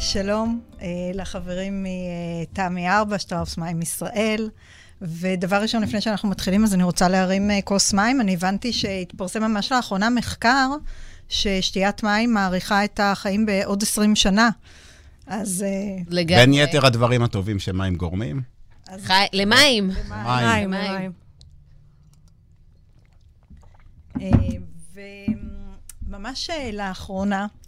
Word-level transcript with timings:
שלום 0.00 0.60
uh, 0.78 0.82
לחברים 1.14 1.86
מתמי 1.86 2.88
4, 2.88 3.18
שטראוס 3.18 3.58
מים 3.58 3.82
ישראל. 3.82 4.50
ודבר 5.02 5.62
ראשון, 5.62 5.82
לפני 5.82 6.00
שאנחנו 6.00 6.28
מתחילים, 6.28 6.64
אז 6.64 6.74
אני 6.74 6.82
רוצה 6.82 7.08
להרים 7.08 7.50
uh, 7.50 7.52
כוס 7.64 7.92
מים. 7.92 8.20
אני 8.20 8.34
הבנתי 8.34 8.72
שהתפרסם 8.72 9.42
ממש 9.42 9.72
לאחרונה 9.72 10.10
מחקר 10.10 10.70
ששתיית 11.28 12.02
מים 12.02 12.34
מאריכה 12.34 12.84
את 12.84 13.00
החיים 13.02 13.46
בעוד 13.46 13.82
20 13.82 14.16
שנה. 14.16 14.50
אז... 15.26 15.64
Uh, 15.68 16.04
לגמרי. 16.08 16.46
בין 16.46 16.54
יתר 16.54 16.86
הדברים 16.86 17.22
הטובים 17.22 17.58
שמים 17.58 17.96
גורמים. 17.96 18.42
אז... 18.88 19.04
חי... 19.04 19.26
למים. 19.32 19.90
למים. 20.10 20.72
למים. 20.72 21.12
וממש 26.08 26.50
לאחרונה, 26.72 27.46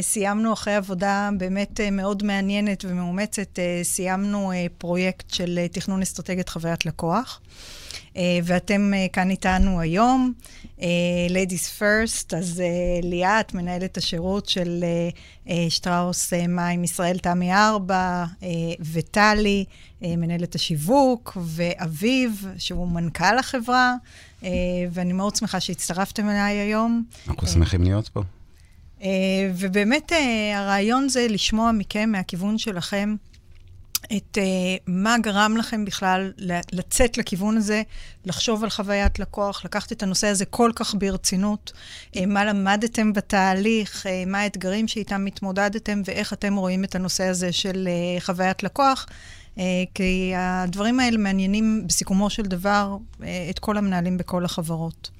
סיימנו 0.00 0.52
אחרי 0.52 0.74
עבודה 0.74 1.30
באמת 1.38 1.80
uh, 1.80 1.90
מאוד 1.90 2.22
מעניינת 2.22 2.84
ומאומצת, 2.88 3.58
uh, 3.58 3.84
סיימנו 3.84 4.52
פרויקט 4.78 5.30
של 5.30 5.66
תכנון 5.72 6.02
אסטרטגיית 6.02 6.48
חוויית 6.48 6.86
לקוח. 6.86 7.40
ואתם 8.44 8.92
כאן 9.12 9.30
איתנו 9.30 9.80
היום. 9.80 10.32
Ladies 11.28 11.78
First, 11.78 12.36
אז 12.36 12.62
ליאת, 13.02 13.54
מנהלת 13.54 13.96
השירות 13.96 14.48
של 14.48 14.84
שטראוס 15.68 16.32
מים 16.32 16.84
ישראל, 16.84 17.18
תמי 17.18 17.54
4, 17.54 18.24
uh, 18.40 18.44
וטלי, 18.92 19.64
מנהלת 20.02 20.54
השיווק, 20.54 21.36
ואביב, 21.40 22.46
שהוא 22.58 22.88
מנכ"ל 22.88 23.38
החברה, 23.38 23.94
ואני 24.90 25.12
מאוד 25.12 25.36
שמחה 25.36 25.60
שהצטרפתם 25.60 26.28
אליי 26.28 26.56
היום. 26.56 27.04
אנחנו 27.28 27.48
שמחים 27.48 27.82
להיות 27.82 28.08
פה. 28.08 28.22
Uh, 29.00 29.02
ובאמת 29.54 30.12
uh, 30.12 30.14
הרעיון 30.54 31.08
זה 31.08 31.26
לשמוע 31.28 31.72
מכם, 31.72 32.08
מהכיוון 32.12 32.58
שלכם, 32.58 33.16
את 34.16 34.38
uh, 34.38 34.82
מה 34.86 35.16
גרם 35.22 35.56
לכם 35.56 35.84
בכלל 35.84 36.32
לצאת 36.72 37.18
לכיוון 37.18 37.56
הזה, 37.56 37.82
לחשוב 38.24 38.64
על 38.64 38.70
חוויית 38.70 39.18
לקוח, 39.18 39.64
לקחת 39.64 39.92
את 39.92 40.02
הנושא 40.02 40.26
הזה 40.26 40.44
כל 40.44 40.72
כך 40.74 40.94
ברצינות, 40.98 41.72
מה 42.26 42.44
למדתם 42.44 43.12
בתהליך, 43.12 44.06
מה 44.26 44.40
האתגרים 44.40 44.88
שאיתם 44.88 45.26
התמודדתם 45.26 46.02
ואיך 46.04 46.32
אתם 46.32 46.56
רואים 46.56 46.84
את 46.84 46.94
הנושא 46.94 47.24
הזה 47.24 47.52
של 47.52 47.88
חוויית 48.20 48.62
לקוח. 48.62 49.06
אה, 49.58 49.64
כי 49.94 50.32
הדברים 50.36 51.00
האלה 51.00 51.18
מעניינים 51.18 51.84
בסיכומו 51.86 52.30
של 52.30 52.42
דבר 52.42 52.96
אה, 53.22 53.46
את 53.50 53.58
כל 53.58 53.76
המנהלים 53.76 54.16
בכל 54.16 54.44
החברות. 54.44 55.10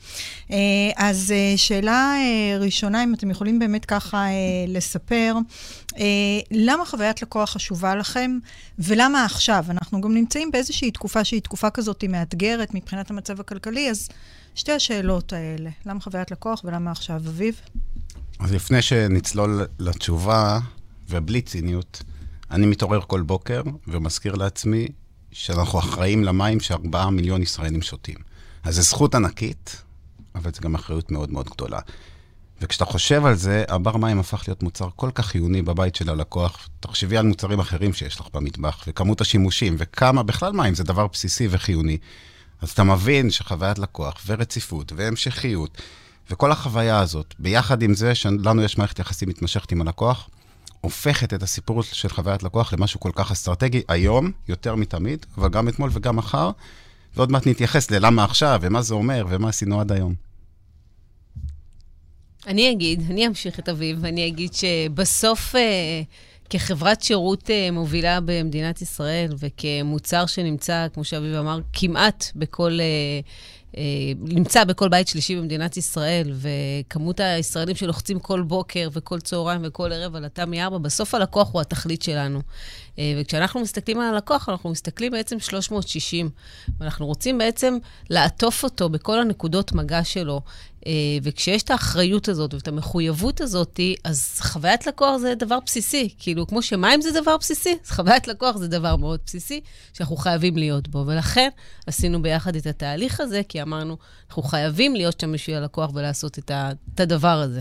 אה, 0.50 0.56
אז 0.96 1.32
שאלה 1.56 2.14
ראשונה, 2.60 3.04
אם 3.04 3.14
אתם 3.14 3.30
יכולים 3.30 3.58
באמת 3.58 3.84
ככה 3.84 4.26
לספר, 4.68 5.34
למה 6.50 6.84
חוויית 6.84 7.22
לקוח 7.22 7.50
חשובה 7.50 7.94
לכם, 7.94 8.38
ולמה 8.78 9.24
עכשיו? 9.24 9.64
אנחנו 9.68 10.00
גם 10.00 10.14
נמצאים 10.14 10.50
באיזושהי 10.50 10.90
תקופה 10.90 11.24
שהיא 11.24 11.40
תקופה 11.40 11.70
כזאת 11.70 12.04
מאתגרת 12.04 12.74
מבחינת 12.74 13.10
המצב 13.10 13.40
הכלכלי, 13.40 13.90
אז 13.90 14.08
שתי 14.54 14.72
השאלות 14.72 15.32
האלה, 15.32 15.70
למה 15.86 16.00
חוויית 16.00 16.30
לקוח 16.30 16.60
ולמה 16.64 16.90
עכשיו? 16.90 17.16
אביב? 17.16 17.60
אז 18.38 18.52
לפני 18.52 18.82
שנצלול 18.82 19.66
לתשובה, 19.78 20.58
ובלי 21.10 21.40
ציניות, 21.40 22.02
אני 22.50 22.66
מתעורר 22.66 23.00
כל 23.00 23.22
בוקר 23.22 23.62
ומזכיר 23.88 24.34
לעצמי 24.34 24.88
שאנחנו 25.32 25.78
אחראים 25.78 26.24
למים 26.24 26.60
שארבעה 26.60 27.10
מיליון 27.10 27.42
ישראלים 27.42 27.82
שותים. 27.82 28.16
אז 28.62 28.74
זו 28.74 28.82
זכות 28.82 29.14
ענקית, 29.14 29.82
אבל 30.34 30.50
זו 30.54 30.60
גם 30.60 30.74
אחריות 30.74 31.10
מאוד 31.10 31.32
מאוד 31.32 31.48
גדולה. 31.50 31.78
וכשאתה 32.60 32.84
חושב 32.84 33.24
על 33.24 33.34
זה, 33.34 33.64
הבר 33.68 33.96
מים 33.96 34.18
הפך 34.18 34.44
להיות 34.48 34.62
מוצר 34.62 34.88
כל 34.96 35.10
כך 35.14 35.26
חיוני 35.26 35.62
בבית 35.62 35.94
של 35.94 36.10
הלקוח. 36.10 36.68
תחשבי 36.80 37.16
על 37.16 37.26
מוצרים 37.26 37.60
אחרים 37.60 37.92
שיש 37.92 38.20
לך 38.20 38.26
במטבח, 38.34 38.84
וכמות 38.86 39.20
השימושים, 39.20 39.76
וכמה 39.78 40.22
בכלל 40.22 40.52
מים 40.52 40.74
זה 40.74 40.84
דבר 40.84 41.06
בסיסי 41.06 41.48
וחיוני. 41.50 41.98
אז 42.60 42.70
אתה 42.70 42.84
מבין 42.84 43.30
שחוויית 43.30 43.78
לקוח, 43.78 44.22
ורציפות, 44.26 44.92
והמשכיות, 44.96 45.82
וכל 46.30 46.52
החוויה 46.52 46.98
הזאת, 46.98 47.34
ביחד 47.38 47.82
עם 47.82 47.94
זה 47.94 48.14
שלנו 48.14 48.62
יש 48.62 48.78
מערכת 48.78 48.98
יחסים 48.98 49.28
מתמשכת 49.28 49.72
עם 49.72 49.80
הלקוח, 49.80 50.28
הופכת 50.80 51.34
את 51.34 51.42
הסיפור 51.42 51.82
של 51.82 52.08
חוויית 52.08 52.42
לקוח 52.42 52.72
למשהו 52.72 53.00
כל 53.00 53.10
כך 53.14 53.30
אסטרטגי 53.30 53.82
היום, 53.88 54.32
יותר 54.48 54.74
מתמיד, 54.74 55.26
אבל 55.38 55.48
גם 55.48 55.68
אתמול 55.68 55.90
וגם 55.92 56.16
מחר, 56.16 56.50
ועוד 57.16 57.32
מעט 57.32 57.46
נתייחס 57.46 57.90
ללמה 57.90 58.24
עכשיו, 58.24 58.58
ומה 58.62 58.82
זה 58.82 58.94
אומר, 58.94 59.24
ומה 59.30 59.48
עשינו 59.48 59.80
עד 59.80 59.92
היום. 59.92 60.14
אני 62.46 62.72
אגיד, 62.72 63.02
אני 63.10 63.26
אמשיך 63.26 63.58
את 63.58 63.68
אביב, 63.68 63.98
ואני 64.00 64.26
אגיד 64.26 64.54
שבסוף, 64.54 65.56
אה, 65.56 66.02
כחברת 66.50 67.02
שירות 67.02 67.50
אה, 67.50 67.70
מובילה 67.70 68.18
במדינת 68.24 68.82
ישראל, 68.82 69.32
וכמוצר 69.38 70.26
שנמצא, 70.26 70.86
כמו 70.94 71.04
שאביב 71.04 71.34
אמר, 71.34 71.60
כמעט 71.72 72.24
בכל... 72.36 72.78
אה, 72.80 73.20
נמצא 74.18 74.64
בכל 74.64 74.88
בית 74.88 75.08
שלישי 75.08 75.36
במדינת 75.36 75.76
ישראל, 75.76 76.32
וכמות 76.34 77.20
הישראלים 77.20 77.76
שלוחצים 77.76 78.18
כל 78.18 78.42
בוקר 78.42 78.88
וכל 78.92 79.20
צהריים 79.20 79.60
וכל 79.64 79.92
ערב 79.92 80.16
על 80.16 80.24
התמי 80.24 80.62
4, 80.62 80.78
בסוף 80.78 81.14
הלקוח 81.14 81.52
הוא 81.52 81.60
התכלית 81.60 82.02
שלנו. 82.02 82.40
אה, 82.98 83.14
וכשאנחנו 83.20 83.60
מסתכלים 83.60 84.00
על 84.00 84.14
הלקוח, 84.14 84.48
אנחנו 84.48 84.70
מסתכלים 84.70 85.12
בעצם 85.12 85.40
360, 85.40 86.30
ואנחנו 86.80 87.06
רוצים 87.06 87.38
בעצם 87.38 87.78
לעטוף 88.10 88.64
אותו 88.64 88.88
בכל 88.88 89.20
הנקודות 89.20 89.72
מגע 89.72 90.04
שלו. 90.04 90.40
אה, 90.86 90.92
וכשיש 91.22 91.62
את 91.62 91.70
האחריות 91.70 92.28
הזאת 92.28 92.54
ואת 92.54 92.68
המחויבות 92.68 93.40
הזאת, 93.40 93.80
אז 94.04 94.40
חוויית 94.40 94.86
לקוח 94.86 95.16
זה 95.16 95.34
דבר 95.34 95.58
בסיסי. 95.66 96.14
כאילו, 96.18 96.46
כמו 96.46 96.62
שמים 96.62 97.00
זה 97.00 97.20
דבר 97.20 97.36
בסיסי, 97.36 97.76
אז 97.84 97.90
חוויית 97.90 98.28
לקוח 98.28 98.56
זה 98.56 98.68
דבר 98.68 98.96
מאוד 98.96 99.20
בסיסי, 99.26 99.60
שאנחנו 99.92 100.16
חייבים 100.16 100.56
להיות 100.56 100.88
בו. 100.88 101.04
ולכן 101.06 101.48
עשינו 101.86 102.22
ביחד 102.22 102.56
את 102.56 102.66
התהליך 102.66 103.20
הזה, 103.20 103.40
כי 103.48 103.62
אמרנו, 103.62 103.96
אנחנו 104.28 104.42
חייבים 104.42 104.96
להיות 104.96 105.20
שם 105.20 105.32
בשביל 105.32 105.56
הלקוח 105.56 105.90
ולעשות 105.94 106.38
את, 106.38 106.50
הדבר 107.00 107.40
הזה. 107.40 107.60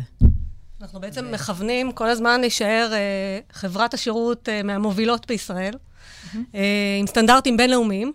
אנחנו 0.81 0.99
בעצם 0.99 1.25
ו... 1.25 1.31
מכוונים 1.31 1.91
כל 1.91 2.09
הזמן 2.09 2.41
להישאר 2.41 2.89
אה, 2.93 3.39
חברת 3.51 3.93
השירות 3.93 4.49
אה, 4.49 4.63
מהמובילות 4.63 5.27
בישראל, 5.27 5.73
mm-hmm. 5.73 6.37
אה, 6.55 6.61
עם 6.99 7.07
סטנדרטים 7.07 7.57
בינלאומיים, 7.57 8.13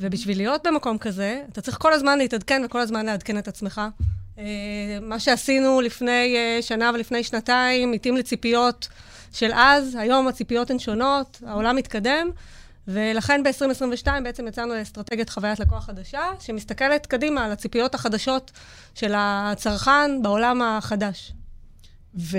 ובשביל 0.00 0.36
להיות 0.36 0.66
במקום 0.66 0.98
כזה, 0.98 1.42
אתה 1.52 1.60
צריך 1.60 1.78
כל 1.80 1.92
הזמן 1.92 2.18
להתעדכן 2.18 2.62
וכל 2.64 2.80
הזמן 2.80 3.06
לעדכן 3.06 3.38
את 3.38 3.48
עצמך. 3.48 3.80
אה, 4.38 4.44
מה 5.02 5.20
שעשינו 5.20 5.80
לפני 5.80 6.36
אה, 6.36 6.62
שנה 6.62 6.90
ולפני 6.94 7.24
שנתיים 7.24 7.92
התאים 7.92 8.16
לציפיות 8.16 8.88
של 9.32 9.50
אז, 9.54 9.94
היום 10.00 10.28
הציפיות 10.28 10.70
הן 10.70 10.78
שונות, 10.78 11.42
העולם 11.46 11.76
מתקדם. 11.76 12.30
ולכן 12.88 13.42
ב-2022 13.42 14.06
בעצם 14.24 14.48
יצאנו 14.48 14.74
לאסטרטגיית 14.74 15.30
חוויית 15.30 15.60
לקוח 15.60 15.84
חדשה, 15.84 16.22
שמסתכלת 16.40 17.06
קדימה 17.06 17.44
על 17.44 17.52
הציפיות 17.52 17.94
החדשות 17.94 18.50
של 18.94 19.12
הצרכן 19.16 20.22
בעולם 20.22 20.62
החדש. 20.62 21.32
ו- 22.14 22.38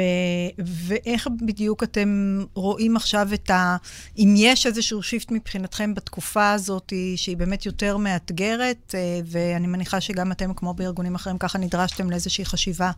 ואיך 0.66 1.28
בדיוק 1.46 1.84
אתם 1.84 2.40
רואים 2.54 2.96
עכשיו 2.96 3.30
את 3.34 3.50
ה... 3.50 3.78
אם 4.18 4.34
יש 4.38 4.66
איזשהו 4.66 5.04
שיפט 5.04 5.32
מבחינתכם 5.32 5.94
בתקופה 5.94 6.52
הזאת, 6.52 6.94
שהיא 7.16 7.38
באמת 7.38 7.66
יותר 7.66 7.98
מאתגרת, 7.98 8.96
אה, 8.98 9.20
ואני 9.26 9.68
מניחה 9.68 10.02
שגם 10.02 10.32
אתם, 10.32 10.54
כמו 10.54 10.74
בארגונים 10.74 11.16
אחרים, 11.16 11.38
ככה 11.38 11.58
נדרשתם 11.58 12.10
לאיזושהי 12.10 12.46
חשיבה 12.46 12.92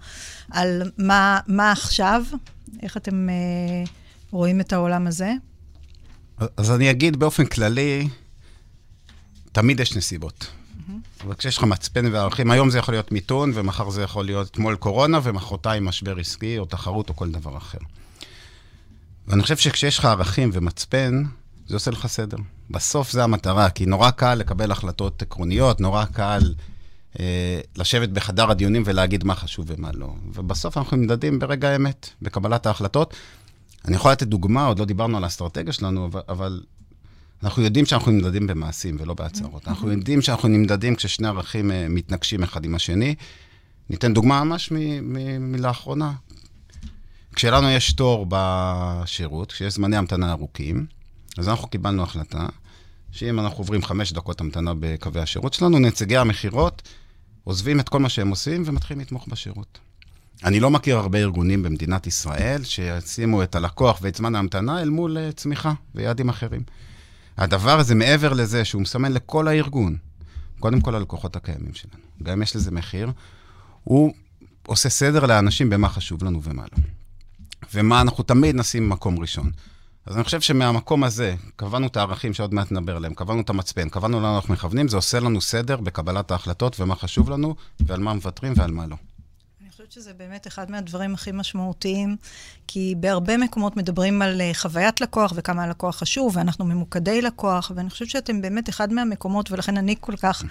על 0.51 0.91
מה, 0.97 1.39
מה 1.47 1.72
עכשיו, 1.72 2.23
איך 2.81 2.97
אתם 2.97 3.29
uh, 3.29 3.89
רואים 4.31 4.62
את 4.62 4.73
העולם 4.73 5.07
הזה? 5.07 5.33
אז 6.57 6.72
אני 6.72 6.91
אגיד 6.91 7.17
באופן 7.17 7.45
כללי, 7.45 8.07
תמיד 9.51 9.79
יש 9.79 9.95
נסיבות. 9.95 10.47
אבל 11.25 11.34
כשיש 11.34 11.57
לך 11.57 11.63
מצפן 11.63 12.06
וערכים, 12.11 12.51
היום 12.51 12.69
זה 12.69 12.78
יכול 12.78 12.94
להיות 12.94 13.11
מיתון, 13.11 13.51
ומחר 13.53 13.89
זה 13.89 14.01
יכול 14.01 14.25
להיות 14.25 14.47
אתמול 14.47 14.75
קורונה, 14.75 15.19
ומחרתיים 15.24 15.86
משבר 15.86 16.18
עסקי, 16.18 16.57
או 16.57 16.65
תחרות, 16.65 17.09
או 17.09 17.15
כל 17.15 17.31
דבר 17.31 17.57
אחר. 17.57 17.77
ואני 19.27 19.44
חושב 19.44 19.57
שכשיש 19.57 20.00
לך 20.00 20.06
ערכים 20.06 20.50
ומצפן, 20.53 21.24
זה 21.68 21.75
עושה 21.75 21.92
לך 21.92 22.07
סדר. 22.07 22.38
בסוף 22.69 23.12
זה 23.12 23.24
המטרה, 23.24 23.69
כי 23.69 23.86
נורא 23.86 24.12
קל 24.12 24.36
לקבל 24.36 24.71
החלטות 24.71 25.21
עקרוניות, 25.21 25.81
נורא 25.81 26.06
קל 26.06 26.53
אה, 27.19 27.59
לשבת 27.75 28.09
בחדר 28.09 28.51
הדיונים 28.51 28.83
ולהגיד 28.86 29.24
מה 29.24 29.36
חשוב 29.36 29.65
ומה 29.69 29.89
לא. 29.94 30.13
ובסוף 30.33 30.77
אנחנו 30.77 30.97
נמדדים 30.97 31.39
ברגע 31.39 31.69
האמת, 31.69 32.09
בקבלת 32.21 32.65
ההחלטות. 32.65 33.13
אני 33.88 33.95
יכול 33.95 34.12
לתת 34.12 34.27
דוגמה, 34.27 34.65
עוד 34.65 34.80
לא 34.80 34.86
דיברנו 34.86 35.18
על 35.18 35.24
האסטרטגיה 35.24 35.74
שלנו, 35.74 36.06
אבל, 36.06 36.21
אבל 36.30 36.62
אנחנו 37.44 37.63
יודעים 37.63 37.86
שאנחנו 37.86 38.12
נמדדים 38.12 38.48
במעשים 38.48 38.98
ולא 39.00 39.13
בהצהרות. 39.13 39.68
אנחנו 39.68 39.92
יודעים 39.92 40.22
שאנחנו 40.22 40.50
נמדדים 40.50 40.95
כששני 40.95 41.28
ערכים 41.28 41.72
אה, 41.72 41.86
מתנגשים 41.90 42.44
אחד 42.44 42.66
עם 42.66 42.75
השני. 42.75 43.16
ניתן 43.90 44.13
דוגמה 44.13 44.44
ממש 44.44 44.72
מלאחרונה. 45.40 46.13
כשלנו 47.36 47.69
יש 47.69 47.94
תור 47.94 48.25
בשירות, 48.30 49.51
כשיש 49.51 49.74
זמני 49.74 49.98
המתנה 49.98 50.31
ארוכים, 50.31 50.86
אז 51.38 51.50
אנחנו 51.50 51.68
קיבלנו 51.68 52.04
החלטה 52.04 52.48
שאם 53.12 53.40
אנחנו 53.40 53.57
עוברים 53.57 53.84
חמש 53.84 54.13
דקות 54.13 54.42
המתנה 54.42 54.72
בקווי 54.80 55.22
השירות 55.22 55.54
שלנו, 55.54 55.80
נציגי 55.80 56.18
המכירות 56.18 56.81
עוזבים 57.44 57.80
את 57.80 57.90
כל 57.90 58.00
מה 58.00 58.10
שהם 58.10 58.30
עושים 58.30 58.63
ומתחילים 58.66 59.01
לתמוך 59.01 59.28
בשירות. 59.28 59.80
אני 60.44 60.60
לא 60.60 60.72
מכיר 60.72 60.98
הרבה 60.98 61.19
ארגונים 61.19 61.63
במדינת 61.63 62.07
ישראל 62.07 62.63
שישימו 62.63 63.44
את 63.44 63.56
הלקוח 63.56 64.00
ואת 64.01 64.16
זמן 64.16 64.36
ההמתנה 64.36 64.81
אל 64.81 64.90
מול 64.90 65.18
uh, 65.18 65.34
צמיחה 65.34 65.74
ויעדים 65.95 66.30
אחרים. 66.30 66.62
הדבר 67.38 67.80
הזה, 67.80 67.95
מעבר 67.95 68.33
לזה 68.33 68.65
שהוא 68.65 68.81
מסמן 68.81 69.12
לכל 69.12 69.47
הארגון, 69.47 69.97
קודם 70.59 70.81
כל 70.81 70.95
הלקוחות 70.95 71.35
הקיימים 71.35 71.74
שלנו, 71.74 72.03
גם 72.24 72.41
יש 72.41 72.56
לזה 72.56 72.71
מחיר, 72.71 73.12
הוא 73.83 74.13
עושה 74.65 74.89
סדר 74.89 75.25
לאנשים 75.25 75.69
במה 75.69 75.89
חשוב 75.89 76.24
לנו 76.24 76.44
ומה 76.44 76.63
לא. 76.63 76.83
ומה 77.74 78.01
אנחנו 78.01 78.24
תמיד 78.24 78.56
נשים 78.56 78.89
במקום 78.89 79.19
ראשון. 79.19 79.51
אז 80.06 80.15
אני 80.15 80.24
חושב 80.24 80.41
שמהמקום 80.41 81.03
הזה, 81.03 81.35
קבענו 81.56 81.88
את 81.88 81.97
הערכים 81.97 82.33
שעוד 82.33 82.53
מעט 82.53 82.71
נדבר 82.71 82.95
עליהם, 82.95 83.13
קבענו 83.13 83.41
את 83.41 83.50
המצפן, 83.50 83.89
קבענו 83.89 84.21
לאן 84.21 84.35
אנחנו 84.35 84.53
מכוונים, 84.53 84.88
זה 84.88 84.95
עושה 84.95 85.19
לנו 85.19 85.41
סדר 85.41 85.77
בקבלת 85.77 86.31
ההחלטות 86.31 86.80
ומה 86.80 86.95
חשוב 86.95 87.30
לנו, 87.30 87.56
ועל 87.80 88.00
מה 88.00 88.13
מוותרים 88.13 88.53
ועל 88.56 88.71
מה 88.71 88.88
לא. 88.88 88.95
שזה 89.94 90.13
באמת 90.13 90.48
אחד 90.48 90.72
מהדברים 90.72 91.13
הכי 91.13 91.31
משמעותיים, 91.31 92.16
כי 92.68 92.95
בהרבה 92.98 93.38
מקומות 93.38 93.78
מדברים 93.78 94.22
על 94.22 94.42
אה, 94.42 94.51
חוויית 94.54 95.01
לקוח 95.01 95.34
וכמה 95.36 95.63
הלקוח 95.63 95.95
חשוב, 95.95 96.38
ואנחנו 96.38 96.66
ממוקדי 96.66 97.22
לקוח, 97.22 97.72
ואני 97.75 97.90
חושבת 97.90 98.10
שאתם 98.10 98.42
באמת 98.42 98.69
אחד 98.69 98.94
מהמקומות, 98.94 99.51
ולכן 99.51 99.78
אני 99.78 99.95
כל 100.00 100.16
כך 100.16 100.44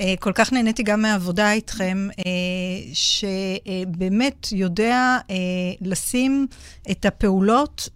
אה, 0.00 0.14
כל 0.20 0.32
כך 0.34 0.52
נהניתי 0.52 0.82
גם 0.82 1.02
מהעבודה 1.02 1.52
איתכם, 1.52 2.08
אה, 2.18 2.92
שבאמת 2.92 4.46
יודע 4.52 5.18
לשים 5.80 6.46
את 6.90 7.04
הפעולות 7.04 7.88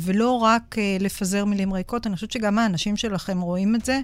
ולא 0.00 0.30
רק 0.30 0.76
לפזר 1.00 1.44
מילים 1.44 1.72
ריקות. 1.72 2.06
אני 2.06 2.14
חושבת 2.14 2.32
שגם 2.32 2.58
האנשים 2.58 2.96
שלכם 2.96 3.40
רואים 3.40 3.74
את 3.74 3.84
זה, 3.84 4.00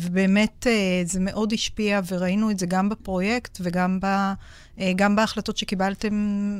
ובאמת 0.00 0.66
זה 1.04 1.20
מאוד 1.20 1.52
השפיע, 1.52 2.00
וראינו 2.08 2.50
את 2.50 2.58
זה 2.58 2.66
גם 2.66 2.88
בפרויקט 2.88 3.58
וגם 3.60 3.98
ב, 4.02 4.06
גם 4.96 5.16
בהחלטות 5.16 5.56
שקיבלתם, 5.56 6.14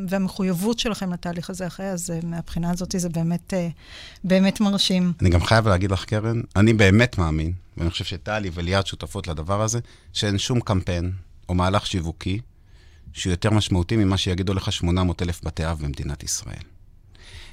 והמחויבות 0.09 0.79
שלכם 0.79 1.13
לתהליך 1.13 1.51
הזה 1.51 1.67
אחרי, 1.67 1.87
אז 1.87 2.13
מהבחינה 2.23 2.71
הזאת 2.71 2.95
זה 2.99 3.09
באמת, 3.09 3.55
באמת 4.25 4.61
מרשים. 4.61 5.13
אני 5.21 5.31
גם 5.31 5.45
חייב 5.45 5.69
להגיד 5.69 5.91
לך, 5.91 6.05
קרן, 6.05 6.41
אני 6.57 6.73
באמת 6.73 7.19
מאמין 7.19 7.53
ואני 7.77 7.91
חושב 7.91 8.05
שטלי 8.05 8.51
וליאת 8.55 8.87
שותפות 8.87 9.29
לדבר 9.29 9.63
הזה, 9.63 9.79
שאין 10.13 10.39
שום 10.39 10.61
קמפיין 10.61 11.13
או 11.49 11.55
מהלך 11.55 11.87
שיווקי 11.87 12.41
שהוא 13.13 13.31
יותר 13.31 13.51
משמעותי 13.51 13.97
ממה 13.97 14.17
שיגידו 14.17 14.55
לך 14.55 14.73
800 14.73 15.23
אלף 15.23 15.45
בתי 15.45 15.71
אב 15.71 15.79
במדינת 15.83 16.23
ישראל. 16.23 16.63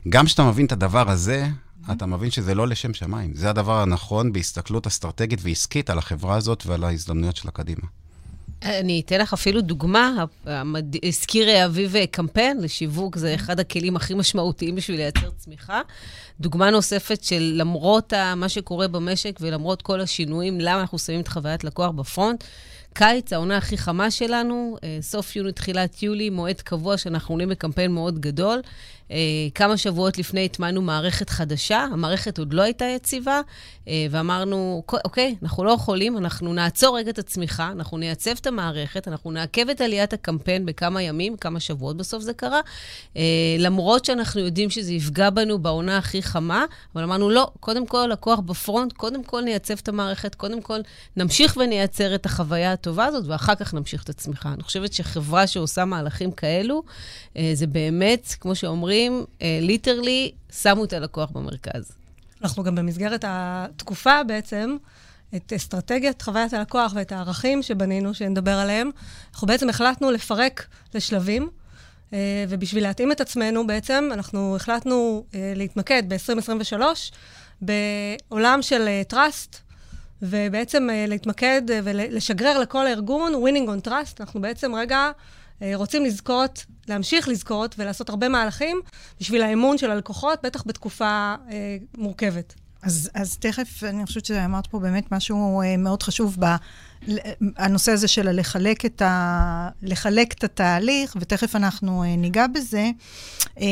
גם 0.10 0.26
כשאתה 0.26 0.44
מבין 0.44 0.66
את 0.66 0.72
הדבר 0.72 1.10
הזה, 1.10 1.48
אתה 1.92 2.06
מבין 2.06 2.32
שזה 2.32 2.56
לא 2.56 2.68
לשם 2.68 2.94
שמיים. 2.94 3.34
זה 3.34 3.50
הדבר 3.50 3.82
הנכון 3.82 4.34
בהסתכלות 4.34 4.88
אסטרטגית 4.88 5.40
ועסקית 5.42 5.90
על 5.90 5.98
החברה 5.98 6.36
הזאת 6.36 6.64
ועל 6.66 6.84
ההזדמנויות 6.84 7.36
שלה 7.36 7.52
קדימה. 7.52 7.88
אני 8.64 9.02
אתן 9.06 9.22
לך 9.22 9.34
אפילו 9.34 9.62
דוגמה. 9.62 10.26
הזכיר 11.04 11.66
אביב 11.66 11.96
קמפיין 12.12 12.62
לשיווק, 12.62 13.18
זה 13.18 13.36
אחד 13.36 13.60
הכלים 13.60 13.96
הכי 13.96 14.14
משמעותיים 14.14 14.76
בשביל 14.76 14.98
לייצר 14.98 15.30
צמיחה. 15.38 15.82
דוגמה 16.40 16.70
נוספת 16.70 17.24
של 17.24 17.52
למרות 17.56 18.14
מה 18.36 18.50
שקורה 18.50 18.88
במשק 18.88 19.38
ולמרות 19.42 19.82
כל 19.82 20.02
השינויים, 20.02 20.60
למה 20.60 20.82
אנחנו 20.82 21.00
שמים 21.00 21.20
את 21.20 21.28
חוויית 21.28 21.64
לקוח 21.64 21.92
בפרונט, 21.92 22.44
קיץ, 22.94 23.34
העונה 23.34 23.58
הכי 23.58 23.78
חמה 23.78 24.12
שלנו, 24.12 24.78
אה, 24.84 24.98
סוף 25.02 25.36
יוני, 25.36 25.52
תחילת 25.52 26.04
יולי, 26.04 26.30
מועד 26.30 26.62
קבוע 26.62 26.98
שאנחנו 26.98 27.36
עולים 27.36 27.50
בקמפיין 27.50 27.92
מאוד 27.92 28.20
גדול. 28.20 28.62
אה, 29.12 29.18
כמה 29.56 29.78
שבועות 29.78 30.18
לפני 30.18 30.46
הטמענו 30.46 30.82
מערכת 30.82 31.30
חדשה, 31.30 31.88
המערכת 31.92 32.40
עוד 32.40 32.54
לא 32.54 32.62
הייתה 32.62 32.86
יציבה, 32.86 33.42
אה, 33.88 34.06
ואמרנו, 34.12 34.84
אוקיי, 35.06 35.36
אנחנו 35.44 35.64
לא 35.64 35.72
יכולים, 35.72 36.18
אנחנו 36.18 36.54
נעצור 36.54 36.98
רגע 36.98 37.10
את 37.10 37.20
הצמיחה, 37.20 37.72
אנחנו 37.72 37.98
נייצב 37.98 38.32
את 38.42 38.48
המערכת, 38.48 39.08
אנחנו 39.08 39.32
נעכב 39.32 39.70
את 39.70 39.82
עליית 39.82 40.14
הקמפיין 40.14 40.66
בכמה 40.66 41.02
ימים, 41.02 41.38
כמה 41.38 41.60
שבועות 41.60 41.98
בסוף 41.98 42.24
זה 42.24 42.34
קרה, 42.34 42.60
אה, 43.18 43.22
למרות 43.60 44.06
שאנחנו 44.06 44.42
יודעים 44.42 44.70
שזה 44.70 44.94
יפגע 44.94 45.30
בנו 45.30 45.60
בעונה 45.60 45.98
הכי 45.98 46.24
חמה, 46.24 46.66
אבל 46.96 47.04
אמרנו, 47.04 47.30
לא, 47.30 47.52
קודם 47.60 47.88
כל, 47.88 48.10
לקוח 48.12 48.40
בפרונט, 48.40 48.94
קודם 48.94 49.24
כל 49.24 49.42
נייצב 49.42 49.76
את 49.84 49.88
המערכת, 49.88 50.36
קודם 50.36 50.62
כל 50.62 50.80
נמשיך 51.18 51.58
ונייצר 51.58 52.16
את 52.16 52.26
החוויה 52.26 52.72
הטובה 52.74 53.06
הזאת, 53.06 53.24
ואחר 53.28 53.56
כך 53.56 53.74
נמשיך 53.74 54.04
את 54.04 54.10
הצמיחה. 54.10 54.54
אני 54.54 54.64
חושבת 54.64 54.94
שחברה 54.94 55.48
שעושה 55.48 55.86
מהלכים 55.86 56.32
כאלו, 56.32 56.84
זה 57.54 57.68
באמת, 57.68 58.36
כמו 58.40 58.56
שאומרים, 58.56 58.97
אומרים, 58.98 59.26
ליטרלי, 59.42 60.32
uh, 60.34 60.54
שמו 60.54 60.84
את 60.86 60.94
הלקוח 60.94 61.30
במרכז. 61.32 61.92
אנחנו 62.42 62.64
גם 62.64 62.76
במסגרת 62.76 63.26
התקופה 63.28 64.24
בעצם, 64.24 64.78
את 65.36 65.54
אסטרטגיית 65.54 66.22
חוויית 66.22 66.54
הלקוח 66.54 66.92
ואת 66.96 67.12
הערכים 67.12 67.64
שבנינו, 67.64 68.14
שנדבר 68.14 68.52
עליהם, 68.52 68.90
אנחנו 69.34 69.48
בעצם 69.48 69.70
החלטנו 69.70 70.12
לפרק 70.12 70.68
לשלבים, 70.94 71.50
uh, 72.10 72.14
ובשביל 72.50 72.84
להתאים 72.84 73.12
את 73.12 73.22
עצמנו 73.22 73.68
בעצם, 73.68 74.10
אנחנו 74.14 74.56
החלטנו 74.56 75.24
uh, 75.32 75.36
להתמקד 75.56 76.04
ב-2023 76.08 76.82
בעולם 77.62 78.62
של 78.62 78.88
trust, 79.14 79.58
ובעצם 80.22 80.88
להתמקד 81.08 81.62
ולשגרר 81.84 82.60
לכל 82.60 82.88
הארגון 82.88 83.34
winning 83.34 83.70
on 83.70 83.88
trust. 83.88 84.18
אנחנו 84.20 84.42
בעצם 84.42 84.76
רגע 84.76 85.12
אה, 85.62 85.72
רוצים 85.76 86.06
לזכות, 86.06 86.66
להמשיך 86.90 87.28
לזכות 87.28 87.76
ולעשות 87.78 88.10
הרבה 88.10 88.30
מהלכים 88.30 88.82
בשביל 89.20 89.42
האמון 89.42 89.78
של 89.78 89.92
הלקוחות, 89.92 90.40
בטח 90.44 90.64
בתקופה 90.66 91.36
אה, 91.52 91.78
מורכבת. 91.98 92.54
אז, 92.82 93.10
אז 93.14 93.38
תכף, 93.38 93.84
אני 93.84 94.06
חושבת 94.06 94.26
שאמרת 94.26 94.68
פה 94.68 94.80
באמת 94.80 95.12
משהו 95.12 95.62
אה, 95.62 95.78
מאוד 95.78 96.04
חשוב, 96.04 96.38
ב, 96.40 96.46
הנושא 97.58 97.92
הזה 97.92 98.08
של 98.08 98.32
לחלק 98.32 98.86
את, 98.86 99.02
ה, 99.02 99.70
לחלק 99.82 100.34
את 100.34 100.44
התהליך, 100.44 101.16
ותכף 101.20 101.56
אנחנו 101.56 102.04
אה, 102.04 102.16
ניגע 102.16 102.48
בזה. 102.48 102.90
אה, 103.60 103.66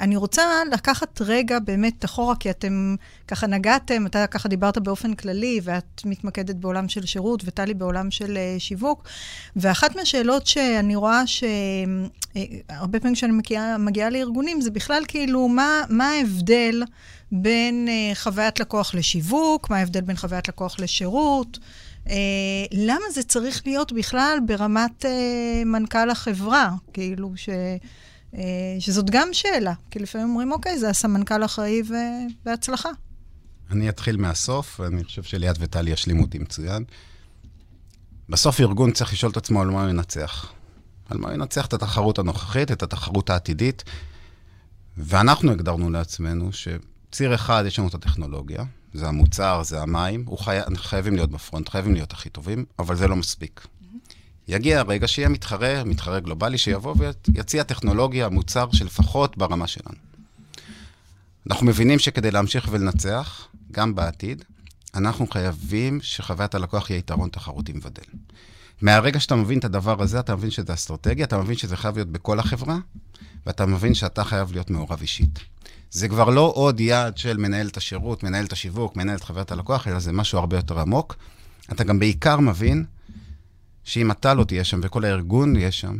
אני 0.00 0.16
רוצה 0.16 0.42
לקחת 0.72 1.20
רגע 1.24 1.58
באמת 1.58 2.04
אחורה, 2.04 2.36
כי 2.36 2.50
אתם 2.50 2.94
ככה 3.28 3.46
נגעתם, 3.46 4.06
אתה 4.06 4.26
ככה 4.26 4.48
דיברת 4.48 4.78
באופן 4.78 5.14
כללי, 5.14 5.60
ואת 5.62 6.02
מתמקדת 6.04 6.56
בעולם 6.56 6.88
של 6.88 7.06
שירות, 7.06 7.42
וטלי 7.44 7.74
בעולם 7.74 8.10
של 8.10 8.36
אה, 8.36 8.56
שיווק. 8.58 9.08
ואחת 9.56 9.96
מהשאלות 9.96 10.46
שאני 10.46 10.96
רואה 10.96 11.22
שהרבה 11.26 13.00
פעמים 13.00 13.14
כשאני 13.14 13.32
מגיעה, 13.32 13.78
מגיעה 13.78 14.10
לארגונים, 14.10 14.60
זה 14.60 14.70
בכלל 14.70 15.02
כאילו, 15.08 15.48
מה, 15.48 15.82
מה 15.88 16.08
ההבדל 16.08 16.82
בין 17.32 17.88
חוויית 18.14 18.60
לקוח 18.60 18.94
לשיווק, 18.94 19.70
מה 19.70 19.76
ההבדל 19.76 20.00
בין 20.00 20.16
חוויית 20.16 20.48
לקוח 20.48 20.80
לשירות. 20.80 21.58
אה, 22.08 22.14
למה 22.72 23.04
זה 23.12 23.22
צריך 23.22 23.62
להיות 23.66 23.92
בכלל 23.92 24.38
ברמת 24.46 25.04
אה, 25.04 25.62
מנכ"ל 25.66 26.10
החברה? 26.10 26.70
כאילו, 26.92 27.32
ש, 27.36 27.48
אה, 28.34 28.76
שזאת 28.78 29.10
גם 29.10 29.28
שאלה. 29.32 29.72
כי 29.90 29.98
לפעמים 29.98 30.28
אומרים, 30.28 30.52
אוקיי, 30.52 30.78
זה 30.78 30.90
הסמנכ"ל 30.90 31.44
אחראי 31.44 31.82
והצלחה. 32.46 32.88
אני 33.70 33.88
אתחיל 33.88 34.16
מהסוף, 34.16 34.80
ואני 34.80 35.04
חושב 35.04 35.22
שליאת 35.22 35.56
וטלי 35.60 35.90
ישלימו 35.90 36.22
אותי 36.22 36.38
מצוין. 36.38 36.84
בסוף 38.28 38.60
ארגון 38.60 38.92
צריך 38.92 39.12
לשאול 39.12 39.32
את 39.32 39.36
עצמו 39.36 39.60
על 39.60 39.70
מה 39.70 39.82
הוא 39.82 39.90
ינצח. 39.90 40.52
על 41.08 41.18
מה 41.18 41.28
הוא 41.28 41.34
ינצח 41.34 41.66
את 41.66 41.72
התחרות 41.72 42.18
הנוכחית, 42.18 42.72
את 42.72 42.82
התחרות 42.82 43.30
העתידית. 43.30 43.84
ואנחנו 44.96 45.52
הגדרנו 45.52 45.90
לעצמנו 45.90 46.50
שציר 46.52 47.34
אחד, 47.34 47.64
יש 47.66 47.78
לנו 47.78 47.88
את 47.88 47.94
הטכנולוגיה, 47.94 48.64
זה 48.94 49.08
המוצר, 49.08 49.62
זה 49.62 49.82
המים, 49.82 50.24
חי... 50.38 50.58
חייבים 50.76 51.14
להיות 51.14 51.30
בפרונט, 51.30 51.68
חייבים 51.68 51.94
להיות 51.94 52.12
הכי 52.12 52.30
טובים, 52.30 52.64
אבל 52.78 52.96
זה 52.96 53.08
לא 53.08 53.16
מספיק. 53.16 53.66
יגיע 54.48 54.78
הרגע 54.80 55.08
שיהיה 55.08 55.28
מתחרה, 55.28 55.84
מתחרה 55.84 56.20
גלובלי, 56.20 56.58
שיבוא 56.58 56.94
ויציע 56.98 57.62
טכנולוגיה, 57.62 58.28
מוצר 58.28 58.66
שלפחות 58.72 59.36
ברמה 59.36 59.66
שלנו. 59.66 59.96
אנחנו 61.50 61.66
מבינים 61.66 61.98
שכדי 61.98 62.30
להמשיך 62.30 62.68
ולנצח, 62.70 63.48
גם 63.72 63.94
בעתיד, 63.94 64.44
אנחנו 64.94 65.26
חייבים 65.26 65.98
שחוויית 66.02 66.54
הלקוח 66.54 66.90
יהיה 66.90 66.98
יתרון 66.98 67.28
תחרותי 67.28 67.72
מבדל. 67.72 68.02
מהרגע 68.82 69.20
שאתה 69.20 69.36
מבין 69.36 69.58
את 69.58 69.64
הדבר 69.64 70.02
הזה, 70.02 70.20
אתה 70.20 70.36
מבין 70.36 70.50
שזה 70.50 70.74
אסטרטגיה, 70.74 71.24
אתה 71.24 71.38
מבין 71.38 71.56
שזה 71.56 71.76
חייב 71.76 71.94
להיות 71.94 72.08
בכל 72.08 72.38
החברה, 72.38 72.78
ואתה 73.46 73.66
מבין 73.66 73.94
שאתה 73.94 74.24
חייב 74.24 74.52
להיות 74.52 74.70
מעורב 74.70 75.00
אישית. 75.00 75.38
זה 75.90 76.08
כבר 76.08 76.30
לא 76.30 76.52
עוד 76.54 76.80
יעד 76.80 77.18
של 77.18 77.36
מנהל 77.36 77.66
את 77.66 77.76
השירות, 77.76 78.22
מנהל 78.22 78.44
את 78.44 78.52
השיווק, 78.52 78.96
מנהל 78.96 79.16
את 79.16 79.24
חוויית 79.24 79.52
הלקוח, 79.52 79.88
אלא 79.88 79.98
זה 79.98 80.12
משהו 80.12 80.38
הרבה 80.38 80.56
יותר 80.56 80.80
עמוק. 80.80 81.16
אתה 81.72 81.84
גם 81.84 81.98
בעיקר 81.98 82.40
מבין 82.40 82.84
שאם 83.84 84.10
אתה 84.10 84.34
לא 84.34 84.44
תהיה 84.44 84.64
שם 84.64 84.80
וכל 84.82 85.04
הארגון 85.04 85.56
יהיה 85.56 85.72
שם, 85.72 85.96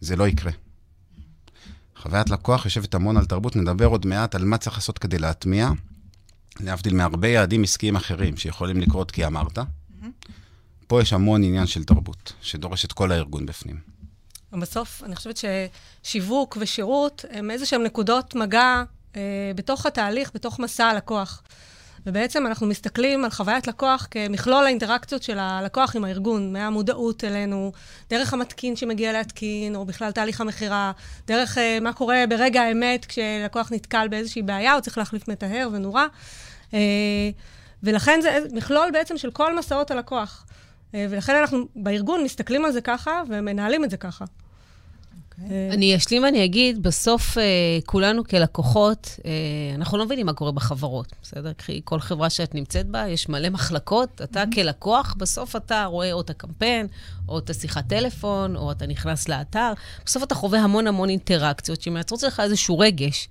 זה 0.00 0.16
לא 0.16 0.28
יקרה. 0.28 0.52
חוויית 1.96 2.30
לקוח 2.30 2.64
יושבת 2.64 2.94
המון 2.94 3.16
על 3.16 3.24
תרבות, 3.24 3.56
נדבר 3.56 3.86
עוד 3.86 4.06
מעט 4.06 4.34
על 4.34 4.44
מה 4.44 4.58
צריך 4.58 4.76
לעשות 4.76 4.98
כדי 4.98 5.18
להטמיע, 5.18 5.70
להבדיל 6.60 6.94
מהרבה 6.94 7.28
יעדים 7.28 7.62
עסקיים 7.62 7.96
אחרים 7.96 8.36
שיכולים 8.36 8.80
לקרות 8.80 9.10
כי 9.10 9.26
אמרת. 9.26 9.58
Mm-hmm. 9.58 10.06
פה 10.86 11.02
יש 11.02 11.12
המון 11.12 11.44
עניין 11.44 11.66
של 11.66 11.84
תרבות, 11.84 12.32
שדורש 12.40 12.84
את 12.84 12.92
כל 12.92 13.12
הארגון 13.12 13.46
בפנים. 13.46 13.76
בסוף, 14.52 15.02
אני 15.04 15.16
חושבת 15.16 15.40
ששיווק 16.04 16.56
ושירות 16.60 17.24
הם 17.30 17.50
איזה 17.50 17.66
שהם 17.66 17.82
נקודות 17.82 18.34
מגע 18.34 18.82
בתוך 19.54 19.86
התהליך, 19.86 20.30
בתוך 20.34 20.58
מסע 20.58 20.84
הלקוח. 20.86 21.42
ובעצם 22.06 22.46
אנחנו 22.46 22.66
מסתכלים 22.66 23.24
על 23.24 23.30
חוויית 23.30 23.66
לקוח 23.66 24.08
כמכלול 24.10 24.64
האינטראקציות 24.64 25.22
של 25.22 25.38
הלקוח 25.38 25.96
עם 25.96 26.04
הארגון, 26.04 26.52
מהמודעות 26.52 27.24
אלינו, 27.24 27.72
דרך 28.10 28.32
המתקין 28.32 28.76
שמגיע 28.76 29.12
להתקין, 29.12 29.76
או 29.76 29.84
בכלל 29.84 30.12
תהליך 30.12 30.40
המכירה, 30.40 30.92
דרך 31.26 31.56
uh, 31.56 31.60
מה 31.80 31.92
קורה 31.92 32.24
ברגע 32.28 32.62
האמת 32.62 33.04
כשלקוח 33.04 33.72
נתקל 33.72 34.08
באיזושהי 34.08 34.42
בעיה, 34.42 34.74
או 34.74 34.82
צריך 34.82 34.98
להחליף 34.98 35.28
מטהר 35.28 35.68
ונורה. 35.72 36.06
Uh, 36.70 36.74
ולכן 37.82 38.20
זה 38.22 38.38
מכלול 38.52 38.90
בעצם 38.92 39.18
של 39.18 39.30
כל 39.30 39.58
מסעות 39.58 39.90
הלקוח. 39.90 40.46
Uh, 40.46 40.94
ולכן 41.10 41.36
אנחנו 41.36 41.64
בארגון 41.76 42.24
מסתכלים 42.24 42.64
על 42.64 42.72
זה 42.72 42.80
ככה 42.80 43.22
ומנהלים 43.28 43.84
את 43.84 43.90
זה 43.90 43.96
ככה. 43.96 44.24
אה, 45.50 45.68
אני 45.72 45.96
אשלים 45.96 46.22
ואני 46.22 46.44
אגיד, 46.44 46.82
בסוף 46.82 47.38
אה, 47.38 47.42
כולנו 47.86 48.24
כלקוחות, 48.24 49.18
אה, 49.24 49.30
אנחנו 49.74 49.98
לא 49.98 50.04
מבינים 50.04 50.26
מה 50.26 50.32
קורה 50.32 50.52
בחברות, 50.52 51.06
בסדר? 51.22 51.52
קחי 51.52 51.80
כל 51.84 52.00
חברה 52.00 52.30
שאת 52.30 52.54
נמצאת 52.54 52.86
בה, 52.86 53.08
יש 53.08 53.28
מלא 53.28 53.48
מחלקות. 53.48 54.20
אתה 54.24 54.44
כלקוח, 54.54 55.14
בסוף 55.18 55.56
אתה 55.56 55.84
רואה 55.84 56.12
או 56.12 56.20
את 56.20 56.30
הקמפיין, 56.30 56.86
או 57.28 57.38
את 57.38 57.50
השיחת 57.50 57.86
טלפון, 57.88 58.56
או 58.56 58.72
אתה 58.72 58.86
נכנס 58.86 59.28
לאתר. 59.28 59.72
בסוף 60.06 60.22
אתה 60.22 60.34
חווה 60.34 60.60
המון 60.60 60.86
המון 60.86 61.08
אינטראקציות 61.08 61.82
שמייצרות 61.82 62.22
לך 62.22 62.40
איזשהו 62.40 62.78
רגש. 62.78 63.28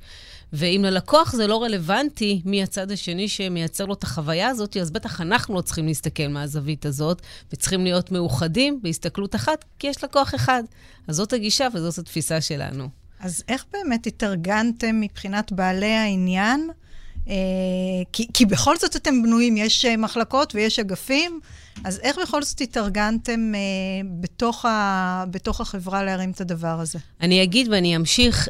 ואם 0.54 0.82
ללקוח 0.86 1.36
זה 1.36 1.48
לא 1.48 1.64
רלוונטי 1.64 2.42
מי 2.46 2.64
הצד 2.64 2.92
השני 2.92 3.28
שמייצר 3.28 3.86
לו 3.86 3.94
את 3.94 4.04
החוויה 4.04 4.48
הזאת, 4.48 4.78
אז 4.78 4.92
בטח 4.92 5.22
אנחנו 5.22 5.56
לא 5.56 5.62
צריכים 5.62 5.88
להסתכל 5.88 6.28
מהזווית 6.28 6.86
הזאת, 6.86 7.22
וצריכים 7.54 7.84
להיות 7.84 8.12
מאוחדים 8.12 8.80
בהסתכלות 8.84 9.36
אחת, 9.36 9.66
כי 9.80 9.88
יש 9.88 10.04
לקוח 10.04 10.36
אחד. 10.36 10.64
אז 11.08 11.16
זאת 11.16 11.34
הגישה 11.34 11.68
וזאת 11.74 11.98
התפיסה 11.98 12.42
שלנו. 12.42 12.90
אז 13.20 13.44
איך 13.48 13.66
באמת 13.74 14.08
התארגנתם 14.08 15.02
מבחינת 15.02 15.52
בעלי 15.52 15.94
העניין? 15.94 16.70
אה, 17.28 17.34
כי, 18.14 18.28
כי 18.34 18.46
בכל 18.46 18.78
זאת 18.78 18.96
אתם 18.96 19.24
בנויים, 19.24 19.58
יש 19.58 19.86
אה, 19.86 19.98
מחלקות 19.98 20.56
ויש 20.56 20.80
אגפים, 20.80 21.40
אז 21.84 22.00
איך 22.04 22.18
בכל 22.22 22.44
זאת 22.44 22.62
התארגנתם 22.62 23.52
אה, 23.56 23.60
בתוך, 24.20 24.66
ה, 24.66 25.26
בתוך 25.32 25.62
החברה 25.62 26.04
להרים 26.04 26.32
את 26.32 26.42
הדבר 26.42 26.80
הזה? 26.80 27.00
אני 27.22 27.44
אגיד 27.44 27.68
ואני 27.72 27.96
אמשיך. 27.96 28.48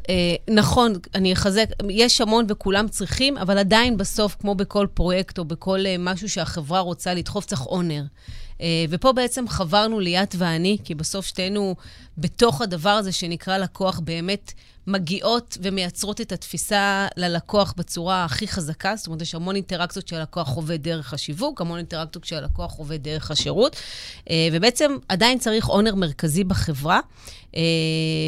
נכון, 0.49 0.93
אני 1.15 1.33
אחזק, 1.33 1.65
יש 1.89 2.21
המון 2.21 2.45
וכולם 2.47 2.87
צריכים, 2.87 3.37
אבל 3.37 3.57
עדיין 3.57 3.97
בסוף, 3.97 4.35
כמו 4.39 4.55
בכל 4.55 4.87
פרויקט 4.93 5.37
או 5.39 5.45
בכל 5.45 5.79
משהו 5.99 6.29
שהחברה 6.29 6.79
רוצה 6.79 7.13
לדחוף, 7.13 7.45
צריך 7.45 7.65
אונר. 7.65 8.03
אה, 8.61 8.85
ופה 8.89 9.11
בעצם 9.11 9.47
חברנו 9.47 9.99
ליאת 9.99 10.35
ואני, 10.37 10.77
כי 10.83 10.95
בסוף 10.95 11.25
שתינו 11.25 11.75
בתוך 12.17 12.61
הדבר 12.61 12.89
הזה 12.89 13.11
שנקרא 13.11 13.57
לקוח 13.57 13.99
באמת 13.99 14.53
מגיעות 14.87 15.57
ומייצרות 15.61 16.21
את 16.21 16.31
התפיסה 16.31 17.07
ללקוח 17.17 17.73
בצורה 17.77 18.25
הכי 18.25 18.47
חזקה. 18.47 18.95
זאת 18.95 19.07
אומרת, 19.07 19.21
יש 19.21 19.35
המון 19.35 19.55
אינטראקציות 19.55 20.07
שהלקוח 20.07 20.49
עובד 20.49 20.83
דרך 20.83 21.13
השיווק, 21.13 21.61
המון 21.61 21.77
אינטראקציות 21.77 22.25
שהלקוח 22.25 22.73
עובד 22.73 23.03
דרך 23.03 23.31
השירות, 23.31 23.75
אה, 24.29 24.47
ובעצם 24.51 24.97
עדיין 25.09 25.39
צריך 25.39 25.69
אונר 25.69 25.95
מרכזי 25.95 26.43
בחברה. 26.43 26.99
אה, 27.55 27.61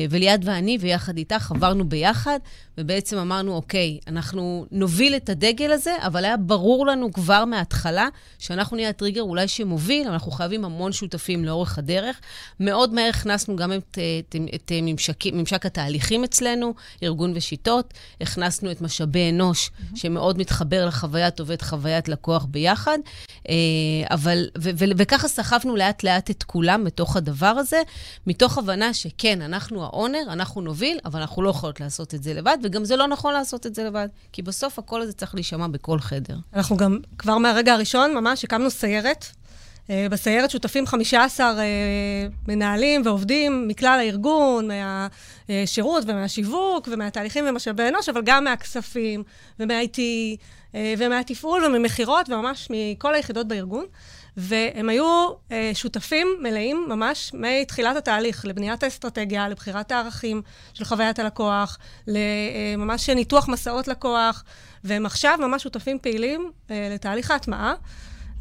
וליעד 0.10 0.42
ואני, 0.48 0.78
ויחד 0.82 1.18
איתה, 1.18 1.40
חברנו 1.40 1.90
ביחד, 1.90 2.40
ובעצם 2.78 3.18
אמרנו, 3.18 3.56
אוקיי, 3.56 4.00
אנחנו 4.08 4.66
נוביל 4.72 5.16
את 5.16 5.30
הדגל 5.30 5.72
הזה, 5.72 5.94
אבל 6.02 6.26
היה 6.26 6.38
ברור 6.38 6.86
לנו 6.88 7.14
כבר 7.14 7.46
מההתחלה 7.46 8.08
שאנחנו 8.40 8.76
נהיה 8.76 8.90
הטריגר 8.90 9.22
אולי 9.22 9.48
שמוביל, 9.48 10.08
אנחנו 10.08 10.32
חייבים 10.32 10.66
המון 10.66 10.92
שותפים 10.92 11.46
לאורך 11.46 11.78
הדרך. 11.78 12.20
מאוד 12.60 12.94
מהר 12.94 13.10
הכנסנו 13.10 13.56
גם 13.56 13.74
את, 13.74 13.98
את, 14.30 14.36
את 14.56 14.72
ממשק, 14.82 15.26
ממשק 15.34 15.66
התהליכים 15.66 16.24
אצלנו, 16.24 16.74
ארגון 17.04 17.32
ושיטות, 17.36 17.94
הכנסנו 18.22 18.72
את 18.72 18.82
משאבי 18.82 19.30
אנוש, 19.30 19.70
mm-hmm. 19.70 19.98
שמאוד 20.00 20.38
מתחבר 20.38 20.86
לחוויית 20.86 21.40
עובד, 21.40 21.62
חוויית 21.62 22.08
לקוח 22.08 22.46
ביחד, 22.46 22.98
אה, 23.50 23.54
אבל, 24.12 24.48
ו, 24.58 24.70
ו, 24.78 24.86
וככה 24.98 25.28
סחבנו 25.28 25.76
לאט-לאט 25.76 26.30
את 26.32 26.44
כולם 26.44 26.84
בתוך 26.84 27.16
הדבר 27.16 27.48
הזה, 27.48 27.82
מתוך 28.28 28.58
הבנה 28.58 28.94
ש... 28.94 29.08
כן, 29.18 29.42
אנחנו 29.42 29.84
האונר, 29.84 30.24
אנחנו 30.28 30.62
נוביל, 30.62 31.00
אבל 31.06 31.20
אנחנו 31.20 31.42
לא 31.42 31.50
יכולות 31.50 31.80
לעשות 31.80 32.14
את 32.14 32.24
זה 32.24 32.34
לבד, 32.34 32.58
וגם 32.64 32.86
זה 32.86 32.96
לא 32.96 33.08
נכון 33.08 33.34
לעשות 33.34 33.66
את 33.66 33.76
זה 33.76 33.84
לבד, 33.84 34.08
כי 34.32 34.42
בסוף 34.42 34.80
הקול 34.80 35.02
הזה 35.02 35.14
צריך 35.14 35.36
להישמע 35.36 35.68
בכל 35.68 36.00
חדר. 36.00 36.36
אנחנו 36.54 36.78
גם, 36.78 36.98
כבר 37.18 37.38
מהרגע 37.38 37.74
הראשון, 37.74 38.14
ממש 38.16 38.44
הקמנו 38.44 38.70
סיירת. 38.70 39.26
Uh, 39.84 39.92
בסיירת 40.10 40.50
שותפים 40.50 40.88
15 40.88 41.52
uh, 41.52 41.60
אה, 41.60 41.64
מנהלים 42.48 43.02
ועובדים 43.06 43.68
מכלל 43.68 44.00
הארגון, 44.00 44.70
מהשירות 45.50 46.04
ומהשיווק 46.08 46.88
ומהתהליכים 46.92 47.46
ומשאבי 47.48 47.88
אנוש, 47.88 48.10
אבל 48.10 48.22
גם 48.26 48.44
מהכספים 48.44 49.24
ומה-IT 49.60 49.98
uh, 50.72 50.76
ומהתפעול 50.98 51.66
וממכירות 51.66 52.30
וממש 52.30 52.68
מכל 52.70 53.16
היחידות 53.16 53.48
בארגון. 53.48 53.86
והם 54.38 54.90
היו 54.90 55.30
אה, 55.52 55.72
שותפים 55.74 56.28
מלאים 56.40 56.86
ממש 56.90 57.32
מתחילת 57.34 57.96
התהליך, 57.96 58.46
לבניית 58.46 58.84
האסטרטגיה, 58.84 59.50
לבחירת 59.50 59.92
הערכים 59.92 60.42
של 60.74 60.86
חוויית 60.86 61.20
הלקוח, 61.20 61.78
לממש 62.08 63.10
אה, 63.10 63.16
ניתוח 63.16 63.50
מסעות 63.50 63.88
לקוח, 63.88 64.44
והם 64.84 65.06
עכשיו 65.06 65.38
ממש 65.42 65.64
שותפים 65.64 66.00
פעילים 66.00 66.52
אה, 66.72 66.90
לתהליך 66.94 67.32
ההטמעה. 67.32 67.74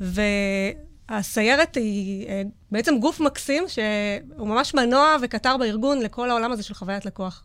והסיירת 0.00 1.74
היא 1.74 2.28
אה, 2.28 2.42
בעצם 2.70 2.98
גוף 2.98 3.20
מקסים, 3.20 3.64
שהוא 3.68 4.48
ממש 4.48 4.74
מנוע 4.74 5.16
וקטר 5.22 5.56
בארגון 5.56 5.98
לכל 5.98 6.30
העולם 6.30 6.52
הזה 6.52 6.62
של 6.62 6.74
חוויית 6.74 7.06
לקוח. 7.06 7.44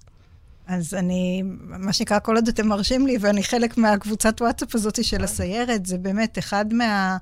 אז 0.67 0.93
אני, 0.93 1.43
מה 1.61 1.93
שנקרא, 1.93 2.19
כל 2.19 2.35
עוד 2.35 2.47
אתם 2.47 2.67
מרשים 2.67 3.07
לי, 3.07 3.17
ואני 3.21 3.43
חלק 3.43 3.77
מהקבוצת 3.77 4.41
וואטסאפ 4.41 4.75
הזאת 4.75 5.03
של 5.03 5.23
הסיירת, 5.23 5.85
זה 5.85 5.97
באמת 5.97 6.37
אחד 6.37 6.73
מה... 6.73 7.17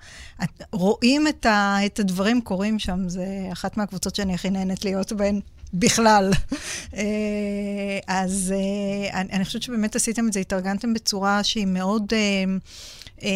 רואים 0.71 1.27
את, 1.27 1.45
ה, 1.45 1.77
את 1.85 1.99
הדברים 1.99 2.41
קורים 2.41 2.79
שם, 2.79 3.09
זה 3.09 3.25
אחת 3.51 3.77
מהקבוצות 3.77 4.15
שאני 4.15 4.33
הכי 4.33 4.49
נהנית 4.49 4.85
להיות 4.85 5.13
בהן. 5.13 5.39
בכלל. 5.73 6.31
אה, 6.97 7.99
אז 8.07 8.53
אה, 8.55 9.19
אני, 9.21 9.29
אני 9.31 9.45
חושבת 9.45 9.61
שבאמת 9.61 9.95
עשיתם 9.95 10.27
את 10.27 10.33
זה, 10.33 10.39
התארגנתם 10.39 10.93
בצורה 10.93 11.43
שהיא 11.43 11.67
מאוד, 11.67 12.13
אה, 13.23 13.29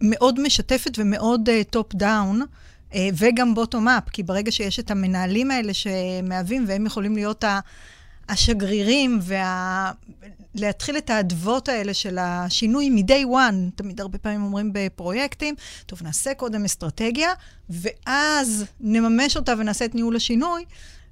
מאוד 0.00 0.40
משתפת 0.40 0.98
ומאוד 0.98 1.48
top 1.70 1.94
down. 1.94 2.42
וגם 3.14 3.54
bottom 3.54 3.88
up, 3.88 4.08
כי 4.12 4.22
ברגע 4.22 4.52
שיש 4.52 4.80
את 4.80 4.90
המנהלים 4.90 5.50
האלה 5.50 5.72
שמהווים, 5.74 6.64
והם 6.68 6.86
יכולים 6.86 7.14
להיות 7.14 7.44
ה... 7.44 7.60
השגרירים 8.28 9.18
וה... 9.22 9.92
להתחיל 10.54 10.98
את 10.98 11.10
האדוות 11.10 11.68
האלה 11.68 11.94
של 11.94 12.18
השינוי 12.20 12.90
מ-day 12.90 13.26
one, 13.26 13.70
תמיד 13.74 14.00
הרבה 14.00 14.18
פעמים 14.18 14.42
אומרים 14.42 14.70
בפרויקטים, 14.72 15.54
טוב, 15.86 16.02
נעשה 16.02 16.34
קודם 16.34 16.64
אסטרטגיה, 16.64 17.28
ואז 17.70 18.64
נממש 18.80 19.36
אותה 19.36 19.54
ונעשה 19.58 19.84
את 19.84 19.94
ניהול 19.94 20.16
השינוי. 20.16 20.64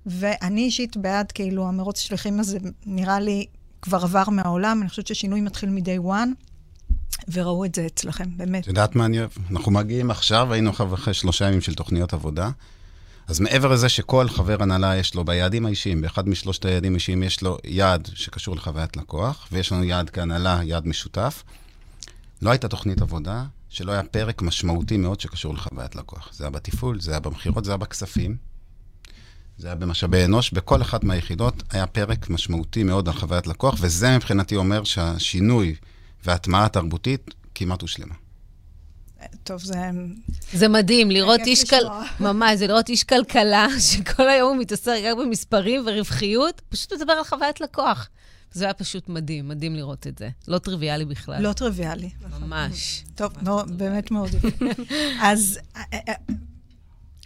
ואני 0.06 0.60
אישית 0.60 0.96
בעד, 0.96 1.32
כאילו, 1.32 1.68
המרוץ 1.68 1.98
השליחים 1.98 2.40
הזה 2.40 2.58
נראה 2.86 3.20
לי 3.20 3.46
כבר 3.82 4.02
עבר 4.02 4.28
מהעולם, 4.30 4.80
אני 4.80 4.88
חושבת 4.88 5.06
ששינוי 5.06 5.40
מתחיל 5.40 5.70
מ-day 5.70 6.04
one. 6.04 6.46
וראו 7.32 7.64
את 7.64 7.74
זה 7.74 7.86
אצלכם, 7.86 8.24
באמת. 8.36 8.62
את 8.62 8.68
יודעת 8.68 8.96
מה 8.96 9.04
אני 9.04 9.18
אוהב? 9.18 9.30
אנחנו 9.50 9.72
מגיעים 9.72 10.10
עכשיו, 10.10 10.52
היינו 10.52 10.70
אחרי 10.70 11.14
שלושה 11.14 11.48
ימים 11.48 11.60
של 11.60 11.74
תוכניות 11.74 12.12
עבודה. 12.12 12.50
אז 13.28 13.40
מעבר 13.40 13.68
לזה 13.68 13.88
שכל 13.88 14.28
חבר 14.28 14.62
הנהלה 14.62 14.96
יש 14.96 15.14
לו 15.14 15.24
ביעדים 15.24 15.66
האישיים, 15.66 16.00
באחד 16.00 16.28
משלושת 16.28 16.64
היעדים 16.64 16.92
האישיים 16.92 17.22
יש 17.22 17.42
לו 17.42 17.58
יעד 17.64 18.08
שקשור 18.14 18.56
לחוויית 18.56 18.96
לקוח, 18.96 19.48
ויש 19.52 19.72
לנו 19.72 19.84
יעד 19.84 20.10
כהנהלה, 20.10 20.60
יעד 20.64 20.86
משותף. 20.86 21.42
לא 22.42 22.50
הייתה 22.50 22.68
תוכנית 22.68 23.02
עבודה 23.02 23.44
שלא 23.68 23.92
היה 23.92 24.02
פרק 24.02 24.42
משמעותי 24.42 24.96
מאוד 24.96 25.20
שקשור 25.20 25.54
לחוויית 25.54 25.96
לקוח. 25.96 26.28
זה 26.32 26.44
היה 26.44 26.50
בתפעול, 26.50 27.00
זה 27.00 27.10
היה 27.10 27.20
במכירות, 27.20 27.64
זה 27.64 27.70
היה 27.70 27.76
בכספים, 27.76 28.36
זה 29.58 29.66
היה 29.66 29.74
במשאבי 29.76 30.24
אנוש. 30.24 30.52
בכל 30.52 30.82
אחת 30.82 31.04
מהיחידות 31.04 31.62
היה 31.70 31.86
פרק 31.86 32.30
משמעותי 32.30 32.82
מאוד 32.82 33.08
על 33.08 33.14
חוויית 33.14 33.46
לקוח, 33.46 33.74
וזה 33.80 34.16
מבחינתי 34.16 34.56
אומר 34.56 34.84
שהשינוי 34.84 35.74
וההטמעה 36.24 36.64
התרבותית 36.64 37.34
כמעט 37.54 37.82
הושלמה. 37.82 38.14
טוב, 39.46 39.60
זה... 39.60 39.90
זה 40.52 40.68
מדהים, 40.68 41.10
לראות 41.10 41.40
איש 41.40 41.64
כל... 41.64 41.76
ממש, 42.20 42.58
זה 42.58 42.66
לראות 42.66 42.88
איש 42.88 43.04
כלכלה, 43.04 43.66
שכל 43.90 44.28
היום 44.28 44.52
הוא 44.54 44.62
מתעסק 44.62 45.00
רק 45.04 45.16
במספרים 45.18 45.82
ורווחיות, 45.86 46.62
פשוט 46.68 46.92
מדבר 46.92 47.12
על 47.12 47.24
חוויית 47.24 47.60
לקוח. 47.60 48.08
זה 48.52 48.64
היה 48.64 48.74
פשוט 48.74 49.08
מדהים, 49.08 49.48
מדהים 49.48 49.74
לראות 49.74 50.06
את 50.06 50.18
זה. 50.18 50.28
לא 50.48 50.58
טריוויאלי 50.58 51.04
בכלל. 51.04 51.42
לא 51.42 51.52
טריוויאלי. 51.52 52.10
ממש. 52.40 53.04
טוב, 53.14 53.32
באמת 53.68 54.10
מאוד. 54.10 54.30
אז 55.22 55.58
אה, 55.76 55.82
אה, 56.08 56.14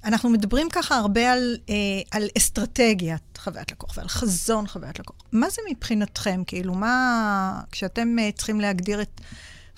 אנחנו 0.04 0.30
מדברים 0.30 0.68
ככה 0.72 0.96
הרבה 0.96 1.32
על, 1.32 1.56
אה, 1.70 1.74
על 2.10 2.28
אסטרטגיית 2.38 3.38
חוויית 3.38 3.72
לקוח 3.72 3.96
ועל 3.96 4.08
חזון 4.08 4.66
חוויית 4.66 4.98
לקוח. 4.98 5.16
מה 5.32 5.50
זה 5.50 5.62
מבחינתכם? 5.70 6.42
כאילו, 6.46 6.74
מה... 6.74 7.60
כשאתם 7.72 8.16
צריכים 8.34 8.60
להגדיר 8.60 9.02
את... 9.02 9.20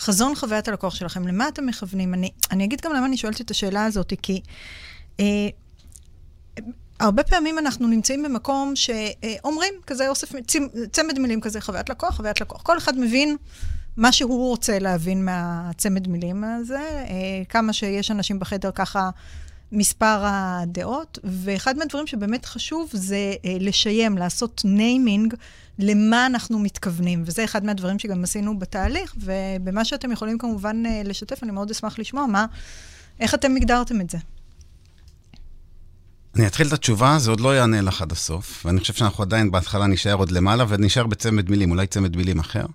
חזון 0.03 0.35
חוויית 0.35 0.69
הלקוח 0.69 0.95
שלכם, 0.95 1.29
למה 1.29 1.49
אתם 1.49 1.67
מכוונים? 1.67 2.15
אני, 2.15 2.31
אני 2.51 2.65
אגיד 2.65 2.81
גם 2.81 2.93
למה 2.93 3.07
אני 3.07 3.17
שואלת 3.17 3.41
את 3.41 3.51
השאלה 3.51 3.85
הזאת, 3.85 4.13
כי 4.23 4.41
אה, 5.21 5.49
הרבה 7.01 7.23
פעמים 7.23 7.59
אנחנו 7.59 7.89
נמצאים 7.89 8.23
במקום 8.23 8.73
שאומרים, 8.77 9.75
כזה 9.87 10.09
אוסף, 10.09 10.33
צמד 10.93 11.19
מילים 11.19 11.41
כזה, 11.41 11.61
חוויית 11.61 11.91
לקוח, 11.91 12.17
חוויית 12.17 12.41
לקוח. 12.41 12.63
כל 12.63 12.79
אחד 12.79 12.99
מבין 12.99 13.37
מה 13.97 14.13
שהוא 14.13 14.49
רוצה 14.49 14.79
להבין 14.79 15.25
מהצמד 15.25 16.09
מילים 16.09 16.45
הזה, 16.45 16.79
אה, 16.81 17.45
כמה 17.49 17.73
שיש 17.73 18.11
אנשים 18.11 18.39
בחדר 18.39 18.71
ככה 18.71 19.11
מספר 19.73 20.21
הדעות, 20.25 21.19
ואחד 21.25 21.77
מהדברים 21.77 22.07
שבאמת 22.07 22.47
חשוב 22.47 22.91
זה 22.93 23.35
אה, 23.45 23.57
לשיים, 23.61 24.19
לעשות 24.19 24.63
naming 24.65 25.35
למה 25.79 26.27
אנחנו 26.27 26.59
מתכוונים, 26.59 27.23
וזה 27.27 27.45
אחד 27.45 27.65
מהדברים 27.65 27.99
שגם 27.99 28.25
עשינו 28.25 28.59
בתהליך, 28.59 29.15
ובמה 29.17 29.85
שאתם 29.85 30.13
יכולים 30.13 30.39
כמובן 30.39 30.83
אה, 30.87 31.03
לשתף, 31.05 31.43
אני 31.43 31.53
מאוד 31.53 31.71
אשמח 31.71 31.99
לשמוע 31.99 32.27
מה, 32.27 32.47
איך 33.21 33.35
אתם 33.35 33.57
הגדרתם 33.57 34.01
את 34.01 34.11
זה. 34.11 34.19
אני 36.37 36.47
אתחיל 36.47 36.67
את 36.67 36.73
התשובה, 36.73 37.19
זה 37.19 37.31
עוד 37.31 37.41
לא 37.41 37.57
יענה 37.57 37.81
לך 37.81 38.03
עד 38.03 38.13
הסוף, 38.13 38.67
ואני 38.67 38.81
חושב 38.81 38.93
שאנחנו 38.93 39.23
עדיין 39.23 39.51
בהתחלה 39.51 39.87
נשאר 39.87 40.15
עוד 40.15 40.31
למעלה, 40.31 40.65
ונשאר 40.69 41.07
בצמד 41.07 41.51
מילים, 41.51 41.71
אולי 41.71 41.87
צמד 41.87 42.17
מילים 42.17 42.39
אחר, 42.39 42.67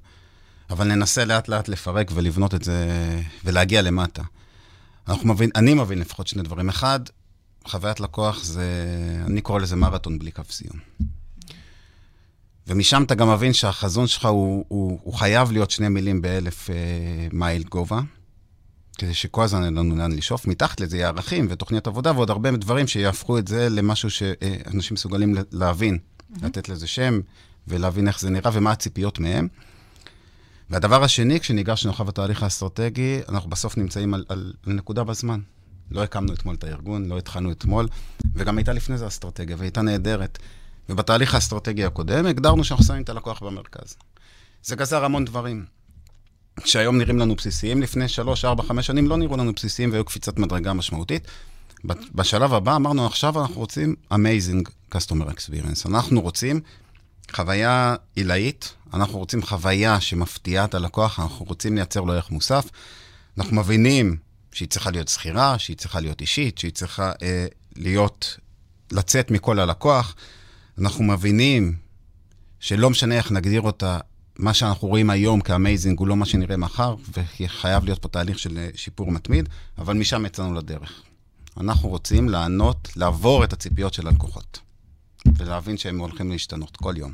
אבל 0.69 0.87
ננסה 0.87 1.25
לאט 1.25 1.47
לאט 1.47 1.67
לפרק 1.67 2.11
ולבנות 2.13 2.55
את 2.55 2.63
זה, 2.63 2.87
ולהגיע 3.45 3.81
למטה. 3.81 4.23
אנחנו 5.09 5.33
מבין, 5.33 5.49
אני 5.55 5.73
מבין 5.73 5.99
לפחות 5.99 6.27
שני 6.27 6.43
דברים. 6.43 6.69
אחד, 6.69 6.99
חוויית 7.67 7.99
לקוח 7.99 8.43
זה, 8.43 8.65
אני 9.25 9.41
קורא 9.41 9.59
לזה 9.59 9.75
מרתון 9.75 10.19
בלי 10.19 10.31
קו 10.31 10.41
סיום. 10.49 10.79
ומשם 12.67 13.03
אתה 13.03 13.15
גם 13.15 13.29
מבין 13.31 13.53
שהחזון 13.53 14.07
שלך 14.07 14.25
הוא, 14.25 14.65
הוא, 14.67 14.99
הוא 15.03 15.13
חייב 15.13 15.51
להיות 15.51 15.71
שני 15.71 15.89
מילים 15.89 16.21
באלף 16.21 16.69
אה, 16.69 16.75
מייל 17.31 17.63
גובה, 17.63 18.01
כדי 18.97 19.13
שכל 19.13 19.43
הזמן 19.43 19.63
אין 19.63 19.73
לנו 19.73 19.95
לאן 19.95 20.11
לשאוף. 20.11 20.47
מתחת 20.47 20.79
לזה 20.81 20.97
יהיה 20.97 21.07
ערכים 21.07 21.47
ותוכניות 21.49 21.87
עבודה 21.87 22.11
ועוד 22.11 22.29
הרבה 22.29 22.51
דברים 22.51 22.87
שיהפכו 22.87 23.37
את 23.37 23.47
זה 23.47 23.69
למשהו 23.69 24.09
שאנשים 24.09 24.93
מסוגלים 24.93 25.35
להבין, 25.51 25.97
mm-hmm. 25.97 26.45
לתת 26.45 26.69
לזה 26.69 26.87
שם 26.87 27.19
ולהבין 27.67 28.07
איך 28.07 28.19
זה 28.19 28.29
נראה 28.29 28.51
ומה 28.53 28.71
הציפיות 28.71 29.19
מהם. 29.19 29.47
והדבר 30.69 31.03
השני, 31.03 31.39
כשניגשנו 31.39 31.91
אחר 31.91 32.09
התהליך 32.09 32.43
האסטרטגי, 32.43 33.19
אנחנו 33.29 33.49
בסוף 33.49 33.77
נמצאים 33.77 34.13
על, 34.13 34.25
על, 34.29 34.53
על 34.65 34.73
נקודה 34.73 35.03
בזמן. 35.03 35.39
לא 35.91 36.03
הקמנו 36.03 36.33
אתמול 36.33 36.55
את 36.55 36.63
הארגון, 36.63 37.05
לא 37.05 37.17
התחלנו 37.17 37.51
אתמול, 37.51 37.87
וגם 38.35 38.57
הייתה 38.57 38.73
לפני 38.73 38.97
זה 38.97 39.07
אסטרטגיה, 39.07 39.55
והייתה 39.59 39.81
נהדרת. 39.81 40.39
ובתהליך 40.89 41.35
האסטרטגי 41.35 41.85
הקודם 41.85 42.25
הגדרנו 42.25 42.63
שאנחנו 42.63 42.85
שמים 42.85 43.01
את 43.01 43.09
הלקוח 43.09 43.43
במרכז. 43.43 43.95
זה 44.63 44.75
גזר 44.75 45.05
המון 45.05 45.25
דברים. 45.25 45.65
שהיום 46.65 46.97
נראים 46.97 47.19
לנו 47.19 47.35
בסיסיים, 47.35 47.81
לפני 47.81 48.07
3, 48.07 48.45
4, 48.45 48.63
5 48.63 48.87
שנים 48.87 49.07
לא 49.07 49.17
נראו 49.17 49.37
לנו 49.37 49.53
בסיסיים 49.53 49.91
והיו 49.91 50.05
קפיצת 50.05 50.39
מדרגה 50.39 50.73
משמעותית. 50.73 51.27
בשלב 52.15 52.53
הבא 52.53 52.75
אמרנו, 52.75 53.05
עכשיו 53.05 53.41
אנחנו 53.41 53.55
רוצים 53.55 53.95
amazing 54.13 54.69
customer 54.95 55.31
experience. 55.31 55.89
אנחנו 55.89 56.21
רוצים 56.21 56.61
חוויה 57.31 57.95
עילאית, 58.15 58.73
אנחנו 58.93 59.17
רוצים 59.17 59.43
חוויה 59.43 60.01
שמפתיעה 60.01 60.65
את 60.65 60.73
הלקוח, 60.73 61.19
אנחנו 61.19 61.45
רוצים 61.45 61.75
לייצר 61.75 62.01
לו 62.01 62.13
ערך 62.13 62.31
מוסף. 62.31 62.69
אנחנו 63.37 63.55
מבינים 63.55 64.17
שהיא 64.51 64.67
צריכה 64.67 64.91
להיות 64.91 65.07
שכירה, 65.07 65.59
שהיא 65.59 65.77
צריכה 65.77 65.99
להיות 65.99 66.21
אישית, 66.21 66.57
שהיא 66.57 66.71
צריכה 66.71 67.11
אה, 67.21 67.47
להיות, 67.75 68.37
לצאת 68.91 69.31
מכל 69.31 69.59
הלקוח. 69.59 70.15
אנחנו 70.79 71.03
מבינים 71.03 71.75
שלא 72.59 72.89
משנה 72.89 73.15
איך 73.15 73.31
נגדיר 73.31 73.61
אותה, 73.61 73.99
מה 74.39 74.53
שאנחנו 74.53 74.87
רואים 74.87 75.09
היום 75.09 75.41
כאמייזינג 75.41 75.99
הוא 75.99 76.07
לא 76.07 76.15
מה 76.15 76.25
שנראה 76.25 76.57
מחר, 76.57 76.95
וחייב 77.13 77.85
להיות 77.85 77.99
פה 77.99 78.07
תהליך 78.07 78.39
של 78.39 78.57
אה, 78.57 78.69
שיפור 78.75 79.11
מתמיד, 79.11 79.49
אבל 79.77 79.97
משם 79.97 80.25
יצאנו 80.25 80.53
לדרך. 80.53 81.01
אנחנו 81.59 81.89
רוצים 81.89 82.29
לענות, 82.29 82.89
לעבור 82.95 83.43
את 83.43 83.53
הציפיות 83.53 83.93
של 83.93 84.07
הלקוחות, 84.07 84.59
ולהבין 85.37 85.77
שהם 85.77 85.99
הולכים 85.99 86.31
להשתנות 86.31 86.77
כל 86.77 86.93
יום. 86.97 87.13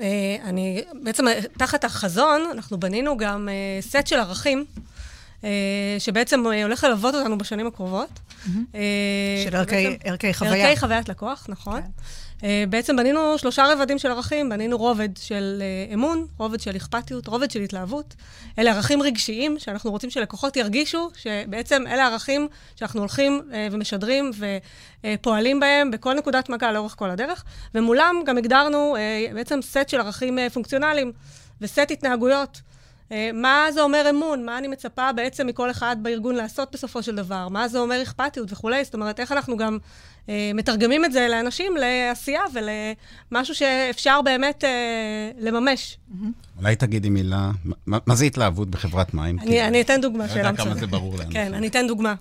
אה, 0.00 0.36
אני, 0.44 0.82
בעצם 1.02 1.24
תחת 1.58 1.84
החזון, 1.84 2.42
אנחנו 2.52 2.80
בנינו 2.80 3.16
גם 3.16 3.48
אה, 3.48 3.78
סט 3.80 4.06
של 4.06 4.16
ערכים, 4.16 4.64
שבעצם 5.98 6.44
הולך 6.62 6.84
ללוות 6.84 7.14
אותנו 7.14 7.38
בשנים 7.38 7.66
הקרובות. 7.66 8.20
של 9.44 9.56
ערכי 10.04 10.34
חוויה. 10.34 10.68
ערכי 10.68 10.80
חוויית 10.80 11.08
לקוח, 11.08 11.46
נכון. 11.48 11.82
אה, 12.44 12.64
בעצם 12.68 12.96
בנינו 12.96 13.38
שלושה 13.38 13.72
רבדים 13.72 13.98
של 13.98 14.10
ערכים, 14.10 14.48
בנינו 14.48 14.78
רובד 14.78 15.16
של 15.16 15.62
אה, 15.62 15.94
אמון, 15.94 16.26
רובד 16.38 16.60
של 16.60 16.76
אכפתיות, 16.76 17.26
רובד 17.26 17.50
של 17.50 17.60
התלהבות. 17.60 18.14
אלה 18.58 18.70
ערכים 18.72 19.02
רגשיים 19.02 19.58
שאנחנו 19.58 19.90
רוצים 19.90 20.10
שלקוחות 20.10 20.56
ירגישו 20.56 21.10
שבעצם 21.14 21.86
אלה 21.86 22.06
ערכים 22.06 22.48
שאנחנו 22.76 23.00
הולכים 23.00 23.42
אה, 23.52 23.68
ומשדרים 23.70 24.30
ופועלים 25.04 25.60
בהם 25.60 25.90
בכל 25.90 26.14
נקודת 26.14 26.48
מגע 26.48 26.72
לאורך 26.72 26.94
כל 26.98 27.10
הדרך, 27.10 27.44
ומולם 27.74 28.16
גם 28.26 28.38
הגדרנו 28.38 28.96
בעצם 29.34 29.62
סט 29.62 29.88
של 29.88 30.00
ערכים 30.00 30.38
פונקציונליים 30.52 31.12
וסט 31.60 31.90
התנהגויות. 31.90 32.60
מה 33.32 33.66
זה 33.70 33.82
אומר 33.82 34.10
אמון? 34.10 34.44
מה 34.44 34.58
אני 34.58 34.68
מצפה 34.68 35.12
בעצם 35.12 35.46
מכל 35.46 35.70
אחד 35.70 35.96
בארגון 36.02 36.34
לעשות 36.34 36.72
בסופו 36.72 37.02
של 37.02 37.16
דבר? 37.16 37.48
מה 37.48 37.68
זה 37.68 37.78
אומר 37.78 38.02
אכפתיות 38.02 38.52
וכולי? 38.52 38.84
זאת 38.84 38.94
אומרת, 38.94 39.20
איך 39.20 39.32
אנחנו 39.32 39.56
גם 39.56 39.78
מתרגמים 40.54 41.04
את 41.04 41.12
זה 41.12 41.28
לאנשים 41.30 41.76
לעשייה 41.76 42.42
ולמשהו 42.52 43.54
שאפשר 43.54 44.22
באמת 44.22 44.64
אה, 44.64 45.30
לממש. 45.38 45.98
אולי 46.58 46.76
תגידי 46.76 47.08
מילה, 47.08 47.50
מה, 47.86 47.98
מה 48.06 48.14
זה 48.14 48.24
התלהבות 48.24 48.70
בחברת 48.70 49.14
מים? 49.14 49.38
אני, 49.38 49.62
אני 49.62 49.80
אתן 49.80 50.00
דוגמה, 50.00 50.28
שאלה 50.28 50.52
מצוינת. 50.52 50.70
כמה 50.70 50.80
זה 50.80 50.86
ברור 50.86 51.12
לאנשים. 51.12 51.32
כן, 51.32 51.54
אני 51.54 51.68
אתן 51.68 51.86
דוגמה. 51.86 52.14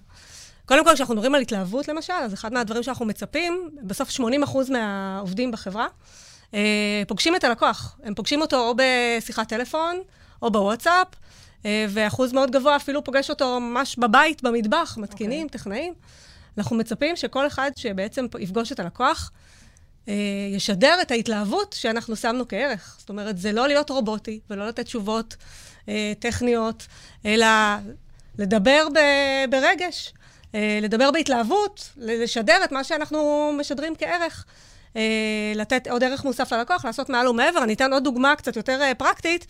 קודם 0.65 0.86
כל, 0.86 0.93
כשאנחנו 0.93 1.15
מדברים 1.15 1.36
על 1.36 1.41
התלהבות, 1.41 1.88
למשל, 1.88 2.13
אז 2.13 2.34
אחד 2.34 2.54
מהדברים 2.54 2.84
שאנחנו 2.84 3.06
מצפים, 3.06 3.70
בסוף 3.84 4.10
80% 4.10 4.22
מהעובדים 4.72 5.52
בחברה 5.52 5.88
אה, 6.54 7.04
פוגשים 7.08 7.36
את 7.36 7.43
הלקוח. 7.43 7.98
הם 8.04 8.13
פוגשים 8.13 8.41
אותו 8.41 8.67
או 8.67 8.76
בשיחת 8.78 9.50
טלפון, 9.50 9.96
או 10.41 10.52
בוואטסאפ, 10.52 11.08
אה, 11.65 11.86
ואחוז 11.89 12.34
מאוד 12.34 12.52
גבוה 12.52 12.76
אפילו 12.76 13.04
פוגש 13.04 13.30
אותו 13.30 13.60
ממש 13.60 13.96
בבית, 14.00 14.43
במטבח, 14.43 14.98
מתקינים, 14.98 15.41
okay. 15.41 15.43
אוקיי. 15.43 15.60
טכנאים. 15.60 15.93
אנחנו 16.58 16.76
מצפים 16.76 17.15
שכל 17.15 17.48
אחד 17.48 17.72
שבעצם 17.76 18.26
יפגוש 18.39 18.72
את 18.72 18.80
הלקוח, 18.80 19.32
אה, 20.08 20.13
ישדר 20.52 20.98
את 21.02 21.12
ההתלהבות 21.12 21.76
שאנחנו 21.80 22.15
שמנו 22.15 22.48
כערך. 22.48 22.96
זאת 23.00 23.10
אומרת, 23.10 23.38
זה 23.38 23.52
לא 23.52 23.67
להיות 23.67 23.89
רובוטי 23.89 24.39
ולא 24.50 24.67
לתת 24.67 24.86
תשובות 24.86 25.36
אה, 25.89 26.13
טכניות, 26.20 26.88
אלא 27.26 27.48
לדבר 28.38 28.88
ברגש, 29.50 30.13
אה, 30.56 30.80
לדבר 30.82 31.12
בהתלהבות, 31.12 31.89
לשדר 31.98 32.63
את 32.63 32.72
מה 32.72 32.84
שאנחנו 32.84 33.52
משדרים 33.60 33.93
כערך. 33.96 34.46
לתת 35.56 35.88
עוד 35.88 36.04
ערך 36.04 36.24
מוסף 36.24 36.54
ללקוח, 36.54 36.86
לעשות 36.86 37.10
מעל 37.10 37.28
ומעבר. 37.28 37.63
אני 37.63 37.74
אתן 37.74 37.93
עוד 37.93 38.04
דוגמה 38.04 38.36
קצת 38.36 38.56
יותר 38.56 38.93
פרקטית. 38.98 39.46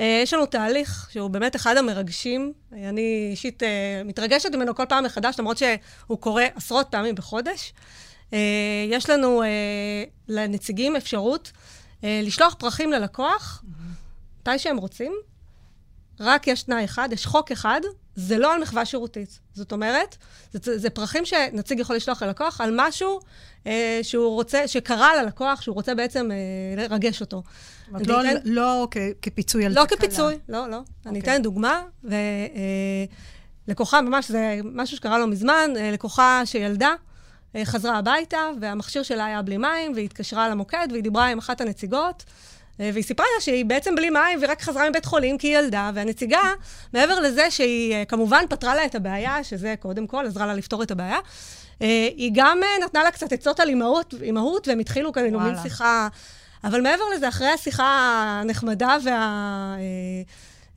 אה, 0.00 0.20
יש 0.22 0.34
לנו 0.34 0.46
תהליך 0.46 1.08
שהוא 1.12 1.30
באמת 1.30 1.56
אחד 1.56 1.76
המרגשים. 1.76 2.52
אני 2.72 3.28
אישית 3.30 3.62
אה, 3.62 4.02
מתרגשת 4.04 4.54
ממנו 4.54 4.74
כל 4.74 4.84
פעם 4.88 5.04
מחדש, 5.04 5.38
למרות 5.38 5.58
שהוא 5.58 6.18
קורה 6.20 6.46
עשרות 6.54 6.86
פעמים 6.90 7.14
בחודש. 7.14 7.72
אה, 8.32 8.38
יש 8.90 9.10
לנו 9.10 9.42
לנציגים 10.28 10.96
אפשרות 10.96 11.52
לשלוח 12.02 12.54
פרחים 12.58 12.92
ללקוח 12.92 13.64
מתי 14.40 14.58
שהם 14.58 14.76
רוצים. 14.76 15.12
רק 16.20 16.46
יש 16.46 16.62
תנאי 16.62 16.84
אחד, 16.84 17.08
יש 17.12 17.26
חוק 17.26 17.52
אחד, 17.52 17.80
זה 18.14 18.38
לא 18.38 18.54
על 18.54 18.62
מחווה 18.62 18.84
שירותית. 18.84 19.40
זאת 19.54 19.72
אומרת, 19.72 20.16
זה, 20.52 20.78
זה 20.78 20.90
פרחים 20.90 21.24
שנציג 21.24 21.80
יכול 21.80 21.96
לשלוח 21.96 22.22
ללקוח 22.22 22.60
על 22.60 22.70
משהו 22.76 23.20
אה, 23.66 24.00
שהוא 24.02 24.34
רוצה, 24.34 24.68
שקרה 24.68 25.22
ללקוח, 25.22 25.60
שהוא 25.60 25.74
רוצה 25.74 25.94
בעצם 25.94 26.30
אה, 26.30 26.82
לרגש 26.82 27.20
אותו. 27.20 27.42
לא, 27.92 28.20
אתן, 28.20 28.34
לא 28.44 28.88
כפיצוי 29.22 29.66
על 29.66 29.72
לא 29.72 29.84
תקלה. 29.84 29.96
לא 29.96 30.06
כפיצוי, 30.06 30.38
לא, 30.48 30.68
לא. 30.68 30.76
Okay. 30.76 31.08
אני 31.08 31.18
אוקיי. 31.18 31.34
אתן 31.34 31.42
דוגמה, 31.42 31.82
ולקוחה, 33.68 34.00
ממש, 34.00 34.30
זה 34.30 34.60
משהו 34.64 34.96
שקרה 34.96 35.18
לא 35.18 35.26
מזמן, 35.26 35.70
אה, 35.76 35.90
לקוחה 35.90 36.42
שילדה, 36.44 36.94
אה, 37.56 37.64
חזרה 37.64 37.98
הביתה, 37.98 38.38
והמכשיר 38.60 39.02
שלה 39.02 39.24
היה 39.24 39.42
בלי 39.42 39.56
מים, 39.56 39.92
והיא 39.94 40.04
התקשרה 40.04 40.48
למוקד, 40.48 40.88
והיא 40.90 41.02
דיברה 41.02 41.26
עם 41.26 41.38
אחת 41.38 41.60
הנציגות. 41.60 42.24
אה, 42.80 42.90
והיא 42.92 43.04
סיפרה 43.04 43.26
לה 43.34 43.40
שהיא 43.40 43.64
בעצם 43.64 43.94
בלי 43.94 44.10
מים 44.10 44.38
והיא 44.38 44.50
רק 44.50 44.62
חזרה 44.62 44.90
מבית 44.90 45.04
חולים 45.04 45.38
כי 45.38 45.46
היא 45.46 45.58
ילדה, 45.58 45.90
והנציגה, 45.94 46.52
מעבר 46.92 47.20
לזה 47.20 47.50
שהיא 47.50 48.04
כמובן 48.04 48.44
פתרה 48.48 48.74
לה 48.74 48.84
את 48.84 48.94
הבעיה, 48.94 49.44
שזה 49.44 49.74
קודם 49.80 50.06
כל 50.06 50.26
עזרה 50.26 50.46
לה 50.46 50.54
לפתור 50.54 50.82
את 50.82 50.90
הבעיה, 50.90 51.18
היא 51.80 52.30
גם 52.34 52.60
נתנה 52.84 53.04
לה 53.04 53.10
קצת 53.10 53.32
עצות 53.32 53.60
על 53.60 53.68
אימהות, 53.68 54.14
אימהות 54.22 54.68
והם 54.68 54.78
התחילו 54.78 55.12
כאן 55.12 55.36
מין 55.36 55.54
שיחה. 55.62 56.08
אבל 56.64 56.80
מעבר 56.80 57.04
לזה, 57.16 57.28
אחרי 57.28 57.48
השיחה 57.48 58.14
הנחמדה 58.40 58.96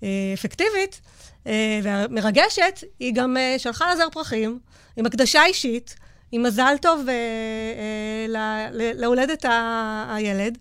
והאפקטיבית 0.02 1.02
והמרגשת, 1.84 2.84
היא 3.00 3.14
גם 3.16 3.38
שלחה 3.58 3.94
לזר 3.94 4.10
פרחים 4.12 4.60
עם 4.98 5.06
הקדשה 5.06 5.46
אישית, 5.46 5.96
עם 6.32 6.44
מזל 6.44 6.76
טוב 6.82 7.06
להולדת 8.96 9.46
הילד. 10.10 10.58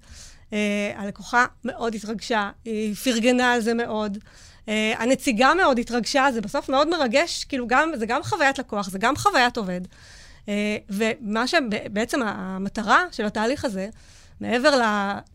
הלקוחה 0.96 1.46
מאוד 1.64 1.94
התרגשה, 1.94 2.50
היא 2.64 2.94
פרגנה 2.94 3.52
על 3.52 3.60
זה 3.60 3.74
מאוד. 3.74 4.18
Uh, 4.66 4.70
הנציגה 4.98 5.54
מאוד 5.54 5.78
התרגשה, 5.78 6.26
זה 6.34 6.40
בסוף 6.40 6.68
מאוד 6.68 6.88
מרגש, 6.88 7.44
כאילו 7.44 7.66
גם, 7.66 7.92
זה 7.94 8.06
גם 8.06 8.22
חוויית 8.22 8.58
לקוח, 8.58 8.90
זה 8.90 8.98
גם 8.98 9.16
חוויית 9.16 9.56
עובד. 9.56 9.80
Uh, 9.84 10.48
ומה 10.90 11.46
שבעצם 11.46 12.22
המטרה 12.22 13.04
של 13.12 13.24
התהליך 13.24 13.64
הזה, 13.64 13.88
מעבר 14.40 14.80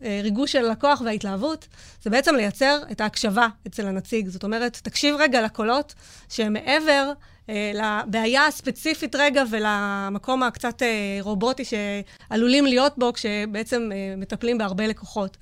לריגוש 0.00 0.52
של 0.52 0.66
הלקוח 0.66 1.02
וההתלהבות, 1.04 1.68
זה 2.02 2.10
בעצם 2.10 2.34
לייצר 2.34 2.78
את 2.92 3.00
ההקשבה 3.00 3.48
אצל 3.66 3.86
הנציג. 3.86 4.28
זאת 4.28 4.44
אומרת, 4.44 4.80
תקשיב 4.82 5.16
רגע 5.18 5.42
לקולות 5.42 5.94
שהם 6.28 6.52
מעבר 6.52 7.12
אה, 7.50 7.72
לבעיה 7.74 8.46
הספציפית 8.46 9.16
רגע 9.16 9.42
ולמקום 9.50 10.42
הקצת 10.42 10.82
אה, 10.82 11.18
רובוטי 11.20 11.62
שעלולים 11.64 12.66
להיות 12.66 12.92
בו 12.98 13.12
כשבעצם 13.12 13.90
אה, 13.92 14.14
מטפלים 14.16 14.58
בהרבה 14.58 14.86
לקוחות. 14.86 15.36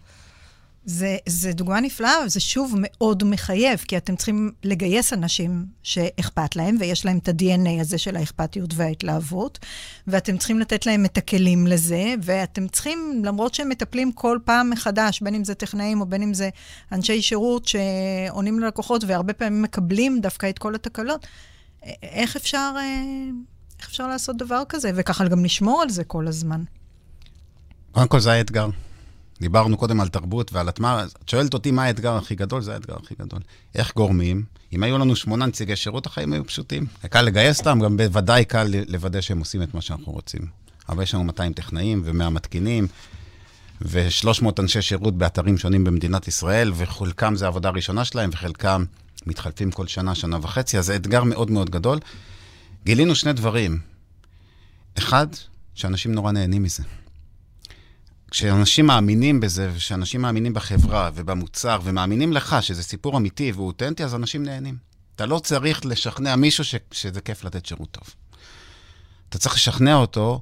זה, 0.84 1.16
זה 1.28 1.52
דוגמה 1.52 1.80
נפלאה, 1.80 2.14
וזה 2.26 2.40
שוב 2.40 2.74
מאוד 2.78 3.24
מחייב, 3.24 3.78
כי 3.88 3.96
אתם 3.96 4.16
צריכים 4.16 4.52
לגייס 4.64 5.12
אנשים 5.12 5.66
שאכפת 5.82 6.56
להם, 6.56 6.76
ויש 6.80 7.06
להם 7.06 7.18
את 7.18 7.28
ה-DNA 7.28 7.80
הזה 7.80 7.98
של 7.98 8.16
האכפתיות 8.16 8.70
וההתלהבות, 8.74 9.58
ואתם 10.06 10.38
צריכים 10.38 10.60
לתת 10.60 10.86
להם 10.86 11.04
את 11.04 11.18
הכלים 11.18 11.66
לזה, 11.66 12.14
ואתם 12.22 12.68
צריכים, 12.68 13.22
למרות 13.24 13.54
שהם 13.54 13.68
מטפלים 13.68 14.12
כל 14.12 14.38
פעם 14.44 14.70
מחדש, 14.70 15.20
בין 15.20 15.34
אם 15.34 15.44
זה 15.44 15.54
טכנאים 15.54 16.00
או 16.00 16.06
בין 16.06 16.22
אם 16.22 16.34
זה 16.34 16.48
אנשי 16.92 17.22
שירות 17.22 17.68
שעונים 17.68 18.60
ללקוחות, 18.60 19.04
והרבה 19.06 19.32
פעמים 19.32 19.62
מקבלים 19.62 20.20
דווקא 20.20 20.48
את 20.48 20.58
כל 20.58 20.74
התקלות, 20.74 21.26
איך 22.02 22.36
אפשר, 22.36 22.72
אה, 22.76 23.02
איך 23.78 23.88
אפשר 23.88 24.06
לעשות 24.08 24.36
דבר 24.36 24.62
כזה? 24.68 24.90
וככה 24.94 25.28
גם 25.28 25.44
לשמור 25.44 25.82
על 25.82 25.90
זה 25.90 26.04
כל 26.04 26.28
הזמן. 26.28 26.62
קודם 27.92 28.08
כל, 28.08 28.20
זה 28.20 28.32
האתגר. 28.32 28.68
דיברנו 29.42 29.76
קודם 29.76 30.00
על 30.00 30.08
תרבות 30.08 30.52
ועל 30.52 30.68
הטמעה, 30.68 31.04
את 31.04 31.28
שואלת 31.28 31.54
אותי 31.54 31.70
מה 31.70 31.84
האתגר 31.84 32.16
הכי 32.16 32.34
גדול, 32.34 32.62
זה 32.62 32.74
האתגר 32.74 32.94
הכי 33.02 33.14
גדול. 33.20 33.40
איך 33.74 33.94
גורמים? 33.94 34.44
אם 34.72 34.82
היו 34.82 34.98
לנו 34.98 35.16
שמונה 35.16 35.46
נציגי 35.46 35.76
שירות, 35.76 36.06
החיים 36.06 36.32
היו 36.32 36.46
פשוטים. 36.46 36.86
קל 37.10 37.22
לגייס 37.22 37.58
אותם, 37.58 37.80
גם 37.80 37.96
בוודאי 37.96 38.44
קל 38.44 38.74
לוודא 38.88 39.20
שהם 39.20 39.38
עושים 39.38 39.62
את 39.62 39.74
מה 39.74 39.80
שאנחנו 39.80 40.12
רוצים. 40.12 40.40
אבל 40.88 41.02
יש 41.02 41.14
לנו 41.14 41.24
200 41.24 41.52
טכנאים 41.52 42.02
ו-100 42.04 42.30
מתקינים, 42.30 42.86
ו-300 43.80 44.46
אנשי 44.58 44.82
שירות 44.82 45.18
באתרים 45.18 45.58
שונים 45.58 45.84
במדינת 45.84 46.28
ישראל, 46.28 46.72
וחלקם 46.74 47.36
זה 47.36 47.44
העבודה 47.44 47.68
הראשונה 47.68 48.04
שלהם, 48.04 48.30
וחלקם 48.32 48.84
מתחלפים 49.26 49.70
כל 49.70 49.86
שנה, 49.86 50.14
שנה 50.14 50.38
וחצי, 50.42 50.78
אז 50.78 50.86
זה 50.86 50.96
אתגר 50.96 51.24
מאוד 51.24 51.50
מאוד 51.50 51.70
גדול. 51.70 51.98
גילינו 52.84 53.14
שני 53.14 53.32
דברים. 53.32 53.80
אחד, 54.98 55.26
שאנשים 55.74 56.12
נורא 56.12 56.32
נהנים 56.32 56.62
מזה. 56.62 56.82
כשאנשים 58.32 58.86
מאמינים 58.86 59.40
בזה, 59.40 59.70
וכשאנשים 59.74 60.22
מאמינים 60.22 60.54
בחברה 60.54 61.10
ובמוצר, 61.14 61.80
ומאמינים 61.84 62.32
לך 62.32 62.56
שזה 62.60 62.82
סיפור 62.82 63.16
אמיתי 63.16 63.52
והוא 63.52 63.66
אותנטי, 63.66 64.04
אז 64.04 64.14
אנשים 64.14 64.42
נהנים. 64.42 64.76
אתה 65.16 65.26
לא 65.26 65.38
צריך 65.38 65.86
לשכנע 65.86 66.36
מישהו 66.36 66.64
ש... 66.64 66.74
שזה 66.92 67.20
כיף 67.20 67.44
לתת 67.44 67.66
שירות 67.66 67.90
טוב. 67.90 68.04
אתה 69.28 69.38
צריך 69.38 69.54
לשכנע 69.54 69.94
אותו 69.94 70.40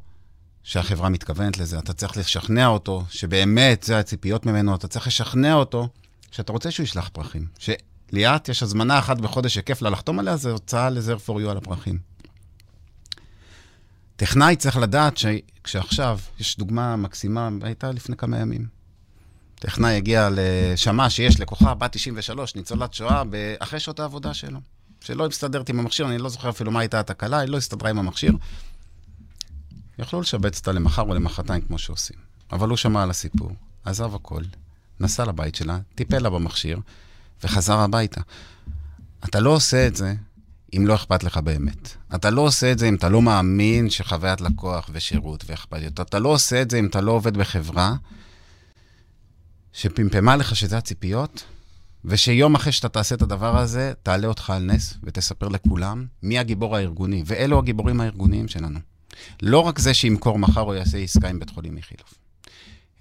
שהחברה 0.62 1.08
מתכוונת 1.08 1.58
לזה, 1.58 1.78
אתה 1.78 1.92
צריך 1.92 2.16
לשכנע 2.16 2.66
אותו 2.66 3.04
שבאמת 3.10 3.82
זה 3.82 3.98
הציפיות 3.98 4.46
ממנו, 4.46 4.74
אתה 4.74 4.88
צריך 4.88 5.06
לשכנע 5.06 5.54
אותו 5.54 5.88
שאתה 6.30 6.52
רוצה 6.52 6.70
שהוא 6.70 6.84
ישלח 6.84 7.08
פרחים. 7.08 7.46
שליאת, 7.58 8.48
יש 8.48 8.62
הזמנה 8.62 8.98
אחת 8.98 9.20
בחודש 9.20 9.54
שכיף 9.54 9.82
לה 9.82 9.90
לחתום 9.90 10.18
עליה, 10.18 10.36
זה 10.36 10.50
הוצאה 10.50 10.90
לזר 10.90 11.18
פור 11.18 11.40
יו 11.40 11.50
על 11.50 11.56
הפרחים. 11.56 12.09
טכנאי 14.20 14.56
צריך 14.56 14.76
לדעת 14.76 15.16
שכשעכשיו, 15.16 16.18
יש 16.40 16.56
דוגמה 16.58 16.96
מקסימה, 16.96 17.48
הייתה 17.62 17.92
לפני 17.92 18.16
כמה 18.16 18.38
ימים. 18.38 18.66
טכנאי 19.54 19.96
הגיע 19.96 20.28
לשמע 20.32 21.10
שיש 21.10 21.40
לקוחה 21.40 21.74
בת 21.74 21.92
93, 21.92 22.54
ניצולת 22.54 22.94
שואה, 22.94 23.22
אחרי 23.58 23.80
שעות 23.80 24.00
העבודה 24.00 24.34
שלו. 24.34 24.60
שלא 25.00 25.26
הסתדרת 25.26 25.68
עם 25.68 25.80
המכשיר, 25.80 26.06
אני 26.06 26.18
לא 26.18 26.28
זוכר 26.28 26.50
אפילו 26.50 26.70
מה 26.70 26.80
הייתה 26.80 27.00
התקלה, 27.00 27.38
היא 27.38 27.48
לא 27.48 27.56
הסתדרה 27.56 27.90
עם 27.90 27.98
המכשיר. 27.98 28.32
יכלו 29.98 30.20
לשבץ 30.20 30.58
אותה 30.58 30.72
למחר 30.72 31.02
או 31.02 31.14
למחרתיים 31.14 31.62
כמו 31.62 31.78
שעושים. 31.78 32.16
אבל 32.52 32.68
הוא 32.68 32.76
שמע 32.76 33.02
על 33.02 33.10
הסיפור, 33.10 33.50
עזב 33.84 34.14
הכל, 34.14 34.42
נסע 35.00 35.24
לבית 35.24 35.54
שלה, 35.54 35.78
טיפל 35.94 36.18
לה 36.18 36.30
במכשיר, 36.30 36.80
וחזר 37.44 37.78
הביתה. 37.78 38.20
אתה 39.24 39.40
לא 39.40 39.50
עושה 39.50 39.86
את 39.86 39.96
זה 39.96 40.14
אם 40.76 40.86
לא 40.86 40.94
אכפת 40.94 41.24
לך 41.24 41.36
באמת. 41.36 41.96
אתה 42.14 42.30
לא 42.30 42.40
עושה 42.40 42.72
את 42.72 42.78
זה 42.78 42.88
אם 42.88 42.94
אתה 42.94 43.08
לא 43.08 43.22
מאמין 43.22 43.90
שחוויית 43.90 44.40
לקוח 44.40 44.90
ושירות 44.92 45.44
ואכפתיות. 45.46 46.00
אתה 46.00 46.18
לא 46.18 46.28
עושה 46.28 46.62
את 46.62 46.70
זה 46.70 46.78
אם 46.78 46.86
אתה 46.86 47.00
לא 47.00 47.12
עובד 47.12 47.36
בחברה 47.36 47.94
שפמפמה 49.72 50.36
לך 50.36 50.56
שזה 50.56 50.78
הציפיות, 50.78 51.44
ושיום 52.04 52.54
אחרי 52.54 52.72
שאתה 52.72 52.88
תעשה 52.88 53.14
את 53.14 53.22
הדבר 53.22 53.58
הזה, 53.58 53.92
תעלה 54.02 54.26
אותך 54.26 54.50
על 54.50 54.62
נס 54.62 54.94
ותספר 55.02 55.48
לכולם 55.48 56.06
מי 56.22 56.38
הגיבור 56.38 56.76
הארגוני. 56.76 57.22
ואלו 57.26 57.58
הגיבורים 57.58 58.00
הארגוניים 58.00 58.48
שלנו. 58.48 58.78
לא 59.42 59.58
רק 59.58 59.78
זה 59.78 59.94
שימכור 59.94 60.38
מחר 60.38 60.60
או 60.60 60.74
יעשה 60.74 60.98
עסקה 60.98 61.28
עם 61.28 61.38
בית 61.38 61.50
חולים 61.50 61.76
איכילוב, 61.76 62.08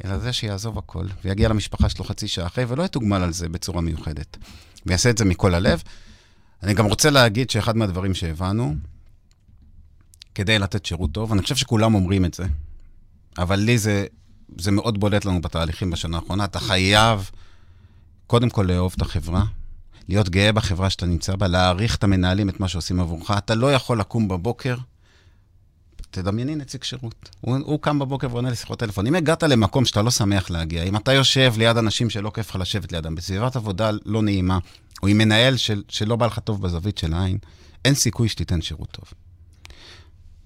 אלא 0.05 0.17
זה 0.17 0.33
שיעזוב 0.33 0.77
הכל 0.77 1.05
ויגיע 1.23 1.49
למשפחה 1.49 1.89
שלו 1.89 2.05
חצי 2.05 2.27
שעה 2.27 2.47
אחרי, 2.47 2.65
ולא 2.67 2.83
יתוגמל 2.83 3.23
על 3.23 3.33
זה 3.33 3.49
בצורה 3.49 3.81
מיוחדת. 3.81 4.37
ויעשה 4.85 5.09
את 5.09 5.17
זה 5.17 5.25
מכל 5.25 5.53
הלב. 5.55 5.83
אני 6.63 6.73
גם 6.73 6.85
רוצה 6.85 7.09
להגיד 7.09 7.49
שאחד 7.49 7.77
מהדברים 7.77 8.13
שהבנו, 8.13 8.75
כדי 10.35 10.59
לתת 10.59 10.85
שירות 10.85 11.11
טוב, 11.11 11.31
אני 11.31 11.41
חושב 11.41 11.55
שכולם 11.55 11.95
אומרים 11.95 12.25
את 12.25 12.33
זה, 12.33 12.43
אבל 13.37 13.55
לי 13.55 13.77
זה, 13.77 14.05
זה 14.57 14.71
מאוד 14.71 14.99
בולט 14.99 15.25
לנו 15.25 15.41
בתהליכים 15.41 15.91
בשנה 15.91 16.17
האחרונה. 16.17 16.45
אתה 16.45 16.59
חייב 16.59 17.31
קודם 18.27 18.49
כל 18.49 18.65
לאהוב 18.69 18.93
את 18.97 19.01
החברה, 19.01 19.43
להיות 20.07 20.29
גאה 20.29 20.51
בחברה 20.51 20.89
שאתה 20.89 21.05
נמצא 21.05 21.35
בה, 21.35 21.47
להעריך 21.47 21.95
את 21.95 22.03
המנהלים, 22.03 22.49
את 22.49 22.59
מה 22.59 22.67
שעושים 22.67 22.99
עבורך. 22.99 23.31
אתה 23.31 23.55
לא 23.55 23.73
יכול 23.73 23.99
לקום 23.99 24.27
בבוקר, 24.27 24.75
תדמייני 26.11 26.55
נציג 26.55 26.83
שירות. 26.83 27.29
הוא, 27.41 27.57
הוא 27.63 27.79
קם 27.81 27.99
בבוקר 27.99 28.27
ועונה 28.31 28.49
לשיחות 28.49 28.79
טלפון. 28.79 29.07
אם 29.07 29.15
הגעת 29.15 29.43
למקום 29.43 29.85
שאתה 29.85 30.01
לא 30.01 30.11
שמח 30.11 30.49
להגיע, 30.49 30.83
אם 30.83 30.95
אתה 30.95 31.13
יושב 31.13 31.53
ליד 31.57 31.77
אנשים 31.77 32.09
שלא 32.09 32.31
כיף 32.33 32.49
לך 32.49 32.55
לשבת 32.55 32.91
לידם, 32.91 33.15
בסביבת 33.15 33.55
עבודה 33.55 33.91
לא 34.05 34.21
נעימה, 34.21 34.59
או 35.03 35.07
עם 35.07 35.17
מנהל 35.17 35.57
של, 35.57 35.83
שלא 35.89 36.15
בא 36.15 36.25
לך 36.25 36.39
טוב 36.39 36.61
בזווית 36.61 36.97
של 36.97 37.13
העין, 37.13 37.37
אין 37.85 37.93
סיכוי 37.93 38.29
שתיתן 38.29 38.61
שירות 38.61 38.91
טוב. 38.91 39.05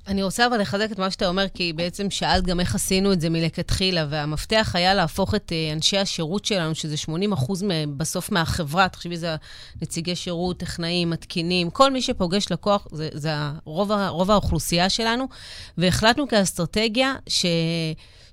אני 0.08 0.24
רוצה 0.24 0.48
אבל 0.48 0.62
לחזק 0.62 0.92
את 0.92 1.00
מה 1.00 1.12
שאתה 1.12 1.28
אומר, 1.28 1.46
כי 1.54 1.74
בעצם 1.74 2.10
שאלת 2.10 2.44
גם 2.44 2.60
איך 2.60 2.76
עשינו 2.76 3.14
את 3.14 3.22
זה 3.22 3.30
מלכתחילה, 3.30 4.06
והמפתח 4.10 4.72
היה 4.74 4.94
להפוך 4.94 5.36
את 5.36 5.52
אה, 5.52 5.74
אנשי 5.74 5.98
השירות 5.98 6.46
שלנו, 6.46 6.76
שזה 6.76 6.98
80 6.98 7.34
אחוז 7.34 7.66
בסוף 7.98 8.32
מהחברה, 8.32 8.90
תחשבי, 8.90 9.18
זה 9.18 9.36
נציגי 9.82 10.16
שירות, 10.16 10.58
טכנאים, 10.58 11.10
מתקינים, 11.10 11.70
כל 11.70 11.92
מי 11.92 12.02
שפוגש 12.02 12.52
לקוח, 12.52 12.88
זה, 12.92 13.10
זה 13.14 13.32
רוב, 13.66 13.92
רוב 13.92 14.32
האוכלוסייה 14.32 14.90
שלנו, 14.90 15.26
והחלטנו 15.78 16.28
כאסטרטגיה 16.28 17.16
ש... 17.28 17.46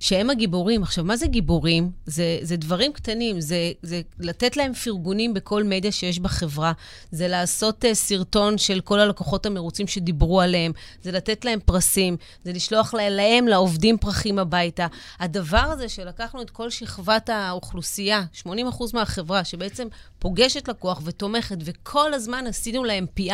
שהם 0.01 0.31
הגיבורים. 0.31 0.83
עכשיו, 0.83 1.05
מה 1.05 1.17
זה 1.17 1.27
גיבורים? 1.27 1.91
זה, 2.07 2.39
זה 2.43 2.57
דברים 2.57 2.93
קטנים, 2.93 3.41
זה, 3.41 3.73
זה 3.83 4.01
לתת 4.19 4.57
להם 4.57 4.75
פרגונים 4.75 5.35
בכל 5.35 5.65
מדיה 5.65 5.93
שיש 5.93 6.19
בחברה, 6.19 6.73
זה 7.11 7.29
לעשות 7.29 7.85
uh, 7.85 7.95
סרטון 7.95 8.59
של 8.59 8.81
כל 8.81 9.01
הלקוחות 9.01 9.47
המרוצים 9.47 9.87
שדיברו 9.87 10.41
עליהם, 10.41 10.73
זה 11.03 11.13
לתת 11.13 11.45
להם 11.45 11.59
פרסים, 11.65 12.17
זה 12.45 12.53
לשלוח 12.53 12.95
להם, 12.95 13.49
לעובדים 13.49 13.99
פרחים 13.99 14.39
הביתה. 14.39 14.87
הדבר 15.19 15.59
הזה 15.59 15.89
שלקחנו 15.89 16.43
את 16.43 16.51
כל 16.51 16.71
שכבת 16.71 17.29
האוכלוסייה, 17.29 18.25
80% 18.47 18.49
מהחברה, 18.95 19.45
שבעצם 19.45 19.89
פוגשת 20.21 20.69
לקוח 20.69 21.01
ותומכת, 21.05 21.57
וכל 21.65 22.15
הזמן 22.15 22.47
עשינו 22.47 22.85
להם 22.85 23.07
PR, 23.21 23.33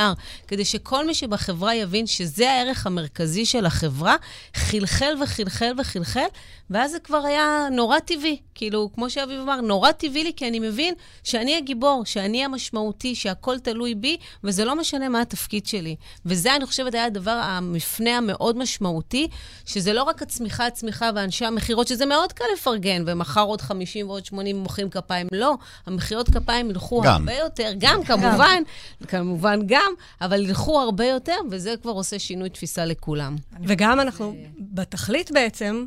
כדי 0.49 0.65
שכל 0.65 1.07
מי 1.07 1.15
שבחברה 1.15 1.75
יבין 1.75 2.07
שזה 2.07 2.51
הערך 2.51 2.87
המרכזי 2.87 3.47
של 3.47 3.67
החברה, 3.67 4.17
חלחל 4.55 5.15
וחלחל 5.23 5.73
וחלחל, 5.79 6.27
ואז 6.71 6.91
זה 6.91 6.99
כבר 6.99 7.25
היה 7.27 7.69
נורא 7.73 7.99
טבעי. 7.99 8.37
כאילו, 8.55 8.91
כמו 8.95 9.11
שאביב 9.11 9.41
אמר, 9.41 9.61
נורא 9.61 9.93
טבעי 9.93 10.25
לי, 10.25 10.33
כי 10.37 10.49
אני 10.49 10.59
מבין 10.59 10.95
שאני 11.25 11.57
הגיבור, 11.57 12.03
שאני 12.05 12.45
המשמעותי, 12.45 13.15
שהכל 13.15 13.59
תלוי 13.59 13.95
בי, 13.95 14.17
וזה 14.45 14.65
לא 14.65 14.77
משנה 14.77 15.09
מה 15.09 15.21
התפקיד 15.21 15.67
שלי. 15.67 15.97
וזה, 16.27 16.57
אני 16.57 16.67
חושבת, 16.67 16.95
היה 16.95 17.05
הדבר, 17.05 17.31
המפנה 17.31 18.17
המאוד 18.17 18.59
משמעותי, 18.59 19.29
שזה 19.67 19.93
לא 19.93 20.03
רק 20.03 20.23
הצמיחה, 20.23 20.67
הצמיחה 20.67 21.11
ואנשי 21.15 21.45
המכירות, 21.45 21.89
שזה 21.89 22.07
מאוד 22.07 22.33
קל 22.33 22.45
לפרגן, 22.55 23.03
ומחר 23.07 23.43
עוד 23.43 23.61
50 23.61 24.09
ועוד 24.09 24.25
80 24.25 24.57
מוחאים 24.57 24.91
כפיים. 24.91 25.27
לא, 25.33 25.55
המחיאות 25.87 26.31
כפיים 26.31 26.71
ילכו 26.71 27.01
גם. 27.01 27.13
הרבה 27.13 27.35
יותר, 27.35 27.73
גם, 27.79 28.05
כמובן, 28.05 28.63
כמובן 29.09 29.61
גם, 29.67 29.93
אבל 30.21 30.41
ילכו 30.41 30.81
הרבה 30.81 31.05
יותר, 31.07 31.37
וזה 31.51 31.75
כבר 31.83 31.93
עושה 31.93 32.19
שינוי 32.19 32.49
תפיסה 32.49 32.85
לכולם. 32.85 33.37
וגם 33.63 34.01
אנחנו, 34.01 34.35
בתכלית 34.59 35.31
בעצם, 35.31 35.87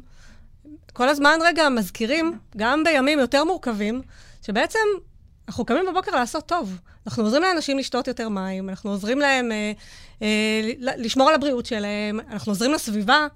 כל 0.94 1.10
הזמן 1.10 1.40
רגע 1.44 1.70
מזכירים, 1.70 2.38
גם 2.58 2.84
בימים 2.84 3.20
יותר 3.20 3.44
מורכבים, 3.44 4.02
שבעצם 4.42 4.80
אנחנו 5.48 5.66
קמים 5.66 5.86
בבוקר 5.92 6.12
לעשות 6.12 6.46
טוב. 6.46 6.78
אנחנו 7.08 7.24
עוזרים 7.24 7.44
לאנשים 7.44 7.78
לשתות 7.78 8.08
יותר 8.08 8.30
מים, 8.30 8.70
אנחנו 8.70 8.90
עוזרים 8.90 9.20
להם 9.20 9.52
אה, 9.52 9.72
אה, 10.22 10.62
לשמור 10.78 11.30
על 11.30 11.36
הבריאות 11.36 11.66
שלהם, 11.66 12.20
אנחנו 12.32 12.52
עוזרים 12.52 12.74
לסביבה, 12.74 13.28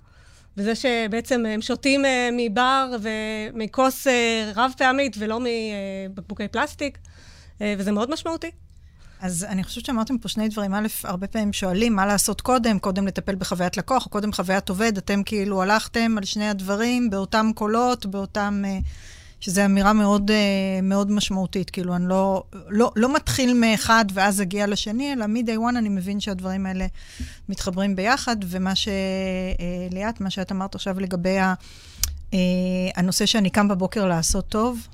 וזה 0.58 0.76
שבעצם 0.76 1.46
הם 1.46 1.62
שותים 1.62 2.06
אה, 2.06 2.30
מבר 2.32 2.96
ומכוס 3.02 4.08
אה, 4.08 4.52
רב 4.56 4.72
פעמית 4.78 5.16
ולא 5.20 5.40
מבקבוקי 5.40 6.48
פלסטיק, 6.48 6.98
אה, 7.62 7.76
וזה 7.78 7.92
מאוד 7.92 8.12
משמעותי. 8.12 8.52
אז 9.24 9.46
אני 9.50 9.64
חושבת 9.64 9.86
שאמרתם 9.86 10.18
פה 10.18 10.28
שני 10.28 10.50
דברים. 10.50 10.74
א', 10.74 10.88
הרבה 11.04 11.28
פעמים 11.28 11.54
שואלים 11.54 11.96
מה 11.96 12.06
לעשות 12.06 12.42
קודם, 12.42 12.80
קודם 12.80 13.08
לטפל 13.08 13.36
בחוויית 13.36 13.78
לקוח, 13.78 14.08
קודם 14.08 14.34
חוויית 14.34 14.70
עובד. 14.70 14.98
אתם 14.98 15.24
כאילו 15.24 15.62
הלכתם 15.62 16.16
על 16.18 16.26
שני 16.26 16.50
הדברים 16.50 17.10
באותם 17.10 17.52
קולות, 17.56 18.06
באותם... 18.06 18.64
אה, 18.66 18.80
שזו 19.40 19.66
אמירה 19.66 19.94
מאוד, 19.94 20.32
אה, 20.32 20.80
מאוד 20.84 21.12
משמעותית. 21.12 21.70
כאילו, 21.70 21.96
אני 21.96 22.10
לא, 22.10 22.44
לא, 22.68 22.92
לא 22.96 23.16
מתחיל 23.16 23.54
מאחד 23.54 24.06
ואז 24.14 24.42
אגיע 24.42 24.68
לשני, 24.68 25.14
אלא 25.14 25.26
מ-day 25.26 25.58
one 25.58 25.78
אני 25.78 25.90
מבין 25.90 26.20
שהדברים 26.20 26.66
האלה 26.66 26.86
מתחברים 27.50 27.96
ביחד, 27.96 28.36
ומה 28.48 28.76
ש... 28.76 28.88
אה, 28.88 30.10
מה 30.20 30.30
שאת 30.30 30.52
אמרת 30.52 30.76
עכשיו 30.76 31.00
לגבי. 31.00 31.38
הנושא 32.96 33.26
שאני 33.26 33.50
קם 33.50 33.68
בבוקר 33.68 34.06
לעשות 34.06 34.48
טוב, 34.50 34.88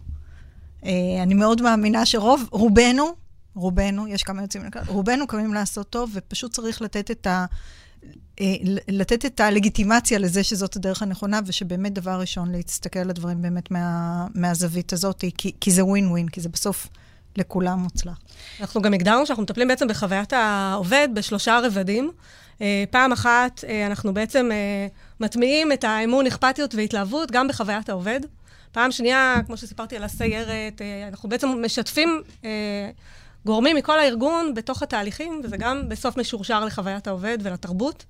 אני 1.23 1.33
מאוד 1.33 1.61
מאמינה 1.61 2.05
שרוב, 2.05 2.47
רובנו, 2.51 3.15
רובנו, 3.59 4.07
יש 4.07 4.23
כמה 4.23 4.41
יוצאים 4.41 4.63
לכאן, 4.65 4.81
רובנו 4.87 5.27
קמים 5.27 5.53
לעשות 5.53 5.89
טוב, 5.89 6.11
ופשוט 6.13 6.53
צריך 6.53 6.81
לתת 6.81 7.11
את 7.11 7.27
ה... 7.27 7.45
אה, 8.39 8.55
לתת 8.87 9.25
את 9.25 9.39
הלגיטימציה 9.39 10.19
לזה 10.19 10.43
שזאת 10.43 10.75
הדרך 10.75 11.01
הנכונה, 11.01 11.39
ושבאמת 11.45 11.93
דבר 11.93 12.19
ראשון, 12.19 12.51
להסתכל 12.51 12.99
על 12.99 13.09
הדברים 13.09 13.41
באמת 13.41 13.71
מה, 13.71 14.27
מהזווית 14.35 14.93
הזאת, 14.93 15.23
כי, 15.37 15.51
כי 15.59 15.71
זה 15.71 15.85
ווין 15.85 16.07
ווין, 16.07 16.27
כי 16.27 16.41
זה 16.41 16.49
בסוף 16.49 16.87
לכולם 17.35 17.79
מוצלח. 17.79 18.19
אנחנו 18.59 18.81
גם 18.81 18.93
הגדרנו 18.93 19.25
שאנחנו 19.25 19.43
מטפלים 19.43 19.67
בעצם 19.67 19.87
בחוויית 19.87 20.33
העובד 20.33 21.09
בשלושה 21.13 21.59
רבדים. 21.63 22.11
אה, 22.61 22.83
פעם 22.89 23.11
אחת, 23.11 23.63
אה, 23.67 23.85
אנחנו 23.85 24.13
בעצם 24.13 24.49
מטמיעים 25.19 25.71
את 25.71 25.83
האמון, 25.83 26.27
אכפתיות 26.27 26.75
והתלהבות 26.75 27.31
גם 27.31 27.47
בחוויית 27.47 27.89
העובד. 27.89 28.19
פעם 28.71 28.91
שנייה, 28.91 29.35
כמו 29.45 29.57
שסיפרתי 29.57 29.95
על 29.95 30.03
הסיירת, 30.03 30.81
אנחנו 31.07 31.29
בעצם 31.29 31.47
משתפים 31.65 32.21
גורמים 33.45 33.75
מכל 33.75 33.99
הארגון 33.99 34.53
בתוך 34.53 34.83
התהליכים, 34.83 35.41
וזה 35.43 35.57
גם 35.57 35.89
בסוף 35.89 36.17
משורשר 36.17 36.65
לחוויית 36.65 37.07
העובד 37.07 37.37
ולתרבות. 37.41 38.05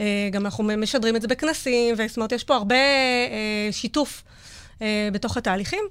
אה, 0.00 0.28
גם 0.32 0.44
אנחנו 0.44 0.64
משדרים 0.64 1.16
את 1.16 1.22
זה 1.22 1.28
בכנסים, 1.28 1.94
זאת 2.08 2.16
אומרת, 2.16 2.32
יש 2.32 2.44
פה 2.44 2.54
הרבה 2.54 2.74
אה, 2.74 3.68
שיתוף 3.72 4.22
אה, 4.82 5.08
בתוך 5.12 5.36
התהליכים. 5.36 5.84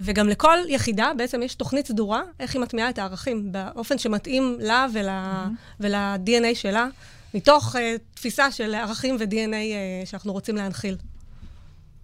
וגם 0.00 0.28
לכל 0.28 0.58
יחידה 0.68 1.12
בעצם 1.16 1.42
יש 1.42 1.54
תוכנית 1.54 1.86
סדורה, 1.86 2.22
איך 2.40 2.54
היא 2.54 2.62
מטמיעה 2.62 2.90
את 2.90 2.98
הערכים, 2.98 3.52
באופן 3.52 3.98
שמתאים 3.98 4.56
לה 4.60 4.86
ול, 4.92 5.08
mm-hmm. 5.08 5.50
ול-DNA 5.80 6.54
שלה, 6.54 6.86
מתוך 7.34 7.76
תפיסה 8.14 8.50
של 8.50 8.74
ערכים 8.74 9.16
ו-DNA 9.20 10.06
שאנחנו 10.06 10.32
רוצים 10.32 10.56
להנחיל. 10.56 10.96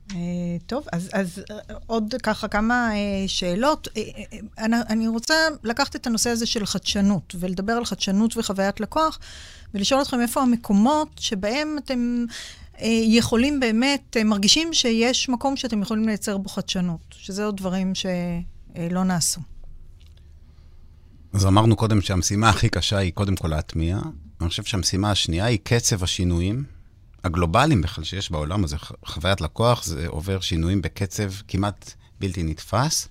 Uh, 0.08 0.14
טוב, 0.66 0.86
אז, 0.92 1.10
אז 1.12 1.38
uh, 1.38 1.72
עוד 1.86 2.14
ככה 2.22 2.48
כמה 2.48 2.90
uh, 2.90 2.94
שאלות. 3.28 3.88
אני, 4.58 5.08
רוצה 5.08 5.34
לקחת 5.64 5.96
את 5.96 6.06
הנושא 6.06 6.30
הזה 6.30 6.46
של 6.46 6.66
חדשנות, 6.66 7.34
ולדבר 7.38 7.72
על 7.72 7.84
חדשנות 7.84 8.36
וחוויית 8.36 8.80
לקוח, 8.80 9.18
ולשאול 9.74 10.02
אתכם 10.02 10.20
איפה 10.20 10.42
המקומות 10.42 11.08
שבהם 11.20 11.76
אתם 11.84 12.24
יכולים 13.02 13.60
באמת, 13.60 14.16
מרגישים 14.24 14.74
שיש 14.74 15.28
מקום 15.28 15.56
שאתם 15.56 15.82
יכולים 15.82 16.06
לייצר 16.06 16.38
בו 16.38 16.48
חדשנות, 16.48 17.00
שזה 17.10 17.44
עוד 17.44 17.56
דברים 17.56 17.92
שלא 17.94 19.04
נעשו. 19.04 19.40
אז 21.32 21.46
אמרנו 21.46 21.76
קודם 21.76 22.00
שהמשימה 22.00 22.48
הכי 22.48 22.68
קשה 22.68 22.98
היא 22.98 23.12
קודם 23.12 23.36
כל 23.36 23.48
להטמיע. 23.48 23.98
אני 24.40 24.48
חושב 24.48 24.64
שהמשימה 24.64 25.10
השנייה 25.10 25.44
היא 25.44 25.58
קצב 25.62 26.04
השינויים. 26.04 26.77
הגלובליים 27.24 27.82
בכלל 27.82 28.04
שיש 28.04 28.30
בעולם 28.30 28.64
הזה, 28.64 28.76
חוויית 29.06 29.40
לקוח, 29.40 29.84
זה 29.84 30.06
עובר 30.08 30.40
שינויים 30.40 30.82
בקצב 30.82 31.30
כמעט 31.48 31.92
בלתי 32.20 32.42
נתפס. 32.42 33.08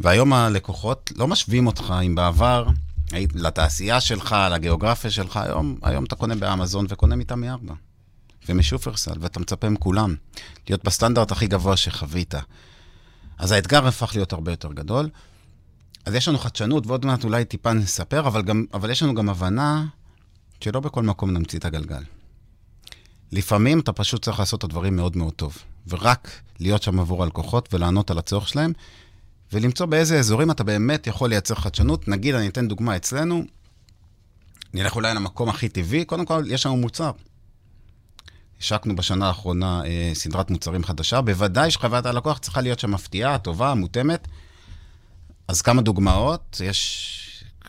והיום 0.00 0.32
הלקוחות 0.32 1.12
לא 1.16 1.28
משווים 1.28 1.66
אותך 1.66 1.94
אם 2.06 2.14
בעבר, 2.14 2.66
לתעשייה 3.34 4.00
שלך, 4.00 4.36
לגיאוגרפיה 4.50 5.10
שלך, 5.10 5.36
היום, 5.36 5.78
היום 5.82 6.04
אתה 6.04 6.16
קונה 6.16 6.34
באמזון 6.34 6.86
וקונה 6.88 7.16
מטעמי 7.16 7.50
ארבע. 7.50 7.74
ומשופרסל, 8.48 9.14
ואתה 9.20 9.40
מצפה 9.40 9.68
מכולם 9.68 10.14
להיות 10.68 10.84
בסטנדרט 10.84 11.32
הכי 11.32 11.46
גבוה 11.46 11.76
שחווית. 11.76 12.34
אז 13.38 13.52
האתגר 13.52 13.86
הפך 13.86 14.12
להיות 14.14 14.32
הרבה 14.32 14.52
יותר 14.52 14.72
גדול. 14.72 15.08
אז 16.04 16.14
יש 16.14 16.28
לנו 16.28 16.38
חדשנות, 16.38 16.86
ועוד 16.86 17.06
מעט 17.06 17.24
אולי 17.24 17.44
טיפה 17.44 17.72
נספר, 17.72 18.20
אבל, 18.26 18.42
גם, 18.42 18.64
אבל 18.74 18.90
יש 18.90 19.02
לנו 19.02 19.14
גם 19.14 19.28
הבנה 19.28 19.84
שלא 20.60 20.80
בכל 20.80 21.02
מקום 21.02 21.30
נמציא 21.30 21.58
את 21.58 21.64
הגלגל. 21.64 22.02
לפעמים 23.32 23.80
אתה 23.80 23.92
פשוט 23.92 24.24
צריך 24.24 24.38
לעשות 24.38 24.58
את 24.58 24.64
הדברים 24.64 24.96
מאוד 24.96 25.16
מאוד 25.16 25.32
טוב, 25.32 25.58
ורק 25.88 26.40
להיות 26.60 26.82
שם 26.82 27.00
עבור 27.00 27.22
הלקוחות 27.22 27.74
ולענות 27.74 28.10
על 28.10 28.18
הצורך 28.18 28.48
שלהם, 28.48 28.72
ולמצוא 29.52 29.86
באיזה 29.86 30.18
אזורים 30.18 30.50
אתה 30.50 30.64
באמת 30.64 31.06
יכול 31.06 31.30
לייצר 31.30 31.54
חדשנות. 31.54 32.08
נגיד, 32.08 32.34
אני 32.34 32.48
אתן 32.48 32.68
דוגמה 32.68 32.96
אצלנו, 32.96 33.44
נלך 34.74 34.96
אולי 34.96 35.14
למקום 35.14 35.48
הכי 35.48 35.68
טבעי, 35.68 36.04
קודם 36.04 36.24
כל, 36.24 36.44
יש 36.48 36.66
לנו 36.66 36.76
מוצר. 36.76 37.10
השקנו 38.60 38.96
בשנה 38.96 39.28
האחרונה 39.28 39.84
אה, 39.84 40.10
סדרת 40.14 40.50
מוצרים 40.50 40.84
חדשה, 40.84 41.20
בוודאי 41.20 41.70
שחוויית 41.70 42.06
הלקוח 42.06 42.38
צריכה 42.38 42.60
להיות 42.60 42.78
שם 42.78 42.90
מפתיעה, 42.90 43.38
טובה, 43.38 43.74
מותאמת. 43.74 44.28
אז 45.48 45.62
כמה 45.62 45.82
דוגמאות, 45.82 46.60
יש... 46.64 47.18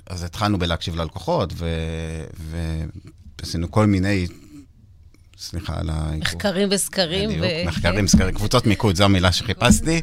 אז 0.06 0.23
התחלנו 0.23 0.60
בלהקשיב 0.60 0.95
ללקוחות, 0.95 1.54
ועשינו 3.39 3.71
כל 3.71 3.86
מיני 3.86 4.28
סליחה 5.44 5.80
על 5.80 5.90
ה... 5.90 6.12
מחקרים 6.18 6.70
וסקרים. 6.72 7.30
בדיוק, 7.30 7.46
ו... 7.66 7.68
מחקרים 7.68 8.06
וסקרים, 8.06 8.36
קבוצות 8.36 8.66
מיקוד, 8.66 8.96
זו 8.96 9.04
המילה 9.04 9.32
שחיפשתי. 9.32 10.02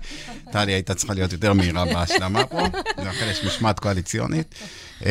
טלי 0.53 0.72
הייתה 0.72 0.94
צריכה 0.94 1.14
להיות 1.14 1.33
יותר 1.33 1.53
מהירה 1.53 1.85
בהשלמה 1.85 2.46
פה, 2.46 2.61
לכן 3.07 3.29
יש 3.31 3.44
משמעת 3.44 3.79
קואליציונית. 3.79 4.55
אמ, 5.03 5.09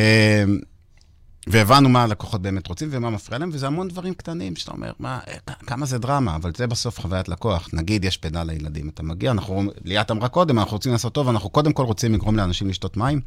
והבנו 1.48 1.90
מה 1.90 2.04
הלקוחות 2.04 2.42
באמת 2.42 2.68
רוצים 2.68 2.90
ומה 2.92 3.10
מפריע 3.10 3.40
להם, 3.40 3.50
וזה 3.54 3.68
המון 3.68 3.88
דברים 3.88 4.14
קטנים 4.14 4.56
שאתה 4.56 4.72
אומר, 4.72 4.92
מה, 5.00 5.20
כמה 5.68 5.86
זה 5.86 5.98
דרמה, 5.98 6.36
אבל 6.36 6.52
זה 6.58 6.68
בסוף 6.68 7.00
חוויית 7.00 7.30
לקוח. 7.30 7.70
נגיד, 7.74 8.06
יש 8.06 8.18
פדל 8.18 8.44
לילדים, 8.44 8.90
אתה 8.90 9.04
מגיע, 9.04 9.32
אנחנו, 9.32 9.64
ליאת 9.84 10.12
אמרה 10.12 10.28
קודם, 10.28 10.60
אנחנו 10.60 10.74
רוצים 10.74 10.92
לעשות 10.92 11.14
טוב, 11.14 11.30
אנחנו 11.30 11.50
קודם 11.50 11.74
כל 11.74 11.84
רוצים 11.84 12.14
לגרום 12.14 12.36
לאנשים 12.36 12.70
לשתות 12.70 12.98
מים, 12.98 13.22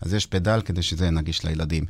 אז 0.00 0.14
יש 0.14 0.26
פדל 0.26 0.60
כדי 0.64 0.82
שזה 0.82 1.04
יהיה 1.04 1.10
נגיש 1.10 1.44
לילדים. 1.44 1.84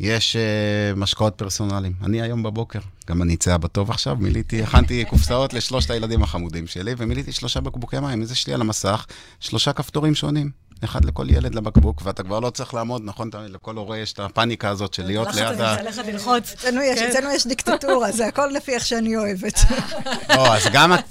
יש 0.00 0.36
uh, 0.36 0.98
משקאות 0.98 1.34
פרסונליים. 1.34 1.92
אני 2.02 2.22
היום 2.22 2.42
בבוקר, 2.42 2.78
גם 3.08 3.22
אני 3.22 3.34
אצא 3.34 3.56
בטוב 3.56 3.90
עכשיו, 3.90 4.16
מיליתי, 4.20 4.62
הכנתי 4.62 5.04
קופסאות 5.04 5.54
לשלושת 5.54 5.90
הילדים 5.90 6.22
החמודים 6.22 6.66
שלי, 6.66 6.94
ומיליתי 6.98 7.32
שלושה 7.32 7.60
בקבוקי 7.60 8.00
מים. 8.00 8.22
אז 8.22 8.32
יש 8.32 8.46
לי 8.46 8.54
על 8.54 8.60
המסך 8.60 9.06
שלושה 9.40 9.72
כפתורים 9.72 10.14
שונים. 10.14 10.50
אחד 10.84 11.04
לכל 11.04 11.30
ילד 11.30 11.54
לבקבוק, 11.54 12.02
ואתה 12.04 12.22
כבר 12.22 12.40
לא 12.40 12.50
צריך 12.50 12.74
לעמוד, 12.74 13.02
נכון? 13.04 13.30
לכל 13.48 13.76
הורה 13.76 13.98
יש 13.98 14.12
את 14.12 14.18
הפאניקה 14.20 14.68
הזאת 14.68 14.94
של 14.94 15.06
להיות 15.06 15.34
ליד 15.34 15.60
ה... 15.60 15.82
ללכת 15.82 16.06
ללחוץ. 16.06 16.52
אצלנו 16.52 17.30
יש 17.34 17.46
דיקטטורה, 17.46 18.12
זה 18.12 18.26
הכל 18.26 18.46
לפי 18.46 18.74
איך 18.74 18.86
שאני 18.86 19.16
אוהבת. 19.16 19.58
לא, 20.36 20.54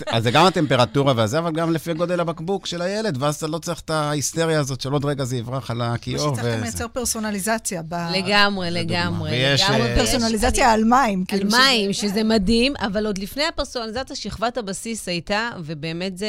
אז 0.08 0.24
זה 0.24 0.32
גם 0.32 0.46
הטמפרטורה 0.46 1.14
והזה, 1.16 1.40
אבל 1.40 1.52
גם 1.52 1.74
לפי 1.74 1.94
גודל 1.94 2.20
הבקבוק 2.20 2.66
של 2.66 2.82
הילד, 2.82 3.18
ואז 3.20 3.36
אתה 3.36 3.48
לא 3.48 3.58
צריך 3.58 3.80
את 3.80 3.90
ההיסטריה 3.90 4.60
הזאת 4.60 4.82
של 4.82 4.92
עוד 4.92 5.06
רגע 5.06 5.24
זה 5.24 5.38
יברח 5.38 5.72
על 5.72 5.82
הכיור. 5.82 6.18
פשוט 6.18 6.34
צריך 6.34 6.62
לייצר 6.62 6.88
פרסונליזציה. 6.88 7.82
לגמרי, 8.14 8.72
לגמרי. 8.72 9.32
ויש... 9.32 9.62
אה, 9.62 9.96
פרסונליזציה 9.96 10.72
על 10.72 10.84
מים. 10.84 11.20
על 11.20 11.26
כאילו 11.26 11.50
מים, 11.50 11.94
שזה 11.94 12.24
מדהים, 12.24 12.74
אבל 12.80 13.06
עוד 13.06 13.18
לפני 13.18 13.44
הפרסונליזציה, 13.44 14.16
שכבת 14.16 14.58
הבסיס 14.58 15.08
הייתה, 15.08 15.50
ובאמת 15.60 16.18
זה... 16.18 16.28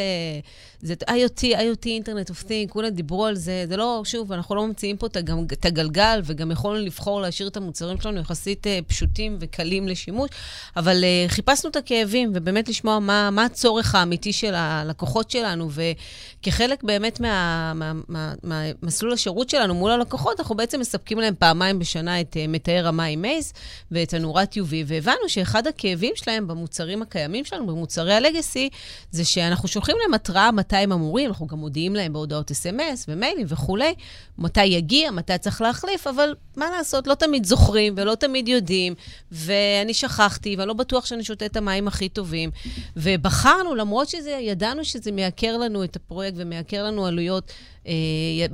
זה 0.83 0.95
IoT, 1.11 1.41
IoT, 1.43 1.87
אינטרנט 1.87 2.31
אוף 2.31 2.43
תינג, 2.43 2.71
כולם 2.71 2.89
דיברו 2.89 3.27
על 3.27 3.35
זה. 3.37 3.65
זה 3.69 3.77
לא, 3.77 4.03
שוב, 4.05 4.33
אנחנו 4.33 4.55
לא 4.55 4.67
ממציאים 4.67 4.97
פה 4.97 5.07
את 5.53 5.65
הגלגל, 5.65 6.21
וגם 6.25 6.51
יכולנו 6.51 6.85
לבחור 6.85 7.21
להשאיר 7.21 7.49
את 7.49 7.57
המוצרים 7.57 8.01
שלנו 8.01 8.21
יחסית 8.21 8.67
uh, 8.67 8.69
פשוטים 8.87 9.37
וקלים 9.41 9.89
לשימוש, 9.89 10.31
אבל 10.77 11.05
uh, 11.05 11.31
חיפשנו 11.31 11.71
את 11.71 11.77
הכאבים, 11.77 12.31
ובאמת 12.35 12.69
לשמוע 12.69 12.99
מה, 12.99 13.31
מה 13.31 13.45
הצורך 13.45 13.95
האמיתי 13.95 14.33
של 14.33 14.55
הלקוחות 14.55 15.31
שלנו, 15.31 15.69
וכחלק 15.71 16.83
באמת 16.83 17.21
מהמסלול 17.21 17.75
מה, 17.75 18.33
מה, 18.43 18.73
מה, 19.03 19.13
השירות 19.13 19.51
שלנו 19.51 19.75
מול 19.75 19.91
הלקוחות, 19.91 20.41
אנחנו 20.41 20.55
בעצם 20.55 20.81
מספקים 20.81 21.19
להם 21.19 21.35
פעמיים 21.39 21.79
בשנה 21.79 22.21
את 22.21 22.37
uh, 22.37 22.49
מתאר 22.49 22.89
המים 22.89 23.23
מייז 23.23 23.53
ואת 23.91 24.15
הנורת 24.15 24.55
UV, 24.55 24.75
והבנו 24.87 25.29
שאחד 25.29 25.67
הכאבים 25.67 26.13
שלהם 26.17 26.47
במוצרים 26.47 27.03
הקיימים 27.03 27.45
שלנו, 27.45 27.67
במוצרי 27.67 28.15
הלגסי, 28.15 28.69
זה 29.11 29.25
שאנחנו 29.25 29.69
שולחים 29.69 29.97
להם 30.03 30.15
התראה 30.15 30.51
מתי 30.73 30.83
הם 30.83 30.93
אמורים, 30.93 31.29
אנחנו 31.29 31.47
גם 31.47 31.59
מודיעים 31.59 31.95
להם 31.95 32.13
בהודעות 32.13 32.51
אס.אם.אס 32.51 33.05
ומיילים 33.09 33.47
וכולי, 33.49 33.95
מתי 34.39 34.65
יגיע, 34.65 35.11
מתי 35.11 35.39
צריך 35.39 35.61
להחליף, 35.61 36.07
אבל 36.07 36.35
מה 36.57 36.71
לעשות, 36.71 37.07
לא 37.07 37.15
תמיד 37.15 37.45
זוכרים 37.47 37.95
ולא 37.97 38.15
תמיד 38.15 38.49
יודעים, 38.49 38.95
ואני 39.33 39.95
שכחתי, 39.95 40.57
ואני 40.57 40.69
לא 40.69 40.75
בטוח 40.75 41.07
שאני 41.07 41.25
שותה 41.25 41.47
את 41.47 41.57
המים 41.57 41.89
הכי 41.89 42.09
טובים. 42.09 42.51
ובחרנו, 42.97 43.75
למרות 43.75 44.09
שידענו 44.09 44.85
שזה 44.85 45.13
מייקר 45.13 45.57
לנו 45.57 45.85
את 45.85 45.97
הפרויקט 45.97 46.37
ומייקר 46.39 46.85
לנו 46.85 47.07
עלויות, 47.07 47.53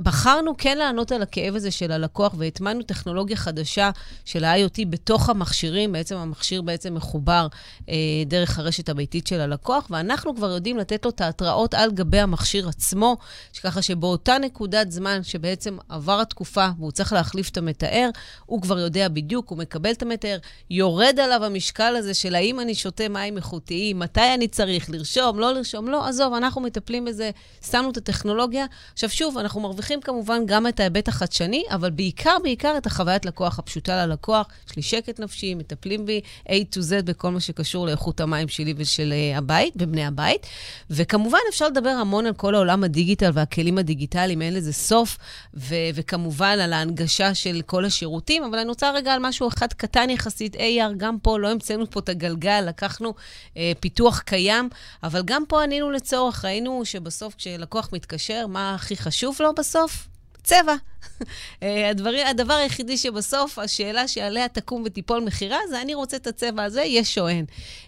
בחרנו 0.03 0.57
כן 0.57 0.77
לענות 0.77 1.11
על 1.11 1.21
הכאב 1.21 1.55
הזה 1.55 1.71
של 1.71 1.91
הלקוח, 1.91 2.33
והטמנו 2.37 2.83
טכנולוגיה 2.83 3.37
חדשה 3.37 3.91
של 4.25 4.43
ה-IoT 4.43 4.85
בתוך 4.89 5.29
המכשירים. 5.29 5.91
בעצם 5.91 6.15
המכשיר 6.15 6.61
בעצם 6.61 6.93
מחובר 6.93 7.47
אה, 7.89 7.95
דרך 8.25 8.59
הרשת 8.59 8.89
הביתית 8.89 9.27
של 9.27 9.41
הלקוח, 9.41 9.87
ואנחנו 9.89 10.35
כבר 10.35 10.51
יודעים 10.51 10.77
לתת 10.77 11.05
לו 11.05 11.11
את 11.11 11.21
ההתראות 11.21 11.73
על 11.73 11.91
גבי 11.91 12.19
המכשיר 12.19 12.69
עצמו, 12.69 13.17
ככה 13.63 13.81
שבאותה. 13.81 14.37
נקודת 14.41 14.91
זמן 14.91 15.23
שבעצם 15.23 15.77
עבר 15.89 16.19
התקופה 16.19 16.67
והוא 16.79 16.91
צריך 16.91 17.13
להחליף 17.13 17.49
את 17.49 17.57
המתאר, 17.57 18.09
הוא 18.45 18.61
כבר 18.61 18.79
יודע 18.79 19.07
בדיוק, 19.07 19.49
הוא 19.49 19.57
מקבל 19.57 19.91
את 19.91 20.01
המתאר, 20.01 20.37
יורד 20.69 21.19
עליו 21.19 21.45
המשקל 21.45 21.95
הזה 21.95 22.13
של 22.13 22.35
האם 22.35 22.59
אני 22.59 22.75
שותה 22.75 23.09
מים 23.09 23.37
איכותיים, 23.37 23.99
מתי 23.99 24.33
אני 24.33 24.47
צריך 24.47 24.89
לרשום, 24.89 25.39
לא 25.39 25.53
לרשום, 25.53 25.87
לא, 25.87 26.07
עזוב, 26.07 26.33
אנחנו 26.33 26.61
מטפלים 26.61 27.05
בזה, 27.05 27.31
שמנו 27.71 27.89
את 27.89 27.97
הטכנולוגיה. 27.97 28.65
עכשיו 28.93 29.09
שוב, 29.19 29.37
אנחנו 29.37 29.61
מרוויחים 29.61 30.01
כמובן 30.01 30.45
גם 30.45 30.67
את 30.67 30.79
ההיבט 30.79 31.07
החדשני, 31.07 31.63
אבל 31.71 31.89
בעיקר, 31.89 32.37
בעיקר 32.43 32.77
את 32.77 32.85
החוויית 32.85 33.25
לקוח 33.25 33.59
הפשוטה 33.59 34.05
ללקוח. 34.05 34.47
יש 34.69 34.75
לי 34.75 34.81
שקט 34.81 35.19
נפשי, 35.19 35.55
מטפלים 35.55 36.05
בי 36.05 36.21
A 36.47 36.51
to 36.51 36.77
Z 36.77 37.03
בכל 37.03 37.29
מה 37.29 37.39
שקשור 37.39 37.85
לאיכות 37.85 38.21
המים 38.21 38.47
שלי 38.47 38.73
ושל 38.77 39.13
uh, 39.33 39.37
הבית, 39.37 39.73
ובני 39.77 40.05
הבית. 40.05 40.47
וכמובן, 40.89 41.37
אפשר 41.49 41.67
לדבר 41.67 41.89
המון 41.89 42.25
על 42.25 42.33
כל 42.33 42.55
העולם 42.55 42.83
הדיגיטל 42.83 43.31
והכלים 43.33 43.77
הדיגיטליים, 43.77 44.41
אין 44.41 44.53
לזה 44.53 44.73
סוף, 44.73 45.17
ו- 45.53 45.75
וכמובן 45.95 46.57
על 46.61 46.73
ההנגשה 46.73 47.33
של 47.33 47.61
כל 47.65 47.85
השירותים, 47.85 48.43
אבל 48.43 48.59
אני 48.59 48.69
רוצה 48.69 48.91
רגע 48.91 49.13
על 49.13 49.19
משהו 49.21 49.47
אחד 49.47 49.73
קטן 49.73 50.09
יחסית, 50.09 50.55
AR, 50.55 50.93
גם 50.97 51.19
פה 51.19 51.39
לא 51.39 51.51
המצאנו 51.51 51.89
פה 51.89 51.99
את 51.99 52.09
הגלגל, 52.09 52.63
לקחנו 52.67 53.13
uh, 53.53 53.57
פיתוח 53.79 54.19
קיים, 54.19 54.69
אבל 55.03 55.21
גם 55.25 55.43
פה 55.47 55.63
ענינו 55.63 55.91
לצורך, 55.91 56.45
ראינו 56.45 56.81
שבסוף 56.85 57.35
כשלקוח 57.35 57.89
מתקשר, 57.93 58.47
מה 58.47 58.75
הכי 58.75 58.97
חשוב 58.97 59.08
לו 59.41 59.53
בסוף? 59.53 60.08
צבע. 60.43 60.75
אה, 61.63 61.89
הדבר, 61.89 62.09
הדבר 62.29 62.53
היחידי 62.53 62.97
שבסוף, 62.97 63.59
השאלה 63.59 64.07
שעליה 64.07 64.47
תקום 64.47 64.83
ותיפול 64.85 65.19
מכירה, 65.19 65.57
זה 65.69 65.81
אני 65.81 65.93
רוצה 65.93 66.17
את 66.17 66.27
הצבע 66.27 66.63
הזה, 66.63 66.81
יש 66.81 67.17
או 67.17 67.27
אין. 67.27 67.45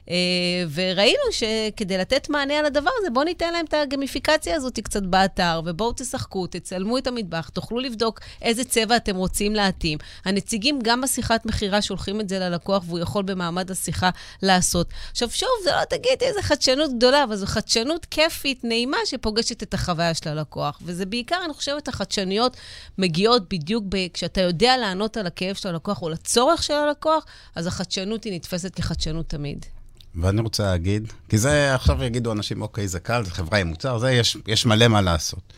אה, 0.10 0.16
וראינו 0.74 1.24
שכדי 1.32 1.98
לתת 1.98 2.30
מענה 2.30 2.60
על 2.60 2.66
הדבר 2.66 2.90
הזה, 3.00 3.10
בואו 3.10 3.26
ניתן 3.26 3.54
להם 3.54 3.66
את 3.66 3.74
הגמיפיקציה 3.74 4.56
הזאת 4.56 4.80
קצת 4.80 5.04
באתר, 5.04 5.62
ובואו 5.66 5.94
תשחקו, 5.96 6.48
תצלמו 6.48 6.98
את 6.98 7.08
המטבח, 7.08 7.50
תוכלו 7.50 7.80
לבדוק 7.80 8.20
איזה 8.42 8.64
צבע 8.64 8.96
אתם 8.96 9.16
רוצים 9.16 9.56
להתאים. 9.56 9.98
הנציגים 10.26 10.80
גם 10.84 11.02
בשיחת 11.02 11.46
מכירה 11.46 11.82
שולחים 11.82 12.22
את 12.22 12.30
זה 12.30 12.40
ללקוח, 12.40 12.84
והוא 12.88 13.00
יכול 13.00 13.24
במעמד 13.24 13.72
השיחה 13.72 14.10
לעשות. 14.42 14.88
עכשיו, 15.12 15.30
שוב, 15.30 15.50
זה 15.64 15.72
לא 15.72 15.86
תגידי 15.86 16.26
איזה 16.26 16.42
חדשנות 16.42 16.92
גדולה, 16.98 17.24
אבל 17.24 17.36
זו 17.36 17.46
חדשנות 17.46 18.06
כיפית, 18.06 18.64
נעימה, 18.64 18.98
שפוגשת 19.06 19.64
את 19.64 19.74
החוויה 19.74 20.14
של 20.14 20.30
הלקוח. 20.30 20.80
וזה 20.82 21.06
בעיקר, 21.06 21.38
אני 21.46 21.54
חושבת, 21.54 21.88
החדשניות 21.88 22.41
מגיעות 22.98 23.54
בדיוק 23.54 23.84
ב... 23.90 24.08
כשאתה 24.14 24.42
יודע 24.42 24.78
לענות 24.78 25.18
על 25.18 25.28
הכאב 25.28 25.56
של 25.56 25.70
הלקוח 25.70 26.02
או 26.02 26.10
לצורך 26.10 26.64
של 26.64 26.74
הלקוח, 26.74 27.26
אז 27.56 27.68
החדשנות 27.68 28.24
היא 28.24 28.34
נתפסת 28.34 28.76
כחדשנות 28.76 29.30
תמיד. 29.30 29.66
ואני 30.16 30.42
רוצה 30.42 30.64
להגיד, 30.64 31.14
כי 31.30 31.38
זה 31.38 31.76
עכשיו 31.76 32.04
יגידו 32.04 32.32
אנשים, 32.32 32.62
אוקיי, 32.62 32.88
זה 32.88 33.00
קל, 33.00 33.24
זה 33.26 33.32
חברה 33.32 33.60
עם 33.60 33.68
מוצר, 33.68 33.98
זה, 33.98 34.12
יש, 34.12 34.38
יש 34.48 34.66
מלא 34.66 34.88
מה 34.88 35.02
לעשות. 35.02 35.54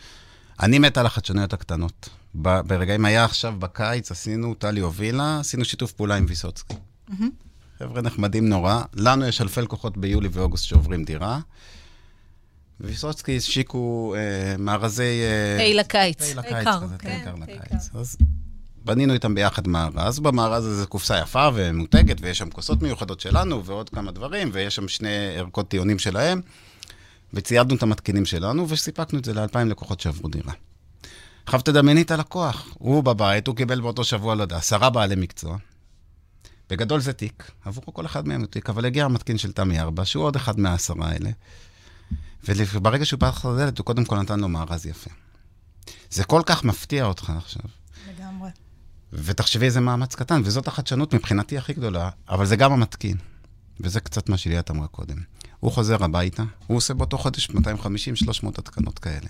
אני 0.60 0.80
מת 0.80 0.98
על 0.98 1.06
החדשנויות 1.06 1.54
הקטנות. 1.54 2.10
ב, 2.42 2.60
ברגעים 2.62 3.06
היה 3.06 3.26
עכשיו 3.26 3.54
בקיץ, 3.60 4.12
עשינו, 4.12 4.54
טלי 4.54 4.80
הובילה, 4.80 5.40
עשינו 5.40 5.66
שיתוף 5.66 5.92
פעולה 5.92 6.16
עם 6.16 6.26
ויסוצקי. 6.28 6.74
Mm-hmm. 7.10 7.24
חבר'ה 7.80 8.02
נחמדים 8.02 8.50
נורא. 8.50 8.82
לנו 8.96 9.26
יש 9.26 9.42
אלפי 9.42 9.62
לקוחות 9.62 9.98
ביולי 9.98 10.30
ואוגוסט 10.32 10.66
שעוברים 10.66 11.04
דירה. 11.04 11.40
ויסוצקי 12.80 13.38
השיקו 13.38 14.16
אה, 14.18 14.58
מארזי... 14.58 15.22
אה, 15.24 15.64
היי 15.64 15.74
לקיץ. 15.74 16.22
היי 16.22 16.36
לקיץ, 16.36 16.68
כזה, 16.84 16.96
כן, 17.00 17.10
עיקר 17.10 17.36
לקיץ. 17.36 17.90
אז 17.94 18.18
בנינו 18.86 19.14
איתם 19.14 19.36
ביחד 19.36 19.68
מארז. 19.68 20.20
במארז 20.20 20.66
הזה 20.66 20.86
קופסה 20.86 21.20
יפה 21.20 21.50
ומותגת, 21.54 22.18
ויש 22.22 22.38
שם 22.38 22.50
כוסות 22.50 22.82
מיוחדות 22.82 23.20
שלנו 23.20 23.66
ועוד 23.66 23.90
כמה 23.90 24.12
דברים, 24.12 24.50
ויש 24.54 24.76
שם 24.76 24.88
שני 24.88 25.38
ערכות 25.38 25.68
טיעונים 25.68 26.00
שלהם, 26.00 26.42
וציידנו 27.34 27.76
את 27.76 27.84
המתקינים 27.84 28.26
שלנו, 28.26 28.70
וסיפקנו 28.70 29.20
את 29.20 29.26
זה 29.26 29.34
לאלפיים 29.34 29.70
לקוחות 29.70 30.00
שעברו 30.00 30.30
דירה. 30.30 30.54
עכשיו 31.46 31.62
תדמייני 31.62 32.02
את 32.02 32.12
הלקוח, 32.12 32.68
הוא 32.74 33.04
בבית, 33.04 33.48
הוא 33.48 33.56
קיבל 33.56 33.82
באותו 33.82 34.04
שבוע, 34.04 34.36
לא 34.36 34.42
יודע, 34.42 34.58
עשרה 34.58 34.90
בעלי 34.90 35.16
מקצוע. 35.16 35.58
בגדול 36.70 37.00
זה 37.00 37.14
תיק, 37.14 37.52
עבור 37.66 37.84
כל 37.94 38.06
אחד 38.06 38.28
מהם 38.28 38.42
הוא 38.42 38.48
תיק, 38.48 38.70
אבל 38.70 38.86
הגיע 38.86 39.06
המתקין 39.06 39.38
של 39.38 39.52
תמי 39.52 39.80
ארבע, 39.80 40.06
שהוא 40.06 40.24
עוד 40.24 40.36
אחד 40.36 40.60
מהעשרה 40.60 41.08
האלה. 41.10 41.30
וברגע 42.48 43.06
שהוא 43.06 43.20
פתח 43.20 43.40
את 43.40 43.46
הדלת, 43.46 43.78
הוא 43.78 43.86
קודם 43.86 44.06
כל 44.06 44.20
נתן 44.22 44.40
לו 44.40 44.50
מארז 44.50 44.86
יפה. 44.86 45.10
זה 46.10 46.24
כל 46.24 46.42
כך 46.46 46.64
מפתיע 46.64 47.06
אותך 47.06 47.34
עכשיו. 47.38 47.64
לגמרי. 48.10 48.50
ותחשבי 49.14 49.66
איזה 49.66 49.82
מאמץ 49.82 50.16
קטן, 50.16 50.42
וזאת 50.46 50.68
החדשנות 50.68 51.14
מבחינתי 51.14 51.58
הכי 51.58 51.74
גדולה, 51.74 52.10
אבל 52.30 52.46
זה 52.46 52.56
גם 52.56 52.74
המתקין. 52.74 53.18
וזה 53.80 54.00
קצת 54.00 54.30
מה 54.30 54.38
שליאת 54.38 54.72
אמרה 54.72 54.88
קודם. 54.88 55.18
הוא 55.60 55.72
חוזר 55.72 56.04
הביתה, 56.04 56.44
הוא 56.68 56.78
עושה 56.78 56.94
באותו 56.94 57.18
חודש 57.18 57.50
250-300 57.50 57.54
התקנות 58.58 59.00
כאלה. 59.00 59.28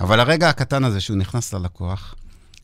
אבל 0.00 0.20
הרגע 0.20 0.48
הקטן 0.48 0.84
הזה 0.84 1.00
שהוא 1.00 1.16
נכנס 1.16 1.54
ללקוח, 1.54 2.14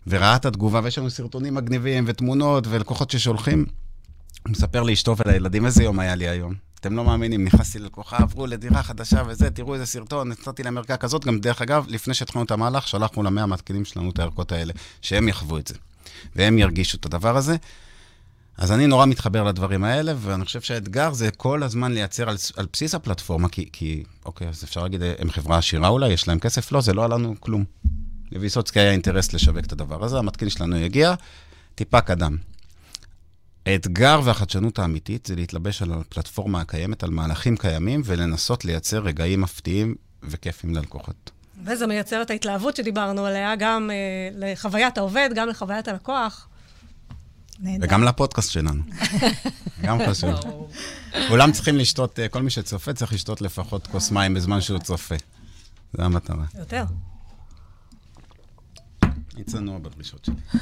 וראה 0.07 0.37
את 0.37 0.47
התגובה, 0.47 0.81
ויש 0.85 0.99
לנו 0.99 1.11
סרטונים 1.11 1.55
מגניבים 1.55 2.05
ותמונות 2.07 2.67
ולקוחות 2.67 3.11
ששולחים, 3.11 3.67
הוא 4.45 4.53
מספר 4.53 4.83
לאשתו 4.83 5.17
ולילדים, 5.17 5.67
איזה 5.67 5.83
יום 5.83 5.99
היה 5.99 6.15
לי 6.15 6.29
היום. 6.29 6.55
אתם 6.81 6.97
לא 6.97 7.05
מאמינים, 7.05 7.45
נכנסתי 7.45 7.79
ללקוחה, 7.79 8.17
עברו 8.17 8.47
לדירה 8.47 8.83
חדשה 8.83 9.23
וזה, 9.27 9.51
תראו 9.51 9.75
איזה 9.75 9.87
סרטון, 9.87 10.29
נתתי 10.29 10.63
להם 10.63 10.79
ערכה 10.79 10.97
כזאת. 10.97 11.25
גם 11.25 11.39
דרך 11.39 11.63
אגב, 11.63 11.85
לפני 11.89 12.15
שהתחלנו 12.15 12.45
את 12.45 12.51
המהלך, 12.51 12.89
שלחנו 12.89 13.23
למאה 13.23 13.43
המתקינים 13.43 13.85
שלנו 13.85 14.11
את 14.11 14.19
הערכות 14.19 14.53
האלה, 14.53 14.73
שהם 15.03 15.29
יחוו 15.29 15.59
את 15.59 15.67
זה, 15.67 15.75
והם 16.37 16.59
ירגישו 16.59 16.97
את 16.97 17.07
הדבר 17.07 17.37
הזה. 17.37 17.57
אז 18.59 18.73
אני 18.73 18.87
נורא 18.87 19.07
מתחבר 19.07 19.45
לדברים 19.45 19.85
האלה, 19.85 20.13
ואני 20.19 20.45
חושב 20.45 20.61
שהאתגר 20.61 21.13
זה 21.13 21.31
כל 21.31 21.63
הזמן 21.63 21.93
לייצר 21.93 22.29
על, 22.29 22.37
על 22.57 22.67
בסיס 22.73 22.95
הפלטפורמה, 22.95 23.49
כי, 23.49 23.69
כי, 23.73 24.03
אוקיי, 24.25 24.49
אז 24.49 24.65
אפשר 24.65 24.83
להגיד, 24.83 25.03
הם 25.19 25.31
חברה 25.31 25.59
עשירה 25.59 25.89
אולי, 25.89 26.09
יש 26.09 26.29
להם 26.29 26.39
כסף? 26.39 26.73
לא, 26.73 26.81
זה 26.81 26.93
לא 26.93 27.05
עלה 27.05 27.17
לנו 27.17 27.35
כלום. 27.41 27.65
לוויסוצקי 28.33 28.81
היה 28.81 28.93
אינטרס 28.93 29.33
לשווק 29.33 29.65
את 29.65 29.73
הדבר 29.73 30.05
הזה, 30.05 30.19
המתקין 30.19 30.51
שלנו 30.51 30.77
יגיע, 30.77 31.15
טיפה 31.75 32.01
קדם. 32.01 32.37
האתגר 33.69 34.21
והחדשנות 34.25 34.79
האמיתית 34.79 35.27
זה 35.27 35.37
להתלבש 35.37 35.83
על 35.83 35.93
הפלטפורמה 35.93 36.61
הקיימת, 36.61 37.03
על 37.03 37.11
מהלכים 37.11 37.57
קיימים, 37.57 38.03
ולנסות 38.05 38.65
לייצר 38.65 38.99
רגעים 38.99 39.41
מפתיעים 39.41 39.95
וכיפים 40.23 40.75
ללקוחות. 40.75 41.31
וזה 41.65 41.87
מייצר 41.87 42.23
את 42.23 42.31
ההתלהבות 42.31 42.77
שדיברנו 42.77 43.27
עליה, 43.27 43.57
גם 43.57 43.91
אה, 43.91 43.97
לחוויית 44.33 44.99
העובד, 44.99 45.31
גם 45.35 45.49
לחוויית 45.49 45.89
הלקוח. 45.89 46.49
נהדר. 47.61 47.87
וגם 47.87 48.03
לפודקאסט 48.03 48.51
שלנו. 48.51 48.83
גם 49.85 49.99
חשוב. 50.09 50.35
כולם 51.29 51.53
צריכים 51.53 51.77
לשתות, 51.77 52.19
אה, 52.19 52.29
כל 52.29 52.43
מי 52.43 52.51
שצופה 52.51 52.93
צריך 52.93 53.13
לשתות 53.13 53.41
לפחות 53.41 53.87
כוס 53.87 54.11
מים 54.11 54.35
בזמן 54.35 54.61
שהוא 54.61 54.79
צופה. 54.79 55.15
זו 55.97 56.03
המטרה. 56.03 56.45
יותר. 56.59 56.85
אני 59.35 59.45
צנוע 59.45 59.79
בדרישות 59.79 60.25
שלי. 60.25 60.61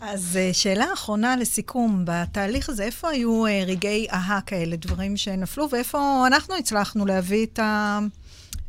אז 0.00 0.36
אה, 0.36 0.50
שאלה 0.52 0.86
אחרונה 0.94 1.36
לסיכום, 1.36 2.04
בתהליך 2.04 2.68
הזה, 2.68 2.84
איפה 2.84 3.08
היו 3.08 3.46
אה, 3.46 3.62
רגעי 3.66 4.06
אהה 4.10 4.40
כאלה, 4.40 4.76
דברים 4.76 5.16
שנפלו, 5.16 5.68
ואיפה 5.70 6.24
אנחנו 6.26 6.54
הצלחנו 6.54 7.06
להביא 7.06 7.46
את, 7.46 7.58
ה... 7.58 7.98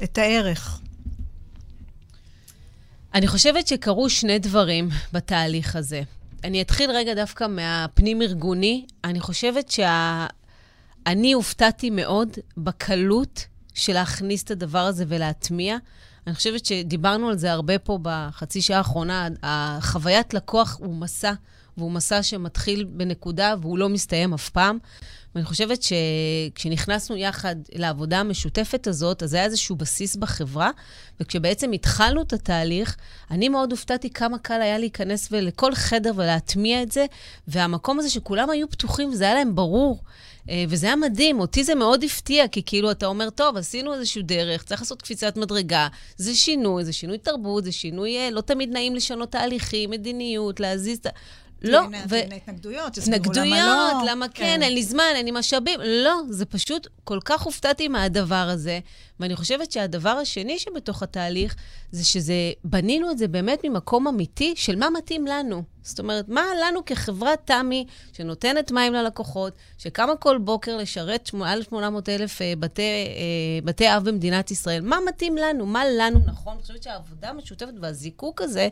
את 0.03 0.17
הערך? 0.17 0.79
אני 3.13 3.27
חושבת 3.27 3.67
שקרו 3.67 4.09
שני 4.09 4.39
דברים 4.39 4.89
בתהליך 5.13 5.75
הזה. 5.75 6.01
אני 6.43 6.61
אתחיל 6.61 6.91
רגע 6.91 7.13
דווקא 7.13 7.47
מהפנים-ארגוני. 7.47 8.85
אני 9.03 9.19
חושבת 9.19 9.71
שאני 9.71 11.33
הופתעתי 11.33 11.89
מאוד 11.89 12.29
בקלות 12.57 13.45
של 13.73 13.93
להכניס 13.93 14.43
את 14.43 14.51
הדבר 14.51 14.79
הזה 14.79 15.05
ולהטמיע. 15.07 15.77
אני 16.27 16.35
חושבת 16.35 16.65
שדיברנו 16.65 17.29
על 17.29 17.37
זה 17.37 17.51
הרבה 17.51 17.79
פה 17.79 17.99
בחצי 18.01 18.61
שעה 18.61 18.77
האחרונה. 18.77 19.27
החוויית 19.43 20.33
לקוח 20.33 20.77
הוא 20.79 20.95
מסע, 20.95 21.33
והוא 21.77 21.91
מסע 21.91 22.23
שמתחיל 22.23 22.83
בנקודה 22.83 23.55
והוא 23.61 23.77
לא 23.77 23.89
מסתיים 23.89 24.33
אף 24.33 24.49
פעם. 24.49 24.77
ואני 25.35 25.45
חושבת 25.45 25.79
שכשנכנסנו 25.83 27.17
יחד 27.17 27.55
לעבודה 27.73 28.19
המשותפת 28.19 28.87
הזאת, 28.87 29.23
אז 29.23 29.33
היה 29.33 29.43
איזשהו 29.43 29.75
בסיס 29.75 30.15
בחברה, 30.15 30.71
וכשבעצם 31.19 31.71
התחלנו 31.71 32.21
את 32.21 32.33
התהליך, 32.33 32.97
אני 33.31 33.49
מאוד 33.49 33.71
הופתעתי 33.71 34.09
כמה 34.09 34.37
קל 34.37 34.61
היה 34.61 34.77
להיכנס 34.77 35.31
לכל 35.31 35.75
חדר 35.75 36.11
ולהטמיע 36.15 36.83
את 36.83 36.91
זה, 36.91 37.05
והמקום 37.47 37.99
הזה 37.99 38.09
שכולם 38.09 38.49
היו 38.49 38.69
פתוחים, 38.69 39.09
וזה 39.09 39.23
היה 39.23 39.33
להם 39.33 39.55
ברור. 39.55 40.03
אה, 40.49 40.63
וזה 40.69 40.87
היה 40.87 40.95
מדהים, 40.95 41.39
אותי 41.39 41.63
זה 41.63 41.75
מאוד 41.75 42.03
הפתיע, 42.03 42.47
כי 42.47 42.61
כאילו 42.65 42.91
אתה 42.91 43.05
אומר, 43.05 43.29
טוב, 43.29 43.57
עשינו 43.57 43.93
איזשהו 43.93 44.21
דרך, 44.21 44.63
צריך 44.63 44.81
לעשות 44.81 45.01
קפיצת 45.01 45.37
מדרגה, 45.37 45.87
זה 46.17 46.35
שינוי, 46.35 46.85
זה 46.85 46.93
שינוי 46.93 47.17
תרבות, 47.17 47.63
זה 47.63 47.71
שינוי, 47.71 48.17
אה, 48.17 48.29
לא 48.31 48.41
תמיד 48.41 48.69
נעים 48.73 48.95
לשנות 48.95 49.31
תהליכים, 49.31 49.89
מדיניות, 49.89 50.59
להזיז 50.59 50.97
את 50.97 51.05
ה... 51.05 51.09
לא, 51.61 51.81
ו... 52.09 52.15
התנגדויות, 52.35 52.97
התנגדויות, 52.97 53.47
למה, 53.47 54.01
למה 54.07 54.27
כן, 54.27 54.43
כן, 54.43 54.63
אין 54.63 54.73
לי 54.73 54.83
זמן, 54.83 55.03
אין 55.15 55.25
לי 55.25 55.31
משאבים. 55.31 55.79
לא, 55.83 56.21
זה 56.29 56.45
פשוט, 56.45 56.87
כל 57.03 57.19
כך 57.25 57.41
הופתעתי 57.41 57.87
מהדבר 57.87 58.35
הזה. 58.35 58.79
ואני 59.21 59.35
חושבת 59.35 59.71
שהדבר 59.71 60.09
השני 60.09 60.59
שבתוך 60.59 61.03
התהליך, 61.03 61.55
זה 61.91 62.05
שזה, 62.05 62.51
בנינו 62.63 63.11
את 63.11 63.17
זה 63.17 63.27
באמת 63.27 63.59
ממקום 63.63 64.07
אמיתי 64.07 64.53
של 64.55 64.75
מה 64.75 64.89
מתאים 64.89 65.27
לנו. 65.27 65.63
זאת 65.83 65.99
אומרת, 65.99 66.29
מה 66.29 66.41
לנו 66.63 66.85
כחברת 66.85 67.39
תמי, 67.45 67.85
שנותנת 68.13 68.71
מים 68.71 68.93
ללקוחות, 68.93 69.53
שקמה 69.77 70.15
כל 70.15 70.37
בוקר 70.37 70.77
לשרת 70.77 71.33
מעל 71.33 71.63
800 71.63 72.09
אלף 72.09 72.41
אה, 72.41 72.53
בתי, 72.59 72.81
אה, 72.81 73.59
בתי 73.63 73.95
אב 73.95 74.09
במדינת 74.09 74.51
ישראל, 74.51 74.81
מה 74.81 74.97
מתאים 75.07 75.37
לנו? 75.37 75.65
מה 75.65 75.83
לנו 75.97 76.19
נכון? 76.25 76.53
אני 76.53 76.61
חושבת 76.61 76.83
שהעבודה 76.83 77.29
המשותפת 77.29 77.73
והזיקוק 77.81 78.41
הזה 78.41 78.67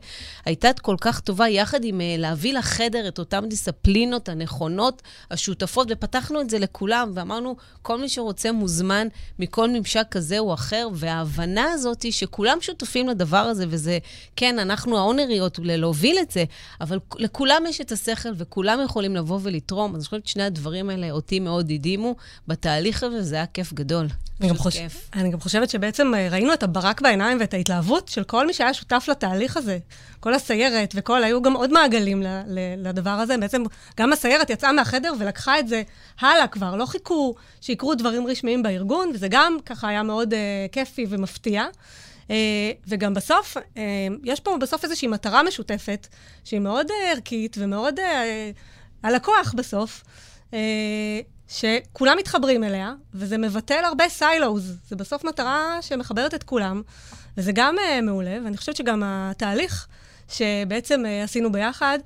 הייתה 0.45 0.69
כל 0.81 0.95
כך 1.01 1.19
טובה, 1.19 1.49
יחד 1.49 1.83
עם 1.83 2.01
אה, 2.01 2.15
להביא 2.17 2.53
לחדר 2.53 3.07
את 3.07 3.19
אותן 3.19 3.49
דיסציפלינות 3.49 4.29
הנכונות, 4.29 5.01
השותפות, 5.31 5.87
ופתחנו 5.91 6.41
את 6.41 6.49
זה 6.49 6.59
לכולם, 6.59 7.11
ואמרנו, 7.15 7.55
כל 7.81 8.01
מי 8.01 8.09
שרוצה 8.09 8.51
מוזמן 8.51 9.07
מכל 9.39 9.69
ממשק 9.69 10.05
כזה 10.11 10.38
או 10.39 10.53
אחר, 10.53 10.87
וההבנה 10.93 11.71
הזאת 11.71 12.01
היא 12.01 12.11
שכולם 12.11 12.57
שותפים 12.61 13.09
לדבר 13.09 13.37
הזה, 13.37 13.65
וזה, 13.69 13.97
כן, 14.35 14.59
אנחנו 14.59 14.97
האונריות 14.97 15.59
להוביל 15.63 16.17
את 16.21 16.31
זה, 16.31 16.43
אבל 16.81 16.99
לכולם 17.17 17.63
יש 17.69 17.81
את 17.81 17.91
השכל 17.91 18.29
וכולם 18.35 18.79
יכולים 18.85 19.15
לבוא 19.15 19.39
ולתרום. 19.43 19.91
אז 19.91 19.95
אני 19.95 20.05
חושבת 20.05 20.27
ששני 20.27 20.43
הדברים 20.43 20.89
האלה 20.89 21.11
אותי 21.11 21.39
מאוד 21.39 21.71
הדהימו 21.71 22.15
בתהליך 22.47 23.03
הזה, 23.03 23.21
זה 23.21 23.35
היה 23.35 23.45
כיף 23.45 23.73
גדול. 23.73 24.07
אני 24.41 24.49
גם, 24.49 24.57
חוש... 24.57 24.77
אני 25.13 25.29
גם 25.29 25.39
חושבת 25.39 25.69
שבעצם 25.69 26.13
אה, 26.15 26.27
ראינו 26.31 26.53
את 26.53 26.63
הברק 26.63 27.01
בעיניים 27.01 27.37
ואת 27.39 27.53
ההתלהבות 27.53 28.07
של 28.07 28.23
כל 28.23 28.47
מי 28.47 28.53
שהיה 28.53 28.73
שותף 28.73 29.05
לתהליך 29.11 29.57
הזה. 29.57 29.77
כל 30.19 30.33
הסיירת 30.33 30.93
וכל, 30.95 31.23
היו 31.23 31.41
גם 31.41 31.53
עוד 31.53 31.73
מעגלים 31.73 32.23
לדבר 32.77 33.09
הזה. 33.09 33.37
בעצם 33.37 33.63
גם 33.97 34.13
הסיירת 34.13 34.49
יצאה 34.49 34.71
מהחדר 34.71 35.13
ולקחה 35.19 35.59
את 35.59 35.67
זה 35.67 35.83
הלאה 36.19 36.47
כבר. 36.47 36.75
לא 36.75 36.85
חיכו 36.85 37.35
שיקרו 37.61 37.95
דברים 37.95 38.27
רשמיים 38.27 38.63
בארגון, 38.63 39.11
וזה 39.13 39.27
גם 39.27 39.57
ככה 39.65 39.87
היה 39.87 40.03
מאוד 40.03 40.33
uh, 40.33 40.37
כיפי 40.71 41.05
ומפתיע. 41.09 41.65
Uh, 42.27 42.31
וגם 42.87 43.13
בסוף, 43.13 43.57
uh, 43.57 43.79
יש 44.23 44.39
פה 44.39 44.57
בסוף 44.61 44.83
איזושהי 44.83 45.07
מטרה 45.07 45.43
משותפת, 45.43 46.07
שהיא 46.43 46.59
מאוד 46.59 46.87
uh, 46.87 46.93
ערכית 47.11 47.55
ומאוד 47.59 47.99
uh, 47.99 48.03
הלקוח 49.03 49.53
בסוף, 49.57 50.03
uh, 50.51 50.53
שכולם 51.49 52.17
מתחברים 52.17 52.63
אליה, 52.63 52.93
וזה 53.13 53.37
מבטל 53.37 53.83
הרבה 53.85 54.09
סיילוז. 54.09 54.77
זה 54.87 54.95
בסוף 54.95 55.23
מטרה 55.23 55.77
שמחברת 55.81 56.33
את 56.33 56.43
כולם, 56.43 56.81
וזה 57.37 57.51
גם 57.51 57.75
uh, 57.77 58.01
מעולה, 58.01 58.37
ואני 58.43 58.57
חושבת 58.57 58.75
שגם 58.75 59.03
התהליך 59.05 59.87
שבעצם 60.29 61.03
uh, 61.05 61.23
עשינו 61.23 61.51
ביחד, 61.51 61.99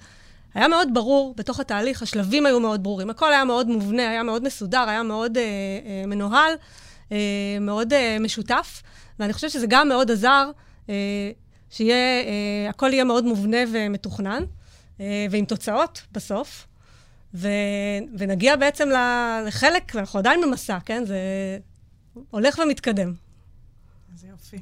היה 0.53 0.67
מאוד 0.67 0.89
ברור 0.93 1.33
בתוך 1.37 1.59
התהליך, 1.59 2.01
השלבים 2.01 2.45
היו 2.45 2.59
מאוד 2.59 2.83
ברורים, 2.83 3.09
הכל 3.09 3.33
היה 3.33 3.43
מאוד 3.43 3.67
מובנה, 3.67 4.09
היה 4.09 4.23
מאוד 4.23 4.43
מסודר, 4.43 4.89
היה 4.89 5.03
מאוד 5.03 5.37
uh, 5.37 5.39
uh, 5.39 6.07
מנוהל, 6.07 6.53
uh, 7.09 7.13
מאוד 7.61 7.93
uh, 7.93 7.95
משותף. 8.19 8.83
ואני 9.19 9.33
חושבת 9.33 9.51
שזה 9.51 9.67
גם 9.69 9.87
מאוד 9.87 10.11
עזר, 10.11 10.51
אה, 10.89 11.31
שיהיה, 11.69 11.95
אה, 11.95 12.69
הכל 12.69 12.93
יהיה 12.93 13.03
מאוד 13.03 13.25
מובנה 13.25 13.57
ומתוכנן, 13.71 14.43
אה, 14.99 15.25
ועם 15.31 15.45
תוצאות 15.45 16.01
בסוף. 16.11 16.67
ו, 17.33 17.47
ונגיע 18.17 18.55
בעצם 18.55 18.89
לחלק, 19.47 19.91
ואנחנו 19.95 20.19
עדיין 20.19 20.41
במסע, 20.41 20.77
כן? 20.85 21.03
זה 21.05 21.17
הולך 22.29 22.59
ומתקדם. 22.59 23.13
איזה 24.13 24.27
יופי. 24.27 24.57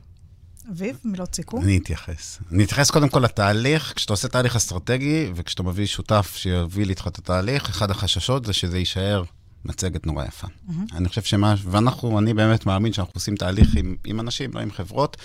אביב, 0.70 1.00
מילות 1.04 1.36
סיכום? 1.36 1.64
אני 1.64 1.78
אתייחס. 1.78 2.40
אני 2.52 2.64
אתייחס 2.64 2.92
קודם 2.92 3.10
כל 3.10 3.20
לתהליך. 3.20 3.94
כשאתה 3.96 4.14
עושה 4.14 4.28
תהליך 4.28 4.56
אסטרטגי, 4.56 5.32
וכשאתה 5.36 5.64
מביא 5.64 5.86
שותף 5.86 6.34
שיוביל 6.36 6.90
איתך 6.90 7.08
את 7.08 7.18
התהליך, 7.18 7.70
אחד 7.70 7.92
החששות 7.92 8.46
זה 8.46 8.54
שזה 8.54 8.78
יישאר 8.78 9.24
מצגת 9.66 10.06
נורא 10.06 10.26
יפה. 10.26 10.48
Mm-hmm. 10.48 10.72
אני 10.96 11.10
חושב 11.10 11.22
שמה, 11.22 11.56
ואנחנו, 11.64 12.20
אני 12.20 12.34
באמת 12.34 12.66
מאמין 12.66 12.94
שאנחנו 12.94 13.12
עושים 13.16 13.36
תהליך 13.36 13.76
עם, 13.76 13.96
עם 14.06 14.20
אנשים, 14.20 14.52
לא 14.54 14.60
עם 14.60 14.72
חברות, 14.72 15.18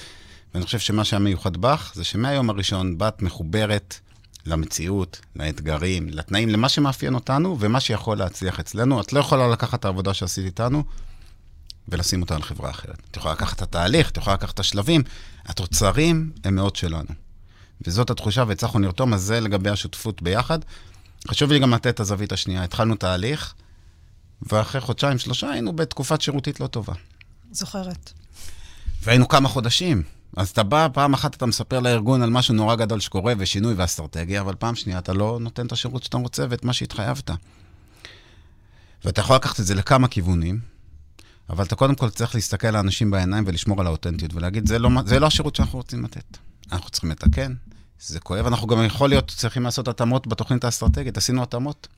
ואני 0.54 0.64
חושב 0.64 0.78
שמה 0.78 1.04
שהיה 1.04 1.20
מיוחד 1.20 1.56
בך, 1.56 1.92
זה 1.94 2.04
שמהיום 2.04 2.50
הראשון 2.50 2.98
באת 2.98 3.22
מחוברת 3.22 4.00
למציאות, 4.46 5.20
לאתגרים, 5.36 6.08
לתנאים, 6.08 6.48
למה 6.48 6.68
שמאפיין 6.68 7.14
אותנו 7.14 7.56
ומה 7.60 7.80
שיכול 7.80 8.18
להצליח 8.18 8.60
אצלנו. 8.60 9.00
את 9.00 9.12
לא 9.12 9.20
יכולה 9.20 9.48
לקחת 9.48 9.80
את 9.80 9.84
העבודה 9.84 10.14
שעשית 10.14 10.44
איתנו 10.44 10.84
ולשים 11.88 12.22
אותה 12.22 12.36
על 12.36 12.42
חברה 12.42 12.70
אחרת. 12.70 13.02
את 13.10 13.16
יכולה 13.16 13.34
לקחת 13.34 13.56
את 13.56 13.62
התהליך, 13.62 14.10
את 14.10 14.16
יכולה 14.16 14.34
לקחת 14.34 14.54
את 14.54 14.60
השלבים, 14.60 15.02
התוצרים 15.46 16.32
הם 16.44 16.54
מאוד 16.54 16.76
שלנו. 16.76 17.08
וזאת 17.86 18.10
התחושה, 18.10 18.44
והצלחנו 18.48 18.80
לרתום, 18.80 19.14
אז 19.14 19.22
זה 19.22 19.40
לגבי 19.40 19.70
השותפות 19.70 20.22
ביחד. 20.22 20.58
חשוב 21.28 21.52
לי 21.52 21.58
גם 21.58 21.74
לתת 21.74 21.86
את 21.86 22.00
הזווית 22.00 22.32
השנייה. 22.32 22.64
התחלנו 22.64 22.94
תהליך, 22.94 23.54
ואחרי 24.42 24.80
חודשיים, 24.80 25.18
שלושה, 25.18 25.50
היינו 25.50 25.72
בתקופת 25.72 26.20
שירותית 26.20 26.60
לא 26.60 26.66
טובה. 26.66 26.92
זוכרת. 27.52 28.12
והיינו 29.02 29.28
כמה 29.28 29.48
חודשים. 29.48 30.02
אז 30.36 30.48
אתה 30.48 30.62
בא, 30.62 30.88
פעם 30.92 31.14
אחת 31.14 31.34
אתה 31.36 31.46
מספר 31.46 31.80
לארגון 31.80 32.22
על 32.22 32.30
משהו 32.30 32.54
נורא 32.54 32.74
גדול 32.74 33.00
שקורה 33.00 33.32
ושינוי 33.38 33.74
ואסטרטגיה, 33.74 34.40
אבל 34.40 34.54
פעם 34.54 34.74
שנייה 34.74 34.98
אתה 34.98 35.12
לא 35.12 35.38
נותן 35.40 35.66
את 35.66 35.72
השירות 35.72 36.02
שאתה 36.02 36.16
רוצה 36.16 36.46
ואת 36.50 36.64
מה 36.64 36.72
שהתחייבת. 36.72 37.30
ואתה 39.04 39.20
יכול 39.20 39.36
לקחת 39.36 39.60
את 39.60 39.66
זה 39.66 39.74
לכמה 39.74 40.08
כיוונים, 40.08 40.60
אבל 41.50 41.64
אתה 41.64 41.76
קודם 41.76 41.94
כל 41.94 42.10
צריך 42.10 42.34
להסתכל 42.34 42.70
לאנשים 42.70 43.10
בעיניים 43.10 43.44
ולשמור 43.46 43.80
על 43.80 43.86
האותנטיות 43.86 44.34
ולהגיד, 44.34 44.68
זה 44.68 44.78
לא, 44.78 44.90
זה 45.06 45.20
לא 45.20 45.26
השירות 45.26 45.56
שאנחנו 45.56 45.78
רוצים 45.78 46.04
לתת. 46.04 46.38
אנחנו 46.72 46.90
צריכים 46.90 47.10
לתקן, 47.10 47.54
זה 48.00 48.20
כואב, 48.20 48.46
אנחנו 48.46 48.66
גם 48.66 48.84
יכול 48.84 49.08
להיות 49.08 49.32
צריכים 49.36 49.62
לעשות 49.62 49.88
התאמות 49.88 50.26
בתוכנית 50.26 50.64
האסטרטגית, 50.64 51.16
עשינו 51.16 51.42
התאמות. 51.42 51.88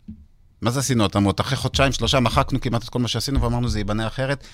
מה 0.61 0.71
זה 0.71 0.81
עשינו 0.81 1.05
התאמות? 1.05 1.41
אחרי 1.41 1.57
חודשיים, 1.57 1.93
שלושה, 1.93 2.21
מחקנו 2.21 2.61
כמעט 2.61 2.85
את 2.85 2.89
כל 2.89 2.99
מה 2.99 3.09
שעשינו 3.09 3.43
ואמרנו, 3.43 3.69
זה 3.69 3.79
ייבנה 3.79 4.07
אחרת. 4.07 4.45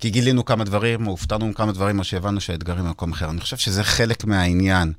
כי 0.00 0.10
גילינו 0.10 0.44
כמה 0.44 0.64
דברים, 0.64 1.06
או 1.06 1.10
הופתענו 1.10 1.46
עם 1.46 1.52
כמה 1.52 1.72
דברים, 1.72 1.98
או 1.98 2.04
שהבנו 2.04 2.40
שהאתגרים 2.40 2.84
במקום 2.84 3.12
אחר. 3.12 3.30
אני 3.30 3.40
חושב 3.40 3.56
שזה 3.56 3.84
חלק 3.84 4.24
מהעניין, 4.24 4.92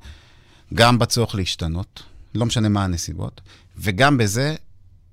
גם 0.74 0.98
בצורך 0.98 1.34
להשתנות, 1.34 2.02
לא 2.34 2.46
משנה 2.46 2.68
מה 2.68 2.84
הנסיבות, 2.84 3.40
וגם 3.76 4.18
בזה 4.18 4.54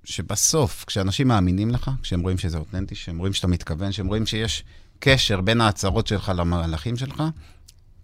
שבסוף, 0.03 0.83
כשאנשים 0.87 1.27
מאמינים 1.27 1.71
לך, 1.71 1.91
כשהם 2.01 2.21
רואים 2.21 2.37
שזה 2.37 2.57
אותנטי, 2.57 2.95
כשהם 2.95 3.17
רואים 3.17 3.33
שאתה 3.33 3.47
מתכוון, 3.47 3.91
כשהם 3.91 4.07
רואים 4.07 4.25
שיש 4.25 4.63
קשר 4.99 5.41
בין 5.41 5.61
ההצהרות 5.61 6.07
שלך 6.07 6.31
למהלכים 6.35 6.97
שלך, 6.97 7.23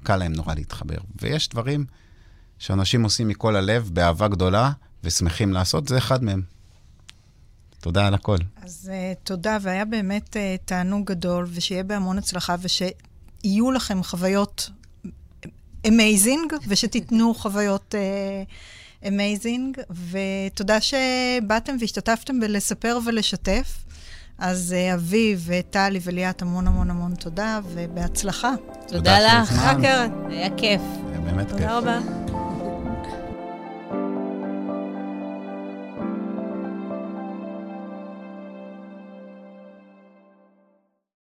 קל 0.04 0.16
להם 0.16 0.34
נורא 0.34 0.54
להתחבר. 0.54 0.98
ויש 1.22 1.50
דברים 1.50 1.86
שאנשים 2.60 3.04
עושים 3.04 3.28
מכל 3.28 3.56
הלב, 3.56 3.90
באהבה 3.94 4.28
גדולה, 4.28 4.72
ושמחים 5.04 5.54
לעשות, 5.54 5.88
זה 5.88 5.98
אחד 5.98 6.24
מהם. 6.24 6.42
תודה 7.86 8.08
על 8.08 8.14
הכל. 8.14 8.38
אז 8.64 8.92
uh, 8.92 9.18
תודה, 9.24 9.58
והיה 9.62 9.86
באמת 9.86 10.36
uh, 10.36 10.66
תענוג 10.66 11.12
גדול, 11.12 11.48
ושיהיה 11.54 11.84
בהמון 11.84 12.18
הצלחה, 12.18 12.56
ושיהיו 12.62 13.72
לכם 13.72 14.04
חוויות 14.04 14.70
amazing, 15.88 16.54
ושתיתנו 16.68 17.34
חוויות 17.42 17.96
amazing, 19.08 19.80
אה, 19.80 19.94
ותודה 20.12 20.78
שבאתם 20.82 21.76
והשתתפתם 21.80 22.40
בלספר 22.40 23.00
ולשתף. 23.06 23.86
אז 24.38 24.76
אה, 24.78 24.94
אביב 24.96 25.44
וטלי 25.48 26.00
וליאת, 26.04 26.42
המון 26.42 26.68
המון 26.68 26.90
המון 26.90 27.16
תודה, 27.16 27.60
ובהצלחה. 27.74 28.54
תודה 28.88 29.20
לך. 29.20 29.50
תודה 29.50 29.74
קרן. 29.82 30.12
היה 30.30 30.58
כיף. 30.58 30.82
היה 31.10 31.20
באמת 31.20 31.48
כיף. 31.48 31.58
תודה 31.58 31.78
רבה. 31.78 32.25